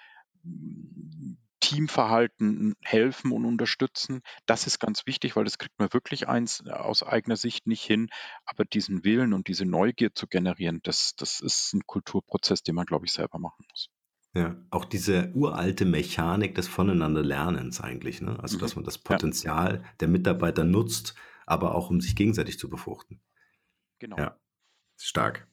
Teamverhalten 1.65 2.75
helfen 2.83 3.33
und 3.33 3.47
unterstützen. 3.47 4.21
Das 4.45 4.67
ist 4.67 4.79
ganz 4.81 5.07
wichtig, 5.07 5.35
weil 5.35 5.45
das 5.45 5.57
kriegt 5.57 5.79
man 5.79 5.91
wirklich 5.95 6.29
eins 6.29 6.63
äh, 6.67 6.71
aus 6.71 7.03
eigener 7.03 7.37
Sicht 7.37 7.67
nicht 7.67 7.83
hin. 7.83 8.11
Aber 8.45 8.67
diesen 8.67 9.03
Willen 9.03 9.33
und 9.33 9.49
diese 9.49 9.65
Neugier 9.65 10.15
zu 10.15 10.27
generieren, 10.27 10.81
das, 10.83 11.15
das 11.17 11.41
ist 11.41 11.73
ein 11.73 11.81
Kulturprozess, 11.87 12.63
den 12.63 12.75
man, 12.75 12.85
glaube 12.85 13.07
ich, 13.07 13.13
selber 13.13 13.39
machen 13.39 13.65
muss. 13.71 13.89
Ja, 14.35 14.57
auch 14.69 14.85
diese 14.85 15.33
uralte 15.33 15.87
Mechanik 15.87 16.55
des 16.55 16.69
Voneinanderlernens 16.69 17.81
eigentlich, 17.81 18.21
ne? 18.21 18.39
Also, 18.41 18.59
dass 18.59 18.75
mhm. 18.75 18.81
man 18.81 18.85
das 18.85 18.99
Potenzial 18.99 19.81
ja. 19.83 19.91
der 20.01 20.09
Mitarbeiter 20.09 20.65
nutzt, 20.65 21.15
aber 21.47 21.75
auch 21.75 21.89
um 21.89 22.03
sich 22.03 22.15
gegenseitig 22.15 22.59
zu 22.59 22.69
befruchten. 22.69 23.23
Genau. 24.01 24.19
Ja, 24.19 24.39
stark. 24.99 25.49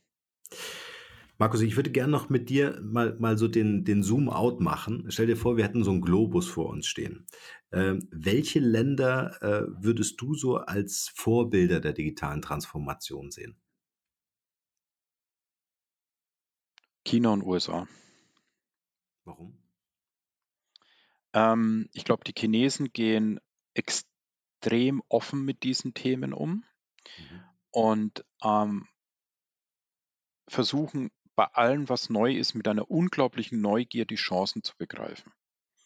Markus, 1.37 1.61
ich 1.61 1.75
würde 1.75 1.91
gerne 1.91 2.11
noch 2.11 2.29
mit 2.29 2.49
dir 2.49 2.79
mal, 2.83 3.17
mal 3.19 3.37
so 3.37 3.47
den, 3.47 3.83
den 3.83 4.03
Zoom-out 4.03 4.59
machen. 4.59 5.05
Stell 5.09 5.27
dir 5.27 5.37
vor, 5.37 5.57
wir 5.57 5.63
hätten 5.63 5.83
so 5.83 5.91
einen 5.91 6.01
Globus 6.01 6.47
vor 6.47 6.69
uns 6.69 6.85
stehen. 6.85 7.25
Ähm, 7.71 8.07
welche 8.11 8.59
Länder 8.59 9.41
äh, 9.41 9.65
würdest 9.83 10.21
du 10.21 10.35
so 10.35 10.57
als 10.57 11.11
Vorbilder 11.15 11.79
der 11.79 11.93
digitalen 11.93 12.41
Transformation 12.41 13.31
sehen? 13.31 13.59
China 17.03 17.29
und 17.29 17.43
USA. 17.43 17.87
Warum? 19.23 19.57
Ähm, 21.33 21.89
ich 21.93 22.05
glaube, 22.05 22.23
die 22.23 22.33
Chinesen 22.37 22.91
gehen 22.91 23.39
extrem 23.73 25.01
offen 25.09 25.43
mit 25.43 25.63
diesen 25.63 25.93
Themen 25.93 26.33
um 26.33 26.51
mhm. 27.17 27.43
und 27.71 28.25
ähm, 28.43 28.87
versuchen 30.47 31.09
bei 31.41 31.47
allem, 31.53 31.89
was 31.89 32.11
neu 32.11 32.35
ist, 32.35 32.53
mit 32.53 32.67
einer 32.67 32.91
unglaublichen 32.91 33.61
Neugier 33.61 34.05
die 34.05 34.13
Chancen 34.13 34.61
zu 34.61 34.77
begreifen. 34.77 35.33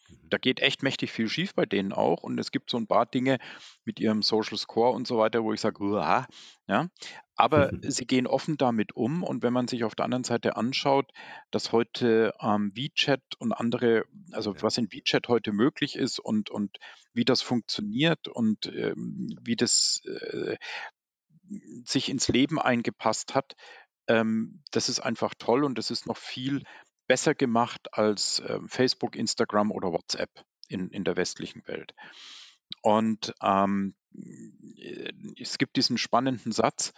Mhm. 0.10 0.30
Da 0.30 0.38
geht 0.38 0.60
echt 0.60 0.84
mächtig 0.84 1.14
viel 1.14 1.30
schief 1.30 1.56
bei 1.56 1.66
denen 1.66 1.93
auch. 1.93 2.24
Und 2.24 2.38
es 2.38 2.51
gibt 2.51 2.70
so 2.70 2.76
ein 2.76 2.88
paar 2.88 3.06
Dinge 3.06 3.38
mit 3.86 4.01
ihrem 4.01 4.22
Social 4.22 4.58
Score 4.58 4.91
und 4.91 5.08
so 5.08 5.18
weiter, 5.18 5.45
wo 5.45 5.53
ich 5.53 5.62
sage, 5.62 5.82
Uah, 5.82 6.28
ja. 6.68 6.89
Aber 7.38 7.72
sie 7.84 8.06
gehen 8.06 8.28
offen 8.28 8.58
damit 8.58 8.97
um. 8.97 9.24
Und 9.24 9.43
wenn 9.43 9.53
man 9.53 9.70
sich 9.70 9.86
auf 9.86 9.95
der 9.95 10.03
anderen 10.03 10.26
Seite 10.26 10.58
anschaut, 10.58 11.10
dass 11.51 11.72
heute 11.72 12.34
ähm, 12.41 12.74
WeChat 12.76 13.24
und 13.39 13.53
andere, 13.53 14.03
also 14.34 14.53
ja. 14.56 14.62
was 14.62 14.78
in 14.78 14.91
WeChat 14.91 15.30
heute 15.30 15.53
möglich 15.53 15.95
ist 15.95 16.20
und, 16.20 16.49
und 16.49 16.80
wie 17.14 17.24
das 17.24 17.41
funktioniert 17.41 18.28
und 18.28 18.66
ähm, 18.66 19.30
wie 19.41 19.56
das 19.56 20.01
äh, 20.03 20.58
sich 21.86 22.10
ins 22.10 22.28
Leben 22.28 22.60
eingepasst 22.60 23.36
hat, 23.36 23.56
ähm, 24.08 24.62
das 24.72 24.89
ist 24.89 24.99
einfach 24.99 25.34
toll 25.38 25.64
und 25.64 25.78
das 25.78 25.91
ist 25.91 26.08
noch 26.08 26.18
viel 26.18 26.64
besser 27.08 27.36
gemacht 27.36 27.93
als 27.93 28.39
äh, 28.39 28.60
Facebook, 28.68 29.16
Instagram 29.16 29.72
oder 29.72 29.91
WhatsApp 29.91 30.30
in, 30.68 30.89
in 30.89 31.03
der 31.03 31.18
westlichen 31.18 31.68
Welt. 31.68 31.93
Und 32.82 33.34
ähm, 33.41 33.95
äh, 34.78 35.12
es 35.39 35.58
gibt 35.58 35.76
diesen 35.76 35.97
spannenden 35.97 36.51
Satz, 36.51 36.93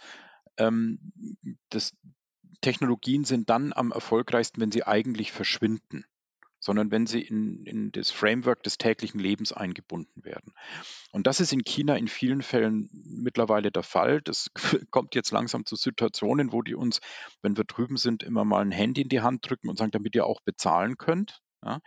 ähm, 0.56 0.98
dass 1.68 1.94
Technologien 2.60 3.24
sind 3.24 3.50
dann 3.50 3.72
am 3.72 3.92
erfolgreichsten, 3.92 4.60
wenn 4.60 4.72
sie 4.72 4.84
eigentlich 4.84 5.32
verschwinden 5.32 6.04
sondern 6.60 6.90
wenn 6.90 7.06
sie 7.06 7.22
in, 7.22 7.64
in 7.64 7.92
das 7.92 8.10
Framework 8.10 8.62
des 8.62 8.78
täglichen 8.78 9.20
Lebens 9.20 9.52
eingebunden 9.52 10.24
werden. 10.24 10.52
Und 11.12 11.26
das 11.26 11.40
ist 11.40 11.52
in 11.52 11.64
China 11.64 11.96
in 11.96 12.08
vielen 12.08 12.42
Fällen 12.42 12.90
mittlerweile 12.92 13.70
der 13.70 13.82
Fall. 13.82 14.20
Das 14.22 14.50
kommt 14.90 15.14
jetzt 15.14 15.30
langsam 15.30 15.64
zu 15.64 15.76
Situationen, 15.76 16.52
wo 16.52 16.62
die 16.62 16.74
uns, 16.74 17.00
wenn 17.42 17.56
wir 17.56 17.64
drüben 17.64 17.96
sind, 17.96 18.22
immer 18.22 18.44
mal 18.44 18.62
ein 18.62 18.72
Handy 18.72 19.02
in 19.02 19.08
die 19.08 19.20
Hand 19.20 19.48
drücken 19.48 19.68
und 19.68 19.78
sagen, 19.78 19.90
damit 19.90 20.14
ihr 20.14 20.26
auch 20.26 20.40
bezahlen 20.40 20.96
könnt. 20.98 21.40
Ja, 21.64 21.80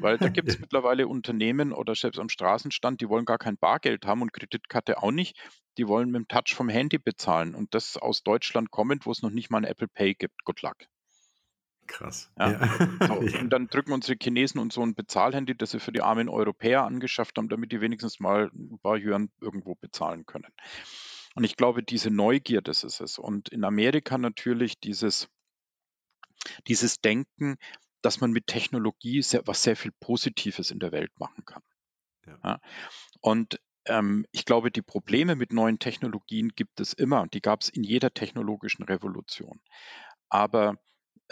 weil 0.00 0.18
da 0.18 0.28
gibt 0.28 0.48
es 0.48 0.58
mittlerweile 0.58 1.08
Unternehmen 1.08 1.72
oder 1.72 1.94
selbst 1.94 2.18
am 2.18 2.28
Straßenstand, 2.28 3.00
die 3.00 3.08
wollen 3.08 3.24
gar 3.24 3.38
kein 3.38 3.56
Bargeld 3.56 4.04
haben 4.04 4.20
und 4.20 4.34
Kreditkarte 4.34 5.02
auch 5.02 5.12
nicht. 5.12 5.38
Die 5.78 5.88
wollen 5.88 6.10
mit 6.10 6.18
dem 6.20 6.28
Touch 6.28 6.54
vom 6.54 6.68
Handy 6.68 6.98
bezahlen 6.98 7.54
und 7.54 7.74
das 7.74 7.96
aus 7.96 8.22
Deutschland 8.22 8.70
kommend, 8.70 9.06
wo 9.06 9.10
es 9.10 9.22
noch 9.22 9.30
nicht 9.30 9.50
mal 9.50 9.58
ein 9.58 9.64
Apple 9.64 9.88
Pay 9.88 10.14
gibt. 10.14 10.44
Good 10.44 10.62
luck. 10.62 10.76
Krass. 11.86 12.30
Ja. 12.38 12.60
Ja. 13.00 13.40
Und 13.40 13.50
dann 13.50 13.68
drücken 13.68 13.92
unsere 13.92 14.16
Chinesen 14.20 14.60
uns 14.60 14.74
so 14.74 14.82
ein 14.82 14.94
Bezahlhandy, 14.94 15.56
das 15.56 15.70
sie 15.70 15.80
für 15.80 15.92
die 15.92 16.02
armen 16.02 16.28
Europäer 16.28 16.84
angeschafft 16.84 17.36
haben, 17.38 17.48
damit 17.48 17.72
die 17.72 17.80
wenigstens 17.80 18.20
mal 18.20 18.50
ein 18.54 18.78
paar 18.82 18.96
Yuan 18.96 19.30
irgendwo 19.40 19.74
bezahlen 19.74 20.26
können. 20.26 20.52
Und 21.34 21.44
ich 21.44 21.56
glaube, 21.56 21.82
diese 21.82 22.10
Neugier, 22.10 22.62
das 22.62 22.84
ist 22.84 23.00
es. 23.00 23.18
Und 23.18 23.48
in 23.48 23.64
Amerika 23.64 24.18
natürlich 24.18 24.78
dieses, 24.78 25.28
dieses 26.66 27.00
Denken, 27.00 27.56
dass 28.02 28.20
man 28.20 28.30
mit 28.30 28.46
Technologie 28.46 29.22
sehr, 29.22 29.46
was 29.46 29.62
sehr 29.62 29.76
viel 29.76 29.92
Positives 30.00 30.70
in 30.70 30.78
der 30.78 30.92
Welt 30.92 31.12
machen 31.18 31.44
kann. 31.44 31.62
Ja. 32.26 32.60
Und 33.20 33.58
ähm, 33.86 34.26
ich 34.30 34.44
glaube, 34.44 34.70
die 34.70 34.82
Probleme 34.82 35.36
mit 35.36 35.52
neuen 35.52 35.78
Technologien 35.78 36.50
gibt 36.50 36.80
es 36.80 36.92
immer. 36.92 37.26
Die 37.28 37.40
gab 37.40 37.62
es 37.62 37.68
in 37.68 37.82
jeder 37.82 38.12
technologischen 38.12 38.84
Revolution. 38.84 39.60
Aber 40.28 40.76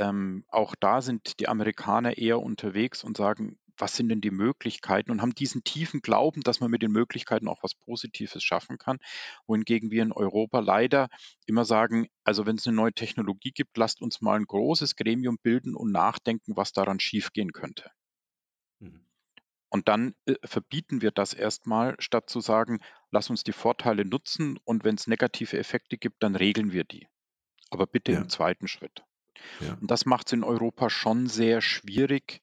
ähm, 0.02 0.44
auch 0.48 0.74
da 0.74 1.00
sind 1.00 1.38
die 1.38 1.48
Amerikaner 1.48 2.18
eher 2.18 2.40
unterwegs 2.40 3.04
und 3.04 3.16
sagen, 3.16 3.58
was 3.78 3.96
sind 3.96 4.08
denn 4.08 4.20
die 4.20 4.30
Möglichkeiten 4.30 5.10
und 5.10 5.22
haben 5.22 5.34
diesen 5.34 5.64
tiefen 5.64 6.02
Glauben, 6.02 6.42
dass 6.42 6.60
man 6.60 6.70
mit 6.70 6.82
den 6.82 6.92
Möglichkeiten 6.92 7.48
auch 7.48 7.62
was 7.62 7.74
Positives 7.74 8.42
schaffen 8.42 8.78
kann. 8.78 8.98
Wohingegen 9.46 9.90
wir 9.90 10.02
in 10.02 10.12
Europa 10.12 10.58
leider 10.60 11.08
immer 11.46 11.64
sagen, 11.64 12.08
also 12.24 12.46
wenn 12.46 12.56
es 12.56 12.66
eine 12.66 12.76
neue 12.76 12.92
Technologie 12.92 13.52
gibt, 13.52 13.76
lasst 13.76 14.02
uns 14.02 14.20
mal 14.20 14.36
ein 14.36 14.44
großes 14.44 14.96
Gremium 14.96 15.38
bilden 15.42 15.74
und 15.74 15.92
nachdenken, 15.92 16.56
was 16.56 16.72
daran 16.72 17.00
schiefgehen 17.00 17.52
könnte. 17.52 17.90
Mhm. 18.80 19.06
Und 19.70 19.88
dann 19.88 20.14
äh, 20.26 20.34
verbieten 20.44 21.00
wir 21.00 21.12
das 21.12 21.32
erstmal, 21.32 21.96
statt 21.98 22.28
zu 22.28 22.40
sagen, 22.40 22.80
lass 23.10 23.30
uns 23.30 23.42
die 23.42 23.52
Vorteile 23.52 24.04
nutzen 24.04 24.58
und 24.64 24.84
wenn 24.84 24.96
es 24.96 25.06
negative 25.06 25.58
Effekte 25.58 25.96
gibt, 25.96 26.22
dann 26.22 26.36
regeln 26.36 26.72
wir 26.72 26.84
die. 26.84 27.08
Aber 27.70 27.86
bitte 27.86 28.12
ja. 28.12 28.18
im 28.18 28.28
zweiten 28.28 28.68
Schritt. 28.68 29.02
Ja. 29.60 29.76
Und 29.80 29.90
das 29.90 30.06
macht 30.06 30.28
es 30.28 30.32
in 30.32 30.44
Europa 30.44 30.90
schon 30.90 31.26
sehr 31.26 31.60
schwierig, 31.60 32.40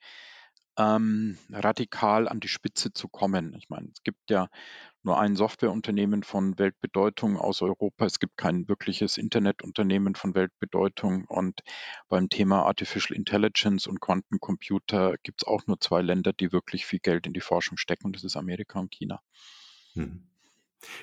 ähm, 0.78 1.38
radikal 1.52 2.28
an 2.28 2.40
die 2.40 2.48
Spitze 2.48 2.94
zu 2.94 3.10
kommen. 3.10 3.54
Ich 3.58 3.70
meine, 3.70 3.90
es 3.94 4.02
gibt 4.04 4.30
ja 4.30 4.48
nur 5.04 5.20
ein 5.20 5.36
Softwareunternehmen 5.36 6.24
von 6.24 6.58
Weltbedeutung 6.58 7.38
aus 7.38 7.62
Europa. 7.62 8.06
Es 8.06 8.20
gibt 8.20 8.38
kein 8.38 8.68
wirkliches 8.68 9.18
Internetunternehmen 9.18 10.16
von 10.16 10.36
Weltbedeutung. 10.36 11.26
Und 11.26 11.62
beim 12.08 12.30
Thema 12.30 12.64
Artificial 12.64 13.16
Intelligence 13.16 13.88
und 13.88 14.00
Quantencomputer 14.00 15.16
gibt 15.24 15.42
es 15.42 15.48
auch 15.48 15.68
nur 15.68 15.80
zwei 15.80 16.02
Länder, 16.02 16.34
die 16.34 16.52
wirklich 16.52 16.86
viel 16.86 17.00
Geld 17.00 17.28
in 17.28 17.34
die 17.34 17.42
Forschung 17.42 17.78
stecken. 17.78 18.08
Und 18.08 18.16
das 18.16 18.24
ist 18.24 18.38
Amerika 18.38 18.80
und 18.80 18.92
China. 18.92 19.22
Hm. 19.94 20.24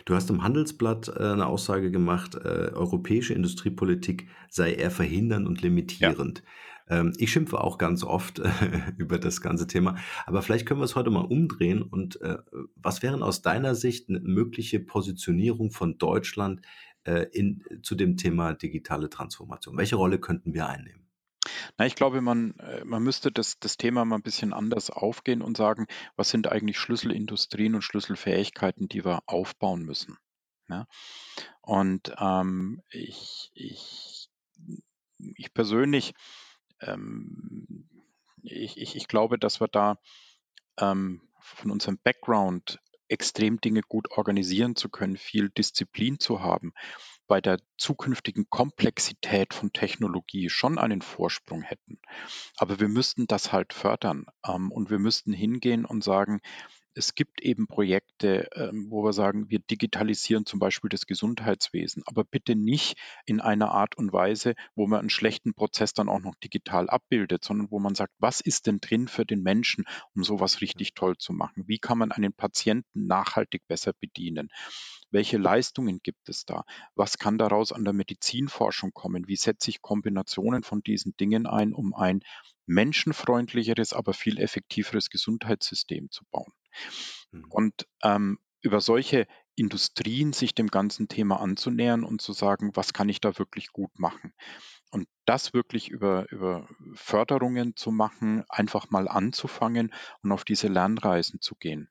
Du 0.05 0.15
hast 0.15 0.31
im 0.31 0.43
Handelsblatt 0.43 1.09
äh, 1.09 1.33
eine 1.33 1.47
Aussage 1.47 1.91
gemacht, 1.91 2.35
äh, 2.35 2.71
europäische 2.73 3.35
Industriepolitik 3.35 4.29
sei 4.49 4.75
eher 4.75 4.91
verhindernd 4.91 5.47
und 5.47 5.63
limitierend. 5.63 6.43
Ja. 6.89 7.01
Ähm, 7.01 7.13
ich 7.19 7.31
schimpfe 7.31 7.61
auch 7.61 7.79
ganz 7.79 8.03
oft 8.03 8.39
äh, 8.39 8.51
über 8.97 9.19
das 9.19 9.41
ganze 9.41 9.67
Thema, 9.67 9.97
aber 10.25 10.43
vielleicht 10.43 10.67
können 10.67 10.81
wir 10.81 10.85
es 10.85 10.97
heute 10.97 11.11
mal 11.11 11.25
umdrehen. 11.25 11.83
Und 11.83 12.19
was 12.75 13.03
wären 13.03 13.23
aus 13.23 13.43
deiner 13.43 13.75
Sicht 13.75 14.09
eine 14.09 14.21
mögliche 14.21 14.81
Positionierung 14.81 15.71
von 15.71 15.99
Deutschland 15.99 16.63
in, 17.33 17.63
zu 17.83 17.95
dem 17.95 18.17
Thema 18.17 18.55
digitale 18.55 19.09
Transformation? 19.09 19.77
Welche 19.77 19.97
Rolle 19.97 20.19
könnten 20.19 20.55
wir 20.55 20.69
einnehmen? 20.69 21.06
Na, 21.77 21.87
ich 21.87 21.95
glaube, 21.95 22.21
man, 22.21 22.59
äh, 22.59 22.85
man 22.85 23.03
müsste 23.03 23.33
das, 23.33 23.59
das 23.59 23.77
Thema 23.77 24.05
mal 24.05 24.17
ein 24.17 24.23
bisschen 24.23 24.53
anders 24.53 24.91
aufgehen 24.91 25.43
und 25.43 25.57
sagen, 25.57 25.87
was 26.17 26.31
sind 26.31 26.51
eigentlich 26.51 26.79
Schlüsselindustrien 26.79 27.75
und 27.75 27.83
Schlüsselfähigkeiten, 27.83 28.89
die 28.89 29.05
wir 29.05 29.21
aufbauen 29.27 29.83
müssen. 29.83 30.17
Ja? 30.69 30.79
Ne? 30.79 30.87
Und 31.63 32.15
ähm, 32.19 32.83
ich, 32.91 33.51
ich, 33.55 34.29
ich 35.19 35.53
persönlich, 35.53 36.15
ähm, 36.81 37.89
ich, 38.43 38.79
ich, 38.79 38.97
ich 38.97 39.09
glaube, 39.09 39.39
dass 39.39 39.61
wir 39.61 39.69
da 39.69 39.99
ähm, 40.79 41.23
von 41.41 41.71
unserem 41.71 41.99
Background 42.03 42.81
extrem 43.09 43.61
Dinge 43.61 43.83
gut 43.83 44.11
organisieren 44.11 44.77
zu 44.77 44.89
können, 44.89 45.17
viel 45.17 45.49
Disziplin 45.51 46.19
zu 46.19 46.43
haben, 46.43 46.73
bei 47.27 47.41
der 47.41 47.59
zukünftigen 47.77 48.49
Komplexität 48.51 49.55
von 49.55 49.73
Technologie 49.73 50.49
schon 50.49 50.79
einen 50.79 51.03
Vorsprung 51.03 51.63
hätten. 51.63 51.99
Aber 52.57 52.81
wir 52.81 52.89
müssten 52.89 53.27
das 53.27 53.53
halt 53.53 53.73
fördern 53.73 54.27
ähm, 54.47 54.71
und 54.71 54.91
wir 54.91 54.99
müssten 54.99 55.33
hingehen 55.33 55.85
und 55.85 56.05
sagen, 56.05 56.41
es 56.97 57.15
gibt 57.15 57.43
eben 57.43 57.67
Projekte, 57.67 58.49
ähm, 58.55 58.87
wo 58.89 59.05
wir 59.05 59.13
sagen, 59.13 59.51
wir 59.51 59.59
digitalisieren 59.59 60.47
zum 60.47 60.59
Beispiel 60.59 60.89
das 60.89 61.07
Gesundheitswesen, 61.07 62.03
aber 62.07 62.25
bitte 62.25 62.57
nicht 62.57 62.97
in 63.27 63.43
einer 63.43 63.71
Art 63.71 63.99
und 63.99 64.15
Weise, 64.15 64.55
wo 64.75 64.87
man 64.87 65.01
einen 65.01 65.11
schlechten 65.11 65.53
Prozess 65.53 65.93
dann 65.93 66.09
auch 66.09 66.21
noch 66.21 66.35
digital 66.37 66.89
abbildet, 66.89 67.45
sondern 67.45 67.71
wo 67.71 67.79
man 67.79 67.95
sagt, 67.95 68.15
was 68.19 68.41
ist 68.41 68.67
denn 68.67 68.81
drin 68.81 69.09
für 69.09 69.27
den 69.27 69.43
Menschen, 69.43 69.85
um 70.15 70.25
sowas 70.25 70.63
richtig 70.63 70.95
toll 70.95 71.19
zu 71.19 71.35
machen? 71.35 71.65
Wie 71.67 71.79
kann 71.79 71.99
man 71.99 72.13
einen 72.13 72.33
Patienten 72.33 73.07
nachhaltig 73.07 73.67
besser 73.69 73.93
bedienen? 73.93 74.49
Welche 75.11 75.37
Leistungen 75.37 76.01
gibt 76.03 76.31
es 76.31 76.47
da? 76.47 76.65
Was 76.95 77.19
kann 77.19 77.37
daraus 77.37 77.73
an 77.73 77.85
der 77.85 77.93
Medizinforschung 77.93 78.93
kommen? 78.93 79.29
Wie 79.29 79.37
setze 79.37 79.69
ich 79.69 79.83
Kombinationen 79.83 80.63
von 80.63 80.83
diesen 80.83 81.15
Dingen 81.19 81.47
ein, 81.47 81.75
um 81.75 81.93
ein 81.93 82.21
menschenfreundlicheres, 82.65 83.93
aber 83.93 84.15
viel 84.15 84.39
effektiveres 84.39 85.11
Gesundheitssystem 85.11 86.11
zu 86.11 86.25
bauen? 86.31 86.53
Mhm. 87.31 87.45
Und 87.51 87.87
ähm, 88.03 88.39
über 88.61 88.81
solche 88.81 89.27
Industrien 89.55 90.33
sich 90.33 90.55
dem 90.55 90.69
ganzen 90.69 91.09
Thema 91.09 91.41
anzunähern 91.41 92.05
und 92.05 92.21
zu 92.21 92.33
sagen, 92.33 92.73
was 92.75 92.93
kann 92.93 93.09
ich 93.09 93.21
da 93.21 93.39
wirklich 93.39 93.73
gut 93.73 93.99
machen? 93.99 94.35
Und 94.91 95.09
das 95.25 95.55
wirklich 95.55 95.89
über, 95.89 96.31
über 96.31 96.69
Förderungen 96.95 97.75
zu 97.77 97.91
machen, 97.91 98.45
einfach 98.49 98.91
mal 98.91 99.09
anzufangen 99.09 99.93
und 100.23 100.33
auf 100.33 100.45
diese 100.45 100.69
Lernreisen 100.69 101.41
zu 101.41 101.55
gehen. 101.55 101.89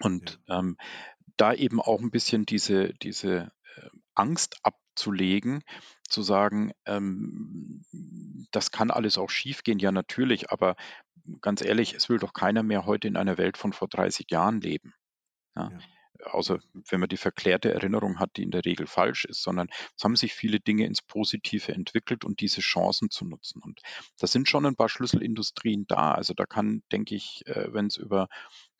Und 0.00 0.40
ja. 0.46 0.58
ähm, 0.58 0.76
da 1.36 1.54
eben 1.54 1.80
auch 1.80 2.00
ein 2.00 2.10
bisschen 2.10 2.44
diese, 2.46 2.94
diese 2.94 3.52
äh, 3.76 3.88
Angst 4.14 4.58
abzulegen, 4.62 5.62
zu 6.08 6.22
sagen, 6.22 6.72
ähm, 6.84 7.84
das 8.50 8.70
kann 8.70 8.90
alles 8.90 9.18
auch 9.18 9.30
schiefgehen, 9.30 9.78
ja 9.78 9.92
natürlich, 9.92 10.50
aber 10.50 10.76
ganz 11.40 11.62
ehrlich, 11.62 11.94
es 11.94 12.08
will 12.08 12.18
doch 12.18 12.32
keiner 12.32 12.62
mehr 12.62 12.86
heute 12.86 13.08
in 13.08 13.16
einer 13.16 13.38
Welt 13.38 13.56
von 13.56 13.72
vor 13.72 13.88
30 13.88 14.26
Jahren 14.30 14.60
leben. 14.60 14.94
Ja. 15.54 15.70
Ja. 15.70 15.78
Außer 16.24 16.60
wenn 16.88 17.00
man 17.00 17.10
die 17.10 17.18
verklärte 17.18 17.72
Erinnerung 17.72 18.18
hat, 18.18 18.30
die 18.36 18.42
in 18.42 18.50
der 18.50 18.64
Regel 18.64 18.86
falsch 18.86 19.26
ist, 19.26 19.42
sondern 19.42 19.68
es 19.96 20.02
haben 20.02 20.16
sich 20.16 20.32
viele 20.32 20.60
Dinge 20.60 20.86
ins 20.86 21.02
Positive 21.02 21.72
entwickelt 21.72 22.24
und 22.24 22.40
diese 22.40 22.62
Chancen 22.62 23.10
zu 23.10 23.26
nutzen. 23.26 23.60
Und 23.62 23.82
da 24.18 24.26
sind 24.26 24.48
schon 24.48 24.64
ein 24.64 24.76
paar 24.76 24.88
Schlüsselindustrien 24.88 25.86
da. 25.86 26.12
Also 26.12 26.32
da 26.32 26.46
kann, 26.46 26.82
denke 26.90 27.14
ich, 27.14 27.46
äh, 27.46 27.72
wenn 27.72 27.86
es 27.86 27.98
über 27.98 28.28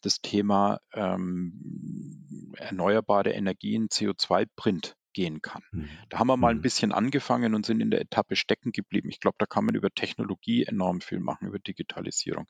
das 0.00 0.22
Thema 0.22 0.80
ähm, 0.94 2.54
erneuerbare 2.56 3.32
Energien, 3.32 3.88
CO2-Print 3.88 4.96
gehen 5.16 5.40
kann. 5.40 5.62
Mhm. 5.72 5.88
Da 6.10 6.18
haben 6.18 6.26
wir 6.26 6.36
mal 6.36 6.50
ein 6.50 6.58
mhm. 6.58 6.62
bisschen 6.62 6.92
angefangen 6.92 7.54
und 7.54 7.64
sind 7.64 7.80
in 7.80 7.90
der 7.90 8.02
Etappe 8.02 8.36
stecken 8.36 8.70
geblieben. 8.70 9.08
Ich 9.08 9.18
glaube, 9.18 9.36
da 9.38 9.46
kann 9.46 9.64
man 9.64 9.74
über 9.74 9.90
Technologie 9.90 10.64
enorm 10.64 11.00
viel 11.00 11.20
machen, 11.20 11.48
über 11.48 11.58
Digitalisierung. 11.58 12.46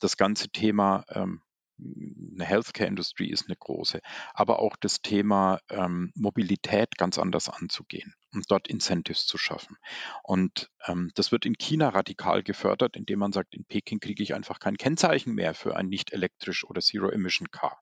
Das 0.00 0.16
ganze 0.16 0.48
Thema 0.48 1.04
ähm, 1.10 1.42
eine 1.78 2.46
Healthcare-Industrie 2.46 3.30
ist 3.30 3.46
eine 3.46 3.56
große, 3.56 4.00
aber 4.32 4.58
auch 4.58 4.74
das 4.80 5.02
Thema 5.02 5.60
ähm, 5.68 6.10
Mobilität 6.14 6.96
ganz 6.96 7.18
anders 7.18 7.50
anzugehen 7.50 8.14
und 8.32 8.50
dort 8.50 8.68
Incentives 8.68 9.26
zu 9.26 9.36
schaffen. 9.36 9.76
Und 10.22 10.70
ähm, 10.86 11.10
das 11.14 11.30
wird 11.30 11.44
in 11.44 11.58
China 11.58 11.90
radikal 11.90 12.42
gefördert, 12.42 12.96
indem 12.96 13.18
man 13.18 13.32
sagt, 13.32 13.54
in 13.54 13.66
Peking 13.66 14.00
kriege 14.00 14.22
ich 14.22 14.34
einfach 14.34 14.60
kein 14.60 14.78
Kennzeichen 14.78 15.34
mehr 15.34 15.52
für 15.52 15.76
ein 15.76 15.88
nicht 15.88 16.12
elektrisch 16.12 16.64
oder 16.64 16.80
Zero-Emission-Car. 16.80 17.78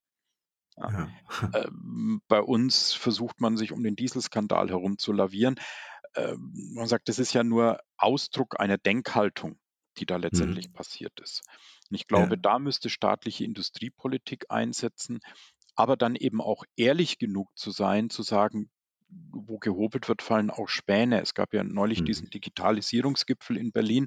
Ja. 0.76 1.08
Ähm, 1.54 2.22
bei 2.28 2.40
uns 2.40 2.92
versucht 2.92 3.40
man 3.40 3.56
sich 3.56 3.72
um 3.72 3.82
den 3.82 3.96
Dieselskandal 3.96 4.70
herum 4.70 4.96
zu 4.96 5.12
lavieren. 5.12 5.56
Ähm, 6.14 6.52
man 6.74 6.86
sagt, 6.86 7.08
das 7.08 7.18
ist 7.18 7.34
ja 7.34 7.44
nur 7.44 7.80
Ausdruck 7.98 8.58
einer 8.58 8.78
Denkhaltung, 8.78 9.58
die 9.98 10.06
da 10.06 10.16
letztendlich 10.16 10.68
mhm. 10.68 10.72
passiert 10.72 11.18
ist. 11.20 11.42
Und 11.90 11.96
ich 11.96 12.06
glaube, 12.06 12.36
ja. 12.36 12.40
da 12.40 12.58
müsste 12.58 12.90
staatliche 12.90 13.44
Industriepolitik 13.44 14.46
einsetzen, 14.48 15.20
aber 15.74 15.96
dann 15.96 16.16
eben 16.16 16.40
auch 16.40 16.64
ehrlich 16.76 17.18
genug 17.18 17.50
zu 17.56 17.70
sein, 17.70 18.08
zu 18.08 18.22
sagen, 18.22 18.70
wo 19.08 19.58
gehobelt 19.58 20.08
wird, 20.08 20.22
fallen 20.22 20.50
auch 20.50 20.68
Späne. 20.68 21.20
Es 21.20 21.34
gab 21.34 21.54
ja 21.54 21.62
neulich 21.62 22.00
mhm. 22.00 22.06
diesen 22.06 22.30
Digitalisierungsgipfel 22.30 23.56
in 23.56 23.72
Berlin. 23.72 24.06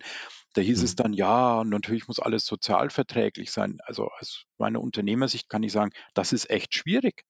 Da 0.53 0.61
hieß 0.61 0.79
mhm. 0.79 0.85
es 0.85 0.95
dann, 0.95 1.13
ja, 1.13 1.63
natürlich 1.63 2.07
muss 2.07 2.19
alles 2.19 2.45
sozialverträglich 2.45 3.51
sein. 3.51 3.79
Also 3.85 4.09
aus 4.19 4.45
meiner 4.57 4.81
Unternehmersicht 4.81 5.49
kann 5.49 5.63
ich 5.63 5.71
sagen, 5.71 5.91
das 6.13 6.33
ist 6.33 6.49
echt 6.49 6.73
schwierig, 6.73 7.23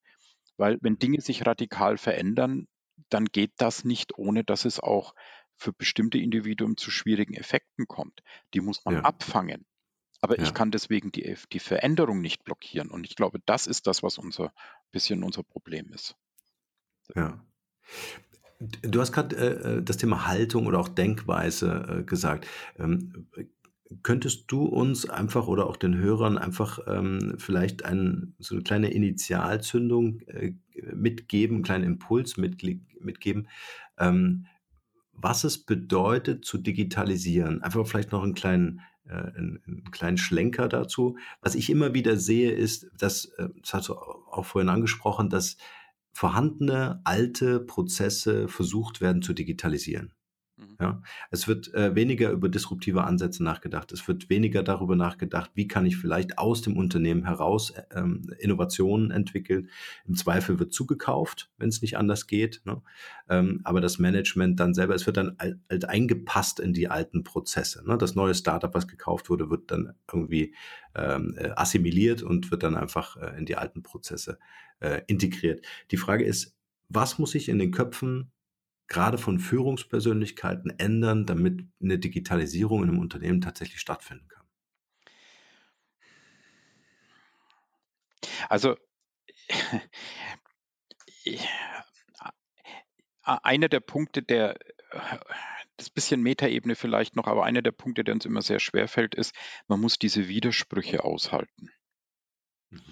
weil 0.56 0.78
wenn 0.80 0.98
Dinge 0.98 1.20
sich 1.20 1.46
radikal 1.46 1.98
verändern, 1.98 2.66
dann 3.08 3.26
geht 3.26 3.52
das 3.58 3.84
nicht, 3.84 4.18
ohne 4.18 4.44
dass 4.44 4.64
es 4.64 4.80
auch 4.80 5.14
für 5.56 5.72
bestimmte 5.72 6.18
Individuen 6.18 6.76
zu 6.76 6.90
schwierigen 6.90 7.34
Effekten 7.34 7.86
kommt. 7.86 8.22
Die 8.54 8.60
muss 8.60 8.84
man 8.84 8.96
ja. 8.96 9.00
abfangen. 9.02 9.66
Aber 10.22 10.36
ja. 10.36 10.42
ich 10.42 10.54
kann 10.54 10.70
deswegen 10.70 11.12
die, 11.12 11.36
die 11.52 11.58
Veränderung 11.60 12.20
nicht 12.20 12.44
blockieren. 12.44 12.90
Und 12.90 13.06
ich 13.06 13.16
glaube, 13.16 13.40
das 13.46 13.66
ist 13.66 13.86
das, 13.86 14.02
was 14.02 14.18
unser 14.18 14.52
bisschen 14.90 15.22
unser 15.22 15.42
Problem 15.42 15.92
ist. 15.92 16.16
Ja. 17.14 17.42
Du 18.60 19.00
hast 19.00 19.12
gerade 19.12 19.36
äh, 19.36 19.78
äh, 19.78 19.82
das 19.82 19.96
Thema 19.96 20.26
Haltung 20.26 20.66
oder 20.66 20.78
auch 20.78 20.88
Denkweise 20.88 22.00
äh, 22.00 22.02
gesagt. 22.02 22.46
Ähm, 22.78 23.26
könntest 24.02 24.44
du 24.48 24.64
uns 24.64 25.08
einfach 25.08 25.48
oder 25.48 25.66
auch 25.66 25.76
den 25.76 25.96
Hörern 25.96 26.38
einfach 26.38 26.78
ähm, 26.86 27.34
vielleicht 27.38 27.84
ein, 27.84 28.34
so 28.38 28.54
eine 28.54 28.62
kleine 28.62 28.90
Initialzündung 28.90 30.20
äh, 30.26 30.52
mitgeben, 30.94 31.56
einen 31.56 31.64
kleinen 31.64 31.84
Impuls 31.84 32.36
mit, 32.36 32.62
mitgeben, 33.00 33.48
ähm, 33.98 34.46
was 35.12 35.44
es 35.44 35.58
bedeutet 35.58 36.44
zu 36.44 36.58
digitalisieren? 36.58 37.62
Einfach 37.62 37.86
vielleicht 37.86 38.12
noch 38.12 38.22
einen 38.22 38.34
kleinen 38.34 38.80
äh, 39.06 39.12
einen, 39.12 39.60
einen, 39.66 39.90
kleinen 39.90 40.18
Schlenker 40.18 40.68
dazu. 40.68 41.16
Was 41.42 41.54
ich 41.54 41.68
immer 41.68 41.94
wieder 41.94 42.16
sehe, 42.16 42.52
ist, 42.52 42.86
dass, 42.96 43.26
äh, 43.36 43.48
das 43.60 43.74
hast 43.74 43.88
du 43.88 43.94
auch 43.94 44.44
vorhin 44.44 44.68
angesprochen, 44.68 45.28
dass 45.28 45.56
vorhandene 46.12 47.00
alte 47.04 47.60
Prozesse 47.60 48.48
versucht 48.48 49.00
werden 49.00 49.22
zu 49.22 49.32
digitalisieren. 49.32 50.12
Mhm. 50.60 50.76
Ja, 50.80 51.02
es 51.30 51.48
wird 51.48 51.72
äh, 51.74 51.94
weniger 51.94 52.30
über 52.30 52.48
disruptive 52.48 53.04
Ansätze 53.04 53.42
nachgedacht. 53.42 53.92
Es 53.92 54.06
wird 54.06 54.28
weniger 54.28 54.62
darüber 54.62 54.96
nachgedacht, 54.96 55.50
wie 55.54 55.66
kann 55.66 55.86
ich 55.86 55.96
vielleicht 55.96 56.38
aus 56.38 56.62
dem 56.62 56.76
Unternehmen 56.76 57.24
heraus 57.24 57.70
äh, 57.70 57.82
ähm, 57.94 58.30
Innovationen 58.38 59.10
entwickeln. 59.10 59.70
Im 60.06 60.14
Zweifel 60.14 60.58
wird 60.58 60.72
zugekauft, 60.72 61.50
wenn 61.58 61.68
es 61.68 61.82
nicht 61.82 61.96
anders 61.96 62.26
geht. 62.26 62.62
Ne? 62.64 62.82
Ähm, 63.28 63.60
aber 63.64 63.80
das 63.80 63.98
Management 63.98 64.60
dann 64.60 64.74
selber, 64.74 64.94
es 64.94 65.06
wird 65.06 65.16
dann 65.16 65.34
alt, 65.38 65.58
alt 65.68 65.84
eingepasst 65.86 66.60
in 66.60 66.72
die 66.72 66.88
alten 66.88 67.24
Prozesse. 67.24 67.82
Ne? 67.86 67.96
Das 67.96 68.14
neue 68.14 68.34
Startup, 68.34 68.74
was 68.74 68.88
gekauft 68.88 69.30
wurde, 69.30 69.50
wird 69.50 69.70
dann 69.70 69.94
irgendwie 70.12 70.54
ähm, 70.94 71.34
äh, 71.38 71.50
assimiliert 71.50 72.22
und 72.22 72.50
wird 72.50 72.62
dann 72.62 72.76
einfach 72.76 73.16
äh, 73.16 73.38
in 73.38 73.46
die 73.46 73.56
alten 73.56 73.82
Prozesse 73.82 74.38
äh, 74.80 75.02
integriert. 75.06 75.64
Die 75.90 75.96
Frage 75.96 76.24
ist, 76.24 76.56
was 76.88 77.18
muss 77.18 77.34
ich 77.34 77.48
in 77.48 77.58
den 77.58 77.70
Köpfen 77.70 78.32
gerade 78.90 79.16
von 79.16 79.38
Führungspersönlichkeiten 79.38 80.78
ändern, 80.78 81.24
damit 81.24 81.66
eine 81.80 81.98
Digitalisierung 81.98 82.82
in 82.82 82.90
einem 82.90 82.98
Unternehmen 82.98 83.40
tatsächlich 83.40 83.80
stattfinden 83.80 84.28
kann? 84.28 84.44
Also 88.50 88.76
einer 93.22 93.68
der 93.68 93.80
Punkte, 93.80 94.22
der 94.22 94.58
das 95.76 95.88
bisschen 95.88 96.20
Metaebene 96.22 96.74
vielleicht 96.74 97.16
noch, 97.16 97.26
aber 97.26 97.44
einer 97.44 97.62
der 97.62 97.72
Punkte, 97.72 98.04
der 98.04 98.14
uns 98.14 98.26
immer 98.26 98.42
sehr 98.42 98.58
schwer 98.60 98.88
fällt, 98.88 99.14
ist, 99.14 99.34
man 99.68 99.80
muss 99.80 99.98
diese 99.98 100.28
Widersprüche 100.28 101.04
aushalten. 101.04 101.70
Mhm. 102.70 102.82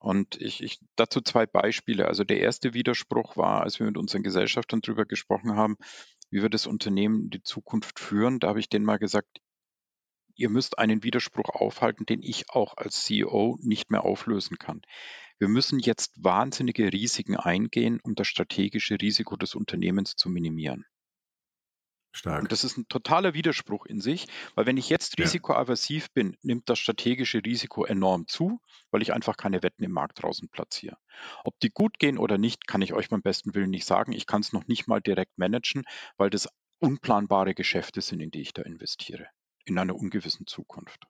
Und 0.00 0.40
ich, 0.40 0.62
ich, 0.62 0.80
dazu 0.96 1.20
zwei 1.20 1.44
Beispiele. 1.46 2.08
Also 2.08 2.24
der 2.24 2.40
erste 2.40 2.72
Widerspruch 2.72 3.36
war, 3.36 3.60
als 3.62 3.78
wir 3.78 3.86
mit 3.86 3.98
unseren 3.98 4.22
Gesellschaftern 4.22 4.80
darüber 4.80 5.04
gesprochen 5.04 5.54
haben, 5.56 5.76
wie 6.30 6.40
wir 6.40 6.48
das 6.48 6.66
Unternehmen 6.66 7.24
in 7.24 7.30
die 7.30 7.42
Zukunft 7.42 8.00
führen. 8.00 8.40
Da 8.40 8.48
habe 8.48 8.60
ich 8.60 8.70
denen 8.70 8.86
mal 8.86 8.98
gesagt, 8.98 9.40
ihr 10.34 10.48
müsst 10.48 10.78
einen 10.78 11.02
Widerspruch 11.02 11.50
aufhalten, 11.50 12.06
den 12.06 12.22
ich 12.22 12.48
auch 12.48 12.78
als 12.78 13.04
CEO 13.04 13.58
nicht 13.60 13.90
mehr 13.90 14.04
auflösen 14.04 14.56
kann. 14.58 14.80
Wir 15.38 15.48
müssen 15.48 15.78
jetzt 15.78 16.24
wahnsinnige 16.24 16.92
Risiken 16.92 17.36
eingehen, 17.36 18.00
um 18.02 18.14
das 18.14 18.26
strategische 18.26 18.98
Risiko 19.00 19.36
des 19.36 19.54
Unternehmens 19.54 20.16
zu 20.16 20.30
minimieren. 20.30 20.86
Stark. 22.12 22.42
Und 22.42 22.52
das 22.52 22.64
ist 22.64 22.76
ein 22.76 22.88
totaler 22.88 23.34
Widerspruch 23.34 23.86
in 23.86 24.00
sich, 24.00 24.26
weil 24.54 24.66
wenn 24.66 24.76
ich 24.76 24.88
jetzt 24.88 25.18
risikoaversiv 25.18 26.10
bin, 26.10 26.36
nimmt 26.42 26.68
das 26.68 26.78
strategische 26.78 27.44
Risiko 27.44 27.84
enorm 27.84 28.26
zu, 28.26 28.60
weil 28.90 29.02
ich 29.02 29.12
einfach 29.12 29.36
keine 29.36 29.62
Wetten 29.62 29.84
im 29.84 29.92
Markt 29.92 30.22
draußen 30.22 30.48
platziere. 30.48 30.96
Ob 31.44 31.58
die 31.60 31.70
gut 31.70 31.98
gehen 31.98 32.18
oder 32.18 32.36
nicht, 32.36 32.66
kann 32.66 32.82
ich 32.82 32.94
euch 32.94 33.08
beim 33.08 33.22
besten 33.22 33.54
Willen 33.54 33.70
nicht 33.70 33.86
sagen. 33.86 34.12
Ich 34.12 34.26
kann 34.26 34.40
es 34.40 34.52
noch 34.52 34.66
nicht 34.66 34.88
mal 34.88 35.00
direkt 35.00 35.38
managen, 35.38 35.84
weil 36.16 36.30
das 36.30 36.48
unplanbare 36.80 37.54
Geschäfte 37.54 38.00
sind, 38.00 38.20
in 38.20 38.30
die 38.30 38.40
ich 38.40 38.54
da 38.54 38.62
investiere, 38.62 39.28
in 39.64 39.78
einer 39.78 39.94
ungewissen 39.94 40.46
Zukunft. 40.46 41.06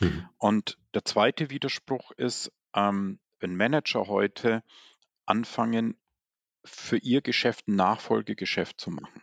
Mhm. 0.00 0.28
Und 0.38 0.78
der 0.94 1.04
zweite 1.04 1.50
Widerspruch 1.50 2.10
ist, 2.12 2.50
ähm, 2.74 3.20
wenn 3.38 3.56
Manager 3.56 4.08
heute 4.08 4.64
anfangen, 5.26 5.96
für 6.64 6.96
ihr 6.96 7.20
Geschäft 7.20 7.68
ein 7.68 7.76
Nachfolgegeschäft 7.76 8.80
zu 8.80 8.90
machen, 8.90 9.22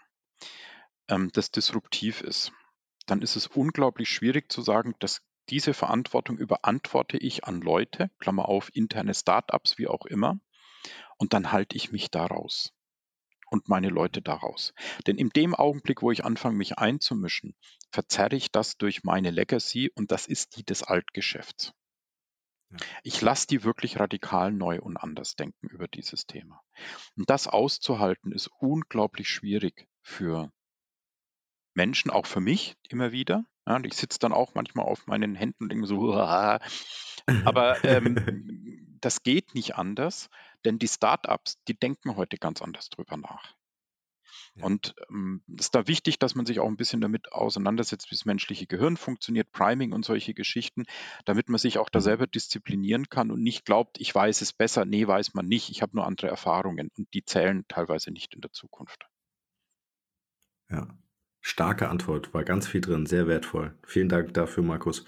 ähm, 1.12 1.30
das 1.34 1.52
disruptiv 1.52 2.22
ist, 2.22 2.52
dann 3.06 3.22
ist 3.22 3.36
es 3.36 3.48
unglaublich 3.48 4.10
schwierig 4.10 4.52
zu 4.52 4.62
sagen, 4.62 4.96
dass 5.00 5.22
diese 5.50 5.74
Verantwortung 5.74 6.38
überantworte 6.38 7.18
ich 7.18 7.44
an 7.44 7.62
Leute, 7.62 8.10
Klammer 8.20 8.48
auf, 8.48 8.74
interne 8.74 9.14
Startups, 9.14 9.78
wie 9.78 9.88
auch 9.88 10.06
immer, 10.06 10.40
und 11.18 11.34
dann 11.34 11.52
halte 11.52 11.76
ich 11.76 11.92
mich 11.92 12.10
daraus 12.10 12.74
und 13.50 13.68
meine 13.68 13.90
Leute 13.90 14.22
daraus. 14.22 14.74
Denn 15.06 15.18
in 15.18 15.30
dem 15.30 15.54
Augenblick, 15.54 16.02
wo 16.02 16.12
ich 16.12 16.24
anfange, 16.24 16.56
mich 16.56 16.78
einzumischen, 16.78 17.56
verzerre 17.92 18.36
ich 18.36 18.52
das 18.52 18.78
durch 18.78 19.04
meine 19.04 19.30
Legacy 19.30 19.92
und 19.94 20.12
das 20.12 20.26
ist 20.26 20.56
die 20.56 20.64
des 20.64 20.84
Altgeschäfts. 20.84 21.74
Ich 23.04 23.20
lasse 23.20 23.48
die 23.48 23.66
wirklich 23.66 24.00
radikal 24.00 24.54
neu 24.54 24.80
und 24.80 24.96
anders 24.96 25.36
denken 25.36 25.68
über 25.68 25.90
dieses 25.90 26.26
Thema. 26.26 26.62
Und 27.18 27.30
das 27.30 27.48
auszuhalten 27.48 28.32
ist 28.32 28.50
unglaublich 28.60 29.28
schwierig 29.28 29.90
für 30.02 30.54
Menschen, 31.74 32.12
auch 32.12 32.26
für 32.26 32.42
mich 32.42 32.76
immer 32.90 33.12
wieder. 33.12 33.46
Ja, 33.68 33.76
und 33.76 33.86
ich 33.86 33.94
sitze 33.94 34.20
dann 34.20 34.34
auch 34.34 34.56
manchmal 34.56 34.86
auf 34.86 35.08
meinen 35.08 35.36
Händen 35.36 35.64
und 35.64 35.70
denke 35.70 35.88
so, 35.88 36.00
Uah. 36.14 36.60
aber 37.46 37.84
ähm, 37.84 38.16
das 39.02 39.24
geht 39.24 39.56
nicht 39.56 39.76
anders, 39.76 40.30
denn 40.66 40.80
die 40.80 40.88
Startups, 40.88 41.62
die 41.68 41.78
denken 41.78 42.16
heute 42.16 42.38
ganz 42.38 42.62
anders 42.62 42.90
drüber 42.90 43.18
nach. 43.18 43.56
Und 44.60 44.96
ähm, 45.10 45.44
es 45.58 45.66
ist 45.66 45.76
da 45.76 45.88
wichtig, 45.88 46.20
dass 46.20 46.36
man 46.36 46.46
sich 46.46 46.60
auch 46.60 46.68
ein 46.68 46.76
bisschen 46.76 47.00
damit 47.00 47.32
auseinandersetzt, 47.32 48.12
wie 48.12 48.16
das 48.16 48.26
menschliche 48.26 48.68
Gehirn 48.68 48.98
funktioniert, 48.98 49.52
Priming 49.52 49.94
und 49.94 50.04
solche 50.04 50.34
Geschichten, 50.34 50.84
damit 51.26 51.48
man 51.48 51.58
sich 51.58 51.78
auch 51.78 51.90
da 51.90 52.00
mhm. 52.00 52.04
selber 52.04 52.28
disziplinieren 52.28 53.08
kann 53.10 53.32
und 53.32 53.42
nicht 53.42 53.66
glaubt, 53.66 54.00
ich 54.00 54.14
weiß 54.14 54.42
es 54.42 54.52
besser. 54.52 54.86
Nee, 54.86 55.08
weiß 55.08 55.34
man 55.34 55.48
nicht. 55.48 55.70
Ich 55.70 55.82
habe 55.82 55.96
nur 55.96 56.06
andere 56.06 56.28
Erfahrungen 56.28 56.90
und 56.98 57.14
die 57.14 57.24
zählen 57.24 57.66
teilweise 57.68 58.12
nicht 58.12 58.34
in 58.34 58.42
der 58.42 58.52
Zukunft. 58.52 59.08
Ja, 60.70 60.88
starke 61.42 61.90
Antwort, 61.90 62.34
war 62.34 62.44
ganz 62.44 62.68
viel 62.68 62.82
drin, 62.82 63.06
sehr 63.06 63.28
wertvoll. 63.28 63.76
Vielen 63.86 64.10
Dank 64.10 64.34
dafür, 64.34 64.64
Markus. 64.64 65.06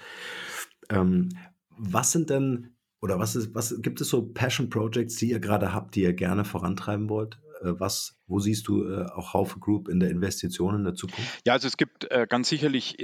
Ähm, 0.90 1.30
was 1.70 2.12
sind 2.12 2.30
denn 2.30 2.76
oder 3.02 3.20
was 3.20 3.36
ist, 3.36 3.54
was 3.54 3.82
gibt 3.82 4.00
es 4.02 4.10
so 4.10 4.26
Passion 4.34 4.70
Projects, 4.70 5.18
die 5.18 5.30
ihr 5.30 5.40
gerade 5.40 5.74
habt, 5.74 5.96
die 5.96 6.04
ihr 6.04 6.14
gerne 6.14 6.46
vorantreiben 6.46 7.10
wollt? 7.10 7.38
Äh, 7.62 7.80
was, 7.80 8.18
wo 8.28 8.40
siehst 8.40 8.68
du 8.68 8.84
äh, 8.84 9.06
auch 9.12 9.34
Haufe 9.34 9.60
Group 9.60 9.90
in 9.90 10.00
der 10.00 10.10
Investition 10.10 10.76
in 10.76 10.84
der 10.84 10.94
Zukunft? 10.94 11.42
Ja, 11.46 11.54
also 11.54 11.68
es 11.68 11.78
gibt 11.78 12.10
äh, 12.12 12.28
ganz 12.30 12.50
sicherlich 12.50 13.00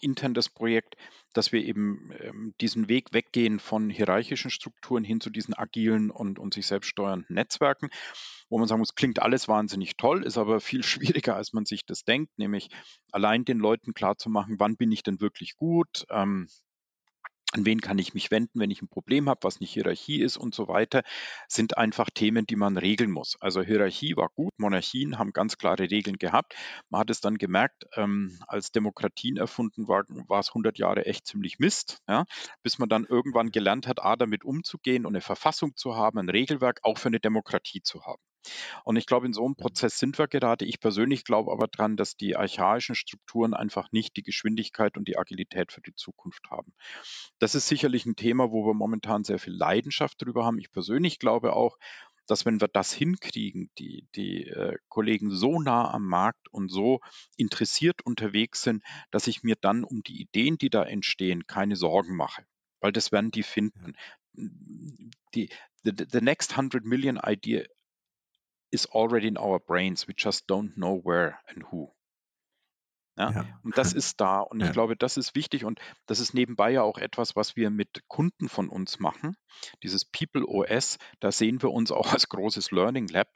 intern 0.00 0.34
das 0.34 0.48
Projekt, 0.48 0.96
dass 1.32 1.52
wir 1.52 1.64
eben 1.64 2.10
ähm, 2.20 2.54
diesen 2.60 2.88
Weg 2.88 3.12
weggehen 3.12 3.58
von 3.58 3.90
hierarchischen 3.90 4.50
Strukturen 4.50 5.04
hin 5.04 5.20
zu 5.20 5.30
diesen 5.30 5.54
agilen 5.54 6.10
und, 6.10 6.38
und 6.38 6.54
sich 6.54 6.66
selbst 6.66 6.88
steuernden 6.88 7.34
Netzwerken, 7.34 7.88
wo 8.48 8.58
man 8.58 8.68
sagen 8.68 8.80
muss, 8.80 8.94
klingt 8.94 9.20
alles 9.20 9.48
wahnsinnig 9.48 9.96
toll, 9.96 10.24
ist 10.24 10.38
aber 10.38 10.60
viel 10.60 10.82
schwieriger, 10.84 11.36
als 11.36 11.52
man 11.52 11.64
sich 11.64 11.86
das 11.86 12.04
denkt, 12.04 12.38
nämlich 12.38 12.68
allein 13.10 13.44
den 13.44 13.58
Leuten 13.58 13.94
klarzumachen, 13.94 14.58
wann 14.58 14.76
bin 14.76 14.92
ich 14.92 15.02
denn 15.02 15.20
wirklich 15.20 15.56
gut, 15.56 16.04
ähm, 16.10 16.48
an 17.52 17.66
wen 17.66 17.80
kann 17.80 17.98
ich 17.98 18.14
mich 18.14 18.30
wenden, 18.30 18.60
wenn 18.60 18.70
ich 18.70 18.82
ein 18.82 18.88
Problem 18.88 19.28
habe, 19.28 19.40
was 19.42 19.60
nicht 19.60 19.72
Hierarchie 19.72 20.20
ist 20.20 20.36
und 20.36 20.54
so 20.54 20.68
weiter, 20.68 21.02
sind 21.48 21.76
einfach 21.78 22.10
Themen, 22.10 22.46
die 22.46 22.56
man 22.56 22.76
regeln 22.76 23.10
muss. 23.10 23.36
Also 23.40 23.62
Hierarchie 23.62 24.16
war 24.16 24.30
gut, 24.34 24.52
Monarchien 24.58 25.18
haben 25.18 25.32
ganz 25.32 25.58
klare 25.58 25.90
Regeln 25.90 26.16
gehabt. 26.16 26.54
Man 26.88 27.00
hat 27.00 27.10
es 27.10 27.20
dann 27.20 27.38
gemerkt, 27.38 27.86
ähm, 27.96 28.38
als 28.46 28.72
Demokratien 28.72 29.36
erfunden 29.36 29.88
waren, 29.88 30.28
war 30.28 30.40
es 30.40 30.50
100 30.54 30.78
Jahre 30.78 31.06
echt 31.06 31.26
ziemlich 31.26 31.58
Mist, 31.58 31.98
ja, 32.08 32.24
bis 32.62 32.78
man 32.78 32.88
dann 32.88 33.04
irgendwann 33.04 33.50
gelernt 33.50 33.86
hat, 33.86 34.02
A, 34.02 34.16
damit 34.16 34.44
umzugehen 34.44 35.06
und 35.06 35.14
eine 35.14 35.20
Verfassung 35.20 35.76
zu 35.76 35.94
haben, 35.96 36.18
ein 36.18 36.28
Regelwerk 36.28 36.80
auch 36.82 36.98
für 36.98 37.08
eine 37.08 37.20
Demokratie 37.20 37.82
zu 37.82 38.04
haben. 38.04 38.22
Und 38.84 38.96
ich 38.96 39.06
glaube, 39.06 39.26
in 39.26 39.32
so 39.32 39.44
einem 39.44 39.56
Prozess 39.56 39.98
sind 39.98 40.18
wir 40.18 40.28
gerade. 40.28 40.64
Ich 40.64 40.80
persönlich 40.80 41.24
glaube 41.24 41.52
aber 41.52 41.68
dran, 41.68 41.96
dass 41.96 42.16
die 42.16 42.36
archaischen 42.36 42.94
Strukturen 42.94 43.54
einfach 43.54 43.92
nicht 43.92 44.16
die 44.16 44.22
Geschwindigkeit 44.22 44.96
und 44.96 45.08
die 45.08 45.18
Agilität 45.18 45.72
für 45.72 45.80
die 45.80 45.94
Zukunft 45.94 46.50
haben. 46.50 46.72
Das 47.38 47.54
ist 47.54 47.68
sicherlich 47.68 48.06
ein 48.06 48.16
Thema, 48.16 48.50
wo 48.50 48.66
wir 48.66 48.74
momentan 48.74 49.24
sehr 49.24 49.38
viel 49.38 49.54
Leidenschaft 49.54 50.20
drüber 50.22 50.44
haben. 50.44 50.58
Ich 50.58 50.70
persönlich 50.70 51.18
glaube 51.18 51.54
auch, 51.54 51.76
dass 52.26 52.46
wenn 52.46 52.60
wir 52.60 52.68
das 52.68 52.92
hinkriegen, 52.92 53.70
die, 53.78 54.06
die 54.14 54.46
äh, 54.46 54.76
Kollegen 54.88 55.30
so 55.30 55.60
nah 55.60 55.90
am 55.90 56.06
Markt 56.06 56.48
und 56.50 56.70
so 56.70 57.00
interessiert 57.36 58.04
unterwegs 58.04 58.62
sind, 58.62 58.82
dass 59.10 59.26
ich 59.26 59.42
mir 59.42 59.56
dann 59.60 59.84
um 59.84 60.02
die 60.02 60.20
Ideen, 60.20 60.56
die 60.56 60.70
da 60.70 60.84
entstehen, 60.84 61.46
keine 61.46 61.76
Sorgen 61.76 62.16
mache. 62.16 62.44
Weil 62.80 62.92
das 62.92 63.12
werden 63.12 63.30
die 63.30 63.42
finden. 63.42 63.94
Die, 65.34 65.50
the, 65.84 65.92
the 66.10 66.20
next 66.20 66.52
100 66.52 66.84
million 66.84 67.18
idea 67.22 67.64
is 68.72 68.86
already 68.86 69.28
in 69.28 69.38
our 69.38 69.60
brains. 69.60 70.08
We 70.08 70.14
just 70.16 70.48
don't 70.48 70.74
know 70.74 71.00
where 71.04 71.38
and 71.46 71.62
who. 71.70 71.92
Ja? 73.16 73.30
ja. 73.30 73.60
Und 73.62 73.76
das 73.76 73.92
ist 73.92 74.20
da. 74.20 74.40
Und 74.40 74.60
ja. 74.60 74.66
ich 74.66 74.72
glaube, 74.72 74.96
das 74.96 75.16
ist 75.16 75.34
wichtig 75.34 75.64
und 75.64 75.80
das 76.06 76.18
ist 76.18 76.32
nebenbei 76.34 76.70
ja 76.70 76.82
auch 76.82 76.98
etwas, 76.98 77.36
was 77.36 77.56
wir 77.56 77.70
mit 77.70 78.08
Kunden 78.08 78.48
von 78.48 78.68
uns 78.68 78.98
machen. 78.98 79.36
Dieses 79.82 80.04
People 80.04 80.46
OS, 80.46 80.98
da 81.20 81.30
sehen 81.30 81.60
wir 81.62 81.70
uns 81.70 81.92
auch 81.92 82.12
als 82.12 82.28
großes 82.28 82.70
Learning 82.70 83.08
Lab. 83.08 83.28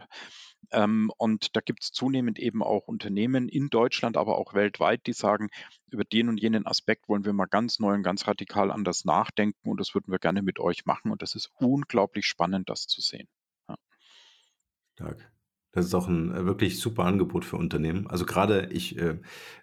Ähm, 0.73 1.13
und 1.19 1.55
da 1.55 1.61
gibt 1.61 1.85
es 1.85 1.93
zunehmend 1.93 2.39
eben 2.39 2.63
auch 2.63 2.89
Unternehmen 2.89 3.49
in 3.49 3.69
Deutschland, 3.69 4.17
aber 4.17 4.39
auch 4.39 4.55
weltweit, 4.55 5.07
die 5.07 5.13
sagen, 5.13 5.49
über 5.91 6.05
den 6.05 6.29
und 6.29 6.41
jenen 6.41 6.67
Aspekt 6.67 7.09
wollen 7.09 7.25
wir 7.25 7.35
mal 7.35 7.47
ganz 7.47 7.79
neu 7.79 7.95
und 7.95 8.03
ganz 8.03 8.27
radikal 8.27 8.71
anders 8.71 9.05
nachdenken 9.05 9.69
und 9.69 9.79
das 9.79 9.95
würden 9.95 10.11
wir 10.11 10.19
gerne 10.19 10.43
mit 10.43 10.59
euch 10.59 10.87
machen. 10.87 11.13
Und 11.13 11.23
das 11.23 11.35
ist 11.35 11.51
unglaublich 11.59 12.27
spannend, 12.27 12.71
das 12.71 12.87
zu 12.87 13.01
sehen. 13.01 13.29
Stark. 14.97 15.31
Das 15.73 15.85
ist 15.85 15.95
auch 15.95 16.09
ein 16.09 16.35
äh, 16.35 16.47
wirklich 16.47 16.81
super 16.81 17.05
Angebot 17.05 17.45
für 17.45 17.57
Unternehmen. 17.57 18.07
Also 18.07 18.25
gerade 18.25 18.69
ich 18.73 18.99
äh, 18.99 19.19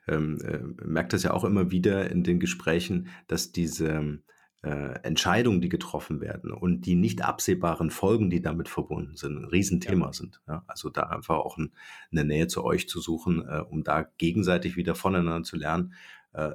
ähm, 0.08 0.40
äh, 0.42 0.60
merke 0.86 1.10
das 1.10 1.24
ja 1.24 1.32
auch 1.32 1.44
immer 1.44 1.72
wieder 1.72 2.12
in 2.12 2.24
den 2.24 2.40
Gesprächen, 2.40 3.08
dass 3.28 3.52
diese 3.52 4.20
äh, 4.62 5.00
Entscheidungen, 5.02 5.60
die 5.60 5.70
getroffen 5.70 6.22
werden 6.22 6.52
und 6.52 6.82
die 6.82 6.94
nicht 6.94 7.24
absehbaren 7.24 7.90
Folgen, 7.90 8.30
die 8.30 8.44
damit 8.44 8.70
verbunden 8.70 9.16
sind, 9.16 9.38
ein 9.38 9.46
Riesenthema 9.46 10.06
ja. 10.06 10.14
sind. 10.14 10.40
Ja? 10.48 10.64
Also 10.68 10.92
da 10.92 11.02
einfach 11.10 11.38
auch 11.38 11.58
ein, 11.58 11.74
eine 12.12 12.26
Nähe 12.26 12.46
zu 12.46 12.64
euch 12.64 12.88
zu 12.88 13.02
suchen, 13.02 13.44
äh, 13.48 13.64
um 13.68 13.84
da 13.84 14.04
gegenseitig 14.20 14.78
wieder 14.78 14.94
voneinander 14.94 15.44
zu 15.44 15.58
lernen, 15.58 15.94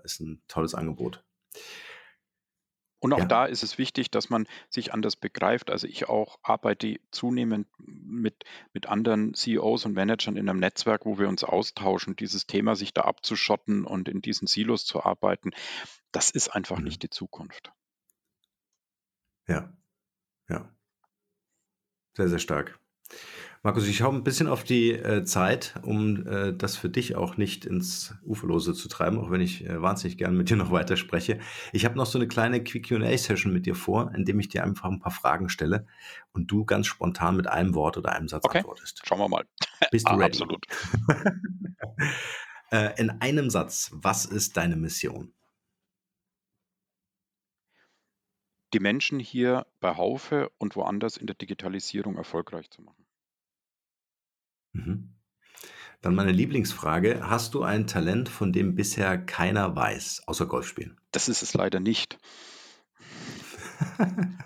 ist 0.03 0.19
ein 0.19 0.43
tolles 0.49 0.75
Angebot. 0.75 1.23
Und 3.01 3.13
auch 3.13 3.21
ja. 3.21 3.27
da 3.27 3.45
ist 3.47 3.63
es 3.63 3.79
wichtig, 3.79 4.11
dass 4.11 4.29
man 4.29 4.47
sich 4.69 4.93
anders 4.93 5.15
begreift. 5.15 5.71
Also 5.71 5.87
ich 5.87 6.09
auch 6.09 6.39
arbeite 6.43 6.99
zunehmend 7.11 7.69
mit, 7.79 8.45
mit 8.73 8.87
anderen 8.87 9.35
CEOs 9.35 9.85
und 9.85 9.93
Managern 9.93 10.37
in 10.37 10.49
einem 10.49 10.59
Netzwerk, 10.59 11.07
wo 11.07 11.19
wir 11.19 11.29
uns 11.29 11.45
austauschen. 11.45 12.17
Dieses 12.17 12.47
Thema, 12.47 12.75
sich 12.75 12.93
da 12.93 13.03
abzuschotten 13.03 13.85
und 13.85 14.09
in 14.09 14.21
diesen 14.21 14.49
Silos 14.49 14.85
zu 14.85 15.05
arbeiten, 15.05 15.51
das 16.11 16.31
ist 16.31 16.49
einfach 16.49 16.79
mhm. 16.79 16.85
nicht 16.85 17.03
die 17.03 17.11
Zukunft. 17.11 17.73
Ja, 19.47 19.73
ja. 20.49 20.69
Sehr, 22.17 22.29
sehr 22.29 22.39
stark. 22.41 22.81
Markus, 23.63 23.89
ich 23.89 23.97
schaue 23.97 24.15
ein 24.15 24.23
bisschen 24.23 24.47
auf 24.47 24.63
die 24.63 24.93
äh, 24.93 25.25
Zeit, 25.25 25.75
um 25.83 26.27
äh, 26.27 26.53
das 26.53 26.77
für 26.77 26.89
dich 26.89 27.17
auch 27.17 27.37
nicht 27.37 27.65
ins 27.65 28.15
Uferlose 28.25 28.73
zu 28.73 28.89
treiben, 28.89 29.19
auch 29.19 29.31
wenn 29.31 29.41
ich 29.41 29.65
äh, 29.65 29.83
wahnsinnig 29.83 30.17
gern 30.17 30.37
mit 30.37 30.49
dir 30.49 30.57
noch 30.57 30.71
weiter 30.71 30.97
spreche. 30.97 31.41
Ich 31.73 31.85
habe 31.85 31.97
noch 31.97 32.07
so 32.07 32.19
eine 32.19 32.29
kleine 32.29 32.63
Quick-Q&A-Session 32.63 33.53
mit 33.53 33.67
dir 33.67 33.75
vor, 33.75 34.13
indem 34.15 34.39
ich 34.39 34.49
dir 34.49 34.63
einfach 34.63 34.89
ein 34.89 35.01
paar 35.01 35.13
Fragen 35.13 35.49
stelle 35.49 35.87
und 36.33 36.51
du 36.51 36.65
ganz 36.65 36.87
spontan 36.87 37.37
mit 37.37 37.49
einem 37.49 37.75
Wort 37.75 37.97
oder 37.97 38.13
einem 38.13 38.29
Satz 38.29 38.45
okay. 38.45 38.59
antwortest. 38.59 39.03
Schauen 39.05 39.19
wir 39.19 39.29
mal. 39.29 39.45
Bist 39.91 40.07
du 40.07 40.13
ah, 40.13 40.17
ready? 40.17 40.41
Absolut. 40.41 40.67
Äh, 42.71 43.01
in 43.01 43.09
einem 43.23 43.49
Satz, 43.49 43.91
was 43.95 44.27
ist 44.27 44.59
deine 44.59 44.77
Mission? 44.77 45.33
Die 48.75 48.81
Menschen 48.81 49.19
hier 49.19 49.67
bei 49.81 49.97
Haufe 49.97 50.51
und 50.59 50.77
woanders 50.77 51.17
in 51.17 51.27
der 51.27 51.35
Digitalisierung 51.37 52.17
erfolgreich 52.17 52.69
zu 52.69 52.83
machen. 52.83 52.98
Mhm. 54.73 55.15
Dann 56.01 56.15
meine 56.15 56.33
Lieblingsfrage. 56.33 57.29
Hast 57.29 57.55
du 57.55 57.63
ein 57.63 57.87
Talent, 57.87 58.29
von 58.29 58.53
dem 58.53 58.75
bisher 58.75 59.19
keiner 59.19 59.75
weiß, 59.75 60.23
außer 60.27 60.47
Golfspielen? 60.47 61.01
Das 61.11 61.29
ist 61.29 61.43
es 61.43 61.55
leider 61.55 61.81
nicht. 61.81 62.19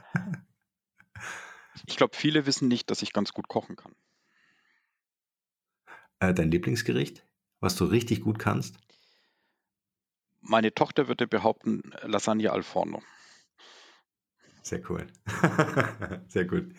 ich 1.87 1.97
glaube, 1.97 2.16
viele 2.16 2.47
wissen 2.47 2.68
nicht, 2.68 2.91
dass 2.91 3.03
ich 3.03 3.12
ganz 3.12 3.33
gut 3.33 3.49
kochen 3.49 3.77
kann. 3.77 3.95
Äh, 6.20 6.33
dein 6.33 6.51
Lieblingsgericht, 6.51 7.27
was 7.61 7.77
du 7.77 7.85
richtig 7.85 8.20
gut 8.23 8.39
kannst? 8.39 8.77
Meine 10.41 10.75
Tochter 10.75 11.09
würde 11.09 11.27
behaupten, 11.27 11.83
Lasagne 12.03 12.51
al 12.51 12.62
forno. 12.62 13.03
Sehr 14.62 14.81
cool. 14.91 15.07
Sehr 16.29 16.45
gut. 16.45 16.73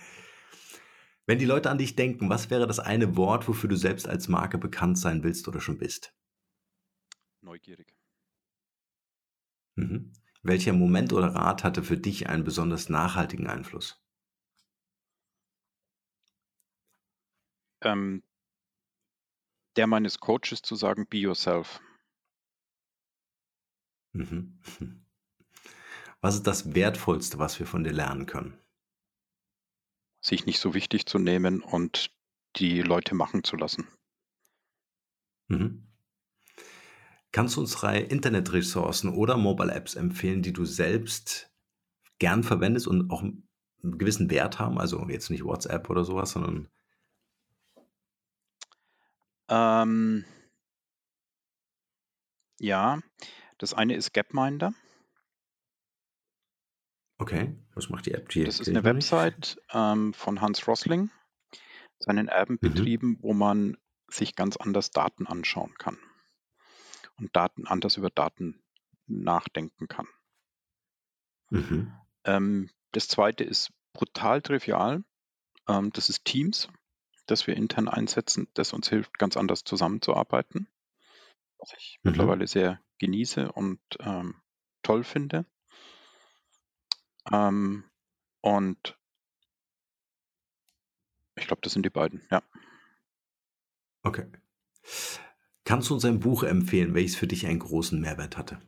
Wenn 1.25 1.39
die 1.39 1.45
Leute 1.45 1.69
an 1.69 1.77
dich 1.77 1.95
denken, 1.95 2.29
was 2.29 2.49
wäre 2.49 2.67
das 2.67 2.79
eine 2.79 3.15
Wort, 3.17 3.47
wofür 3.47 3.69
du 3.69 3.75
selbst 3.75 4.07
als 4.07 4.27
Marke 4.29 4.57
bekannt 4.57 4.97
sein 4.97 5.23
willst 5.23 5.47
oder 5.47 5.59
schon 5.61 5.77
bist? 5.77 6.13
Neugierig. 7.41 7.93
Mhm. 9.75 10.13
Welcher 10.41 10.73
Moment 10.73 11.13
oder 11.13 11.27
Rat 11.35 11.63
hatte 11.63 11.83
für 11.83 11.97
dich 11.97 12.27
einen 12.27 12.43
besonders 12.43 12.89
nachhaltigen 12.89 13.47
Einfluss? 13.47 14.03
ähm, 17.83 18.23
der 19.75 19.87
meines 19.87 20.19
Coaches 20.19 20.61
zu 20.61 20.75
sagen, 20.75 21.07
be 21.07 21.17
yourself. 21.17 21.81
Mhm. 24.13 24.59
Was 26.21 26.35
ist 26.35 26.47
das 26.47 26.73
Wertvollste, 26.73 27.37
was 27.37 27.59
wir 27.59 27.67
von 27.67 27.83
dir 27.83 27.91
lernen 27.91 28.25
können? 28.25 28.57
Sich 30.23 30.47
nicht 30.47 30.59
so 30.59 30.73
wichtig 30.73 31.05
zu 31.05 31.19
nehmen 31.19 31.61
und 31.61 32.09
die 32.55 32.81
Leute 32.81 33.13
machen 33.13 33.43
zu 33.43 33.55
lassen. 33.55 33.87
Mhm. 35.47 35.87
Kannst 37.31 37.55
du 37.55 37.61
uns 37.61 37.73
drei 37.73 37.99
Internetressourcen 37.99 39.09
oder 39.13 39.37
Mobile 39.37 39.73
Apps 39.73 39.95
empfehlen, 39.95 40.41
die 40.41 40.53
du 40.53 40.65
selbst 40.65 41.51
gern 42.19 42.43
verwendest 42.43 42.87
und 42.87 43.11
auch 43.11 43.21
einen 43.21 43.47
gewissen 43.81 44.29
Wert 44.31 44.59
haben? 44.59 44.79
Also 44.79 45.07
jetzt 45.09 45.29
nicht 45.29 45.43
WhatsApp 45.43 45.89
oder 45.89 46.03
sowas, 46.05 46.31
sondern 46.31 46.69
ähm, 49.49 50.25
ja, 52.59 52.99
das 53.57 53.73
eine 53.73 53.95
ist 53.95 54.13
Gapminder. 54.13 54.73
Okay, 57.23 57.55
was 57.73 57.87
macht 57.87 58.05
die 58.05 58.11
App? 58.11 58.27
Die 58.27 58.43
das 58.43 58.59
ist 58.59 58.67
eine 58.67 58.83
Website 58.83 59.57
ähm, 59.71 60.13
von 60.13 60.41
Hans 60.41 60.67
Rosling, 60.67 61.09
seinen 61.97 62.27
Erbenbetrieben, 62.27 63.11
mhm. 63.11 63.17
wo 63.21 63.33
man 63.33 63.77
sich 64.09 64.35
ganz 64.35 64.57
anders 64.57 64.91
Daten 64.91 65.25
anschauen 65.25 65.73
kann 65.77 65.97
und 67.17 67.33
Daten 67.33 67.65
anders 67.65 67.95
über 67.95 68.09
Daten 68.09 68.61
nachdenken 69.07 69.87
kann. 69.87 70.07
Mhm. 71.49 71.93
Ähm, 72.25 72.69
das 72.91 73.07
zweite 73.07 73.45
ist 73.45 73.71
brutal 73.93 74.41
trivial. 74.41 75.05
Ähm, 75.69 75.91
das 75.93 76.09
ist 76.09 76.25
Teams, 76.25 76.67
das 77.25 77.47
wir 77.47 77.55
intern 77.55 77.87
einsetzen, 77.87 78.49
das 78.53 78.73
uns 78.73 78.89
hilft, 78.89 79.17
ganz 79.17 79.37
anders 79.37 79.63
zusammenzuarbeiten, 79.63 80.67
was 81.57 81.71
ich 81.77 81.99
mhm. 82.03 82.11
mittlerweile 82.11 82.47
sehr 82.47 82.81
genieße 82.99 83.49
und 83.49 83.79
ähm, 84.01 84.35
toll 84.81 85.05
finde. 85.05 85.45
Ähm, 87.31 87.83
und 88.41 88.97
ich 91.35 91.47
glaube, 91.47 91.61
das 91.61 91.73
sind 91.73 91.85
die 91.85 91.89
beiden, 91.89 92.21
ja. 92.29 92.43
Okay. 94.03 94.27
Kannst 95.63 95.89
du 95.89 95.93
uns 95.93 96.05
ein 96.05 96.19
Buch 96.19 96.43
empfehlen, 96.43 96.93
welches 96.93 97.15
für 97.15 97.27
dich 97.27 97.47
einen 97.47 97.59
großen 97.59 97.99
Mehrwert 97.99 98.37
hatte? 98.37 98.61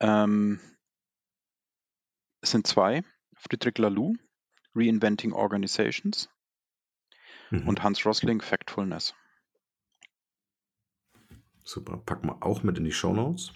Ähm, 0.00 0.60
es 2.40 2.50
sind 2.50 2.66
zwei. 2.66 3.02
Friedrich 3.36 3.76
Laloux, 3.78 4.16
Reinventing 4.74 5.32
Organizations 5.32 6.30
mhm. 7.50 7.68
und 7.68 7.82
Hans 7.82 8.06
Rosling, 8.06 8.40
Factfulness. 8.40 9.14
Super, 11.62 11.98
packen 11.98 12.28
wir 12.28 12.42
auch 12.42 12.62
mit 12.62 12.78
in 12.78 12.84
die 12.84 12.92
Show 12.92 13.12
Notes. 13.12 13.52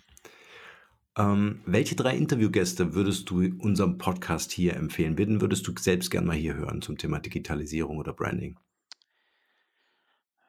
Ähm, 1.18 1.60
welche 1.66 1.96
drei 1.96 2.16
Interviewgäste 2.16 2.94
würdest 2.94 3.28
du 3.28 3.40
unserem 3.58 3.98
Podcast 3.98 4.52
hier 4.52 4.76
empfehlen? 4.76 5.18
Wen 5.18 5.40
würdest 5.40 5.66
du 5.66 5.76
selbst 5.76 6.10
gerne 6.12 6.28
mal 6.28 6.36
hier 6.36 6.54
hören 6.54 6.80
zum 6.80 6.96
Thema 6.96 7.18
Digitalisierung 7.18 7.98
oder 7.98 8.12
Branding? 8.12 8.56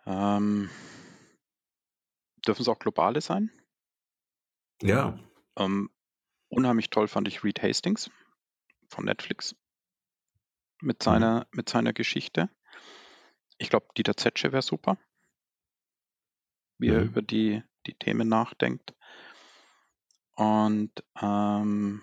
Ähm, 0.05 0.69
dürfen 2.45 2.61
es 2.61 2.67
auch 2.67 2.77
globale 2.77 3.19
sein? 3.19 3.51
Ja. 4.83 5.19
Ähm, 5.57 5.89
unheimlich 6.49 6.91
toll 6.91 7.07
fand 7.07 7.27
ich 7.27 7.43
Reed 7.43 7.63
Hastings 7.63 8.11
von 8.89 9.05
Netflix 9.05 9.55
mit 10.81 10.99
mhm. 10.99 11.03
seiner, 11.03 11.39
mhm. 11.39 11.45
mit 11.51 11.69
seiner 11.69 11.93
Geschichte. 11.93 12.47
Ich 13.57 13.71
glaube, 13.71 13.87
Dieter 13.97 14.15
Zetsche 14.15 14.51
wäre 14.51 14.61
super, 14.61 14.99
wie 16.77 16.89
mhm. 16.89 16.95
er 16.95 17.01
über 17.01 17.21
die, 17.23 17.63
die 17.87 17.95
Themen 17.95 18.27
nachdenkt. 18.27 18.93
Und 20.39 21.03
ähm, 21.21 22.01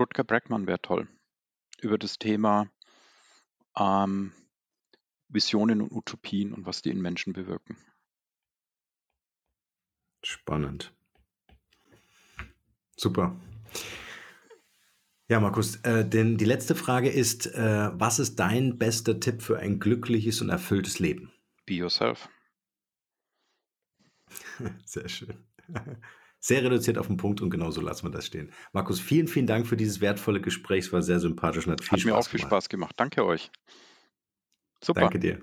Rutger 0.00 0.24
Breckmann 0.24 0.66
wäre 0.66 0.80
toll. 0.80 1.06
Über 1.82 1.98
das 1.98 2.18
Thema 2.18 2.70
ähm, 3.78 4.32
Visionen 5.28 5.82
und 5.82 5.92
Utopien 5.92 6.54
und 6.54 6.64
was 6.64 6.80
die 6.80 6.88
in 6.88 7.02
Menschen 7.02 7.34
bewirken. 7.34 7.76
Spannend. 10.24 10.94
Super. 12.96 13.38
Ja, 15.28 15.40
Markus, 15.40 15.76
äh, 15.82 16.08
denn 16.08 16.38
die 16.38 16.46
letzte 16.46 16.74
Frage 16.74 17.10
ist, 17.10 17.48
äh, 17.48 17.90
was 17.92 18.18
ist 18.18 18.36
dein 18.36 18.78
bester 18.78 19.20
Tipp 19.20 19.42
für 19.42 19.58
ein 19.58 19.78
glückliches 19.78 20.40
und 20.40 20.48
erfülltes 20.48 21.00
Leben? 21.00 21.34
Be 21.66 21.74
yourself. 21.74 22.30
Sehr 24.84 25.08
schön. 25.08 25.44
Sehr 26.40 26.62
reduziert 26.62 26.98
auf 26.98 27.06
den 27.06 27.16
Punkt 27.16 27.40
und 27.40 27.48
genau 27.48 27.70
so 27.70 27.80
lassen 27.80 28.06
wir 28.06 28.10
das 28.10 28.26
stehen. 28.26 28.52
Markus, 28.72 29.00
vielen, 29.00 29.28
vielen 29.28 29.46
Dank 29.46 29.66
für 29.66 29.78
dieses 29.78 30.02
wertvolle 30.02 30.42
Gespräch. 30.42 30.84
Es 30.84 30.92
war 30.92 31.00
sehr 31.00 31.18
sympathisch 31.18 31.66
und 31.66 31.72
hat 31.72 31.82
viel 31.82 31.92
hat 31.92 32.00
Spaß 32.00 32.04
mir 32.04 32.18
auch 32.18 32.28
viel 32.28 32.40
gemacht. 32.40 32.50
Spaß 32.50 32.68
gemacht. 32.68 32.94
Danke 32.98 33.24
euch. 33.24 33.50
Super. 34.82 35.00
Danke 35.00 35.18
dir. 35.18 35.40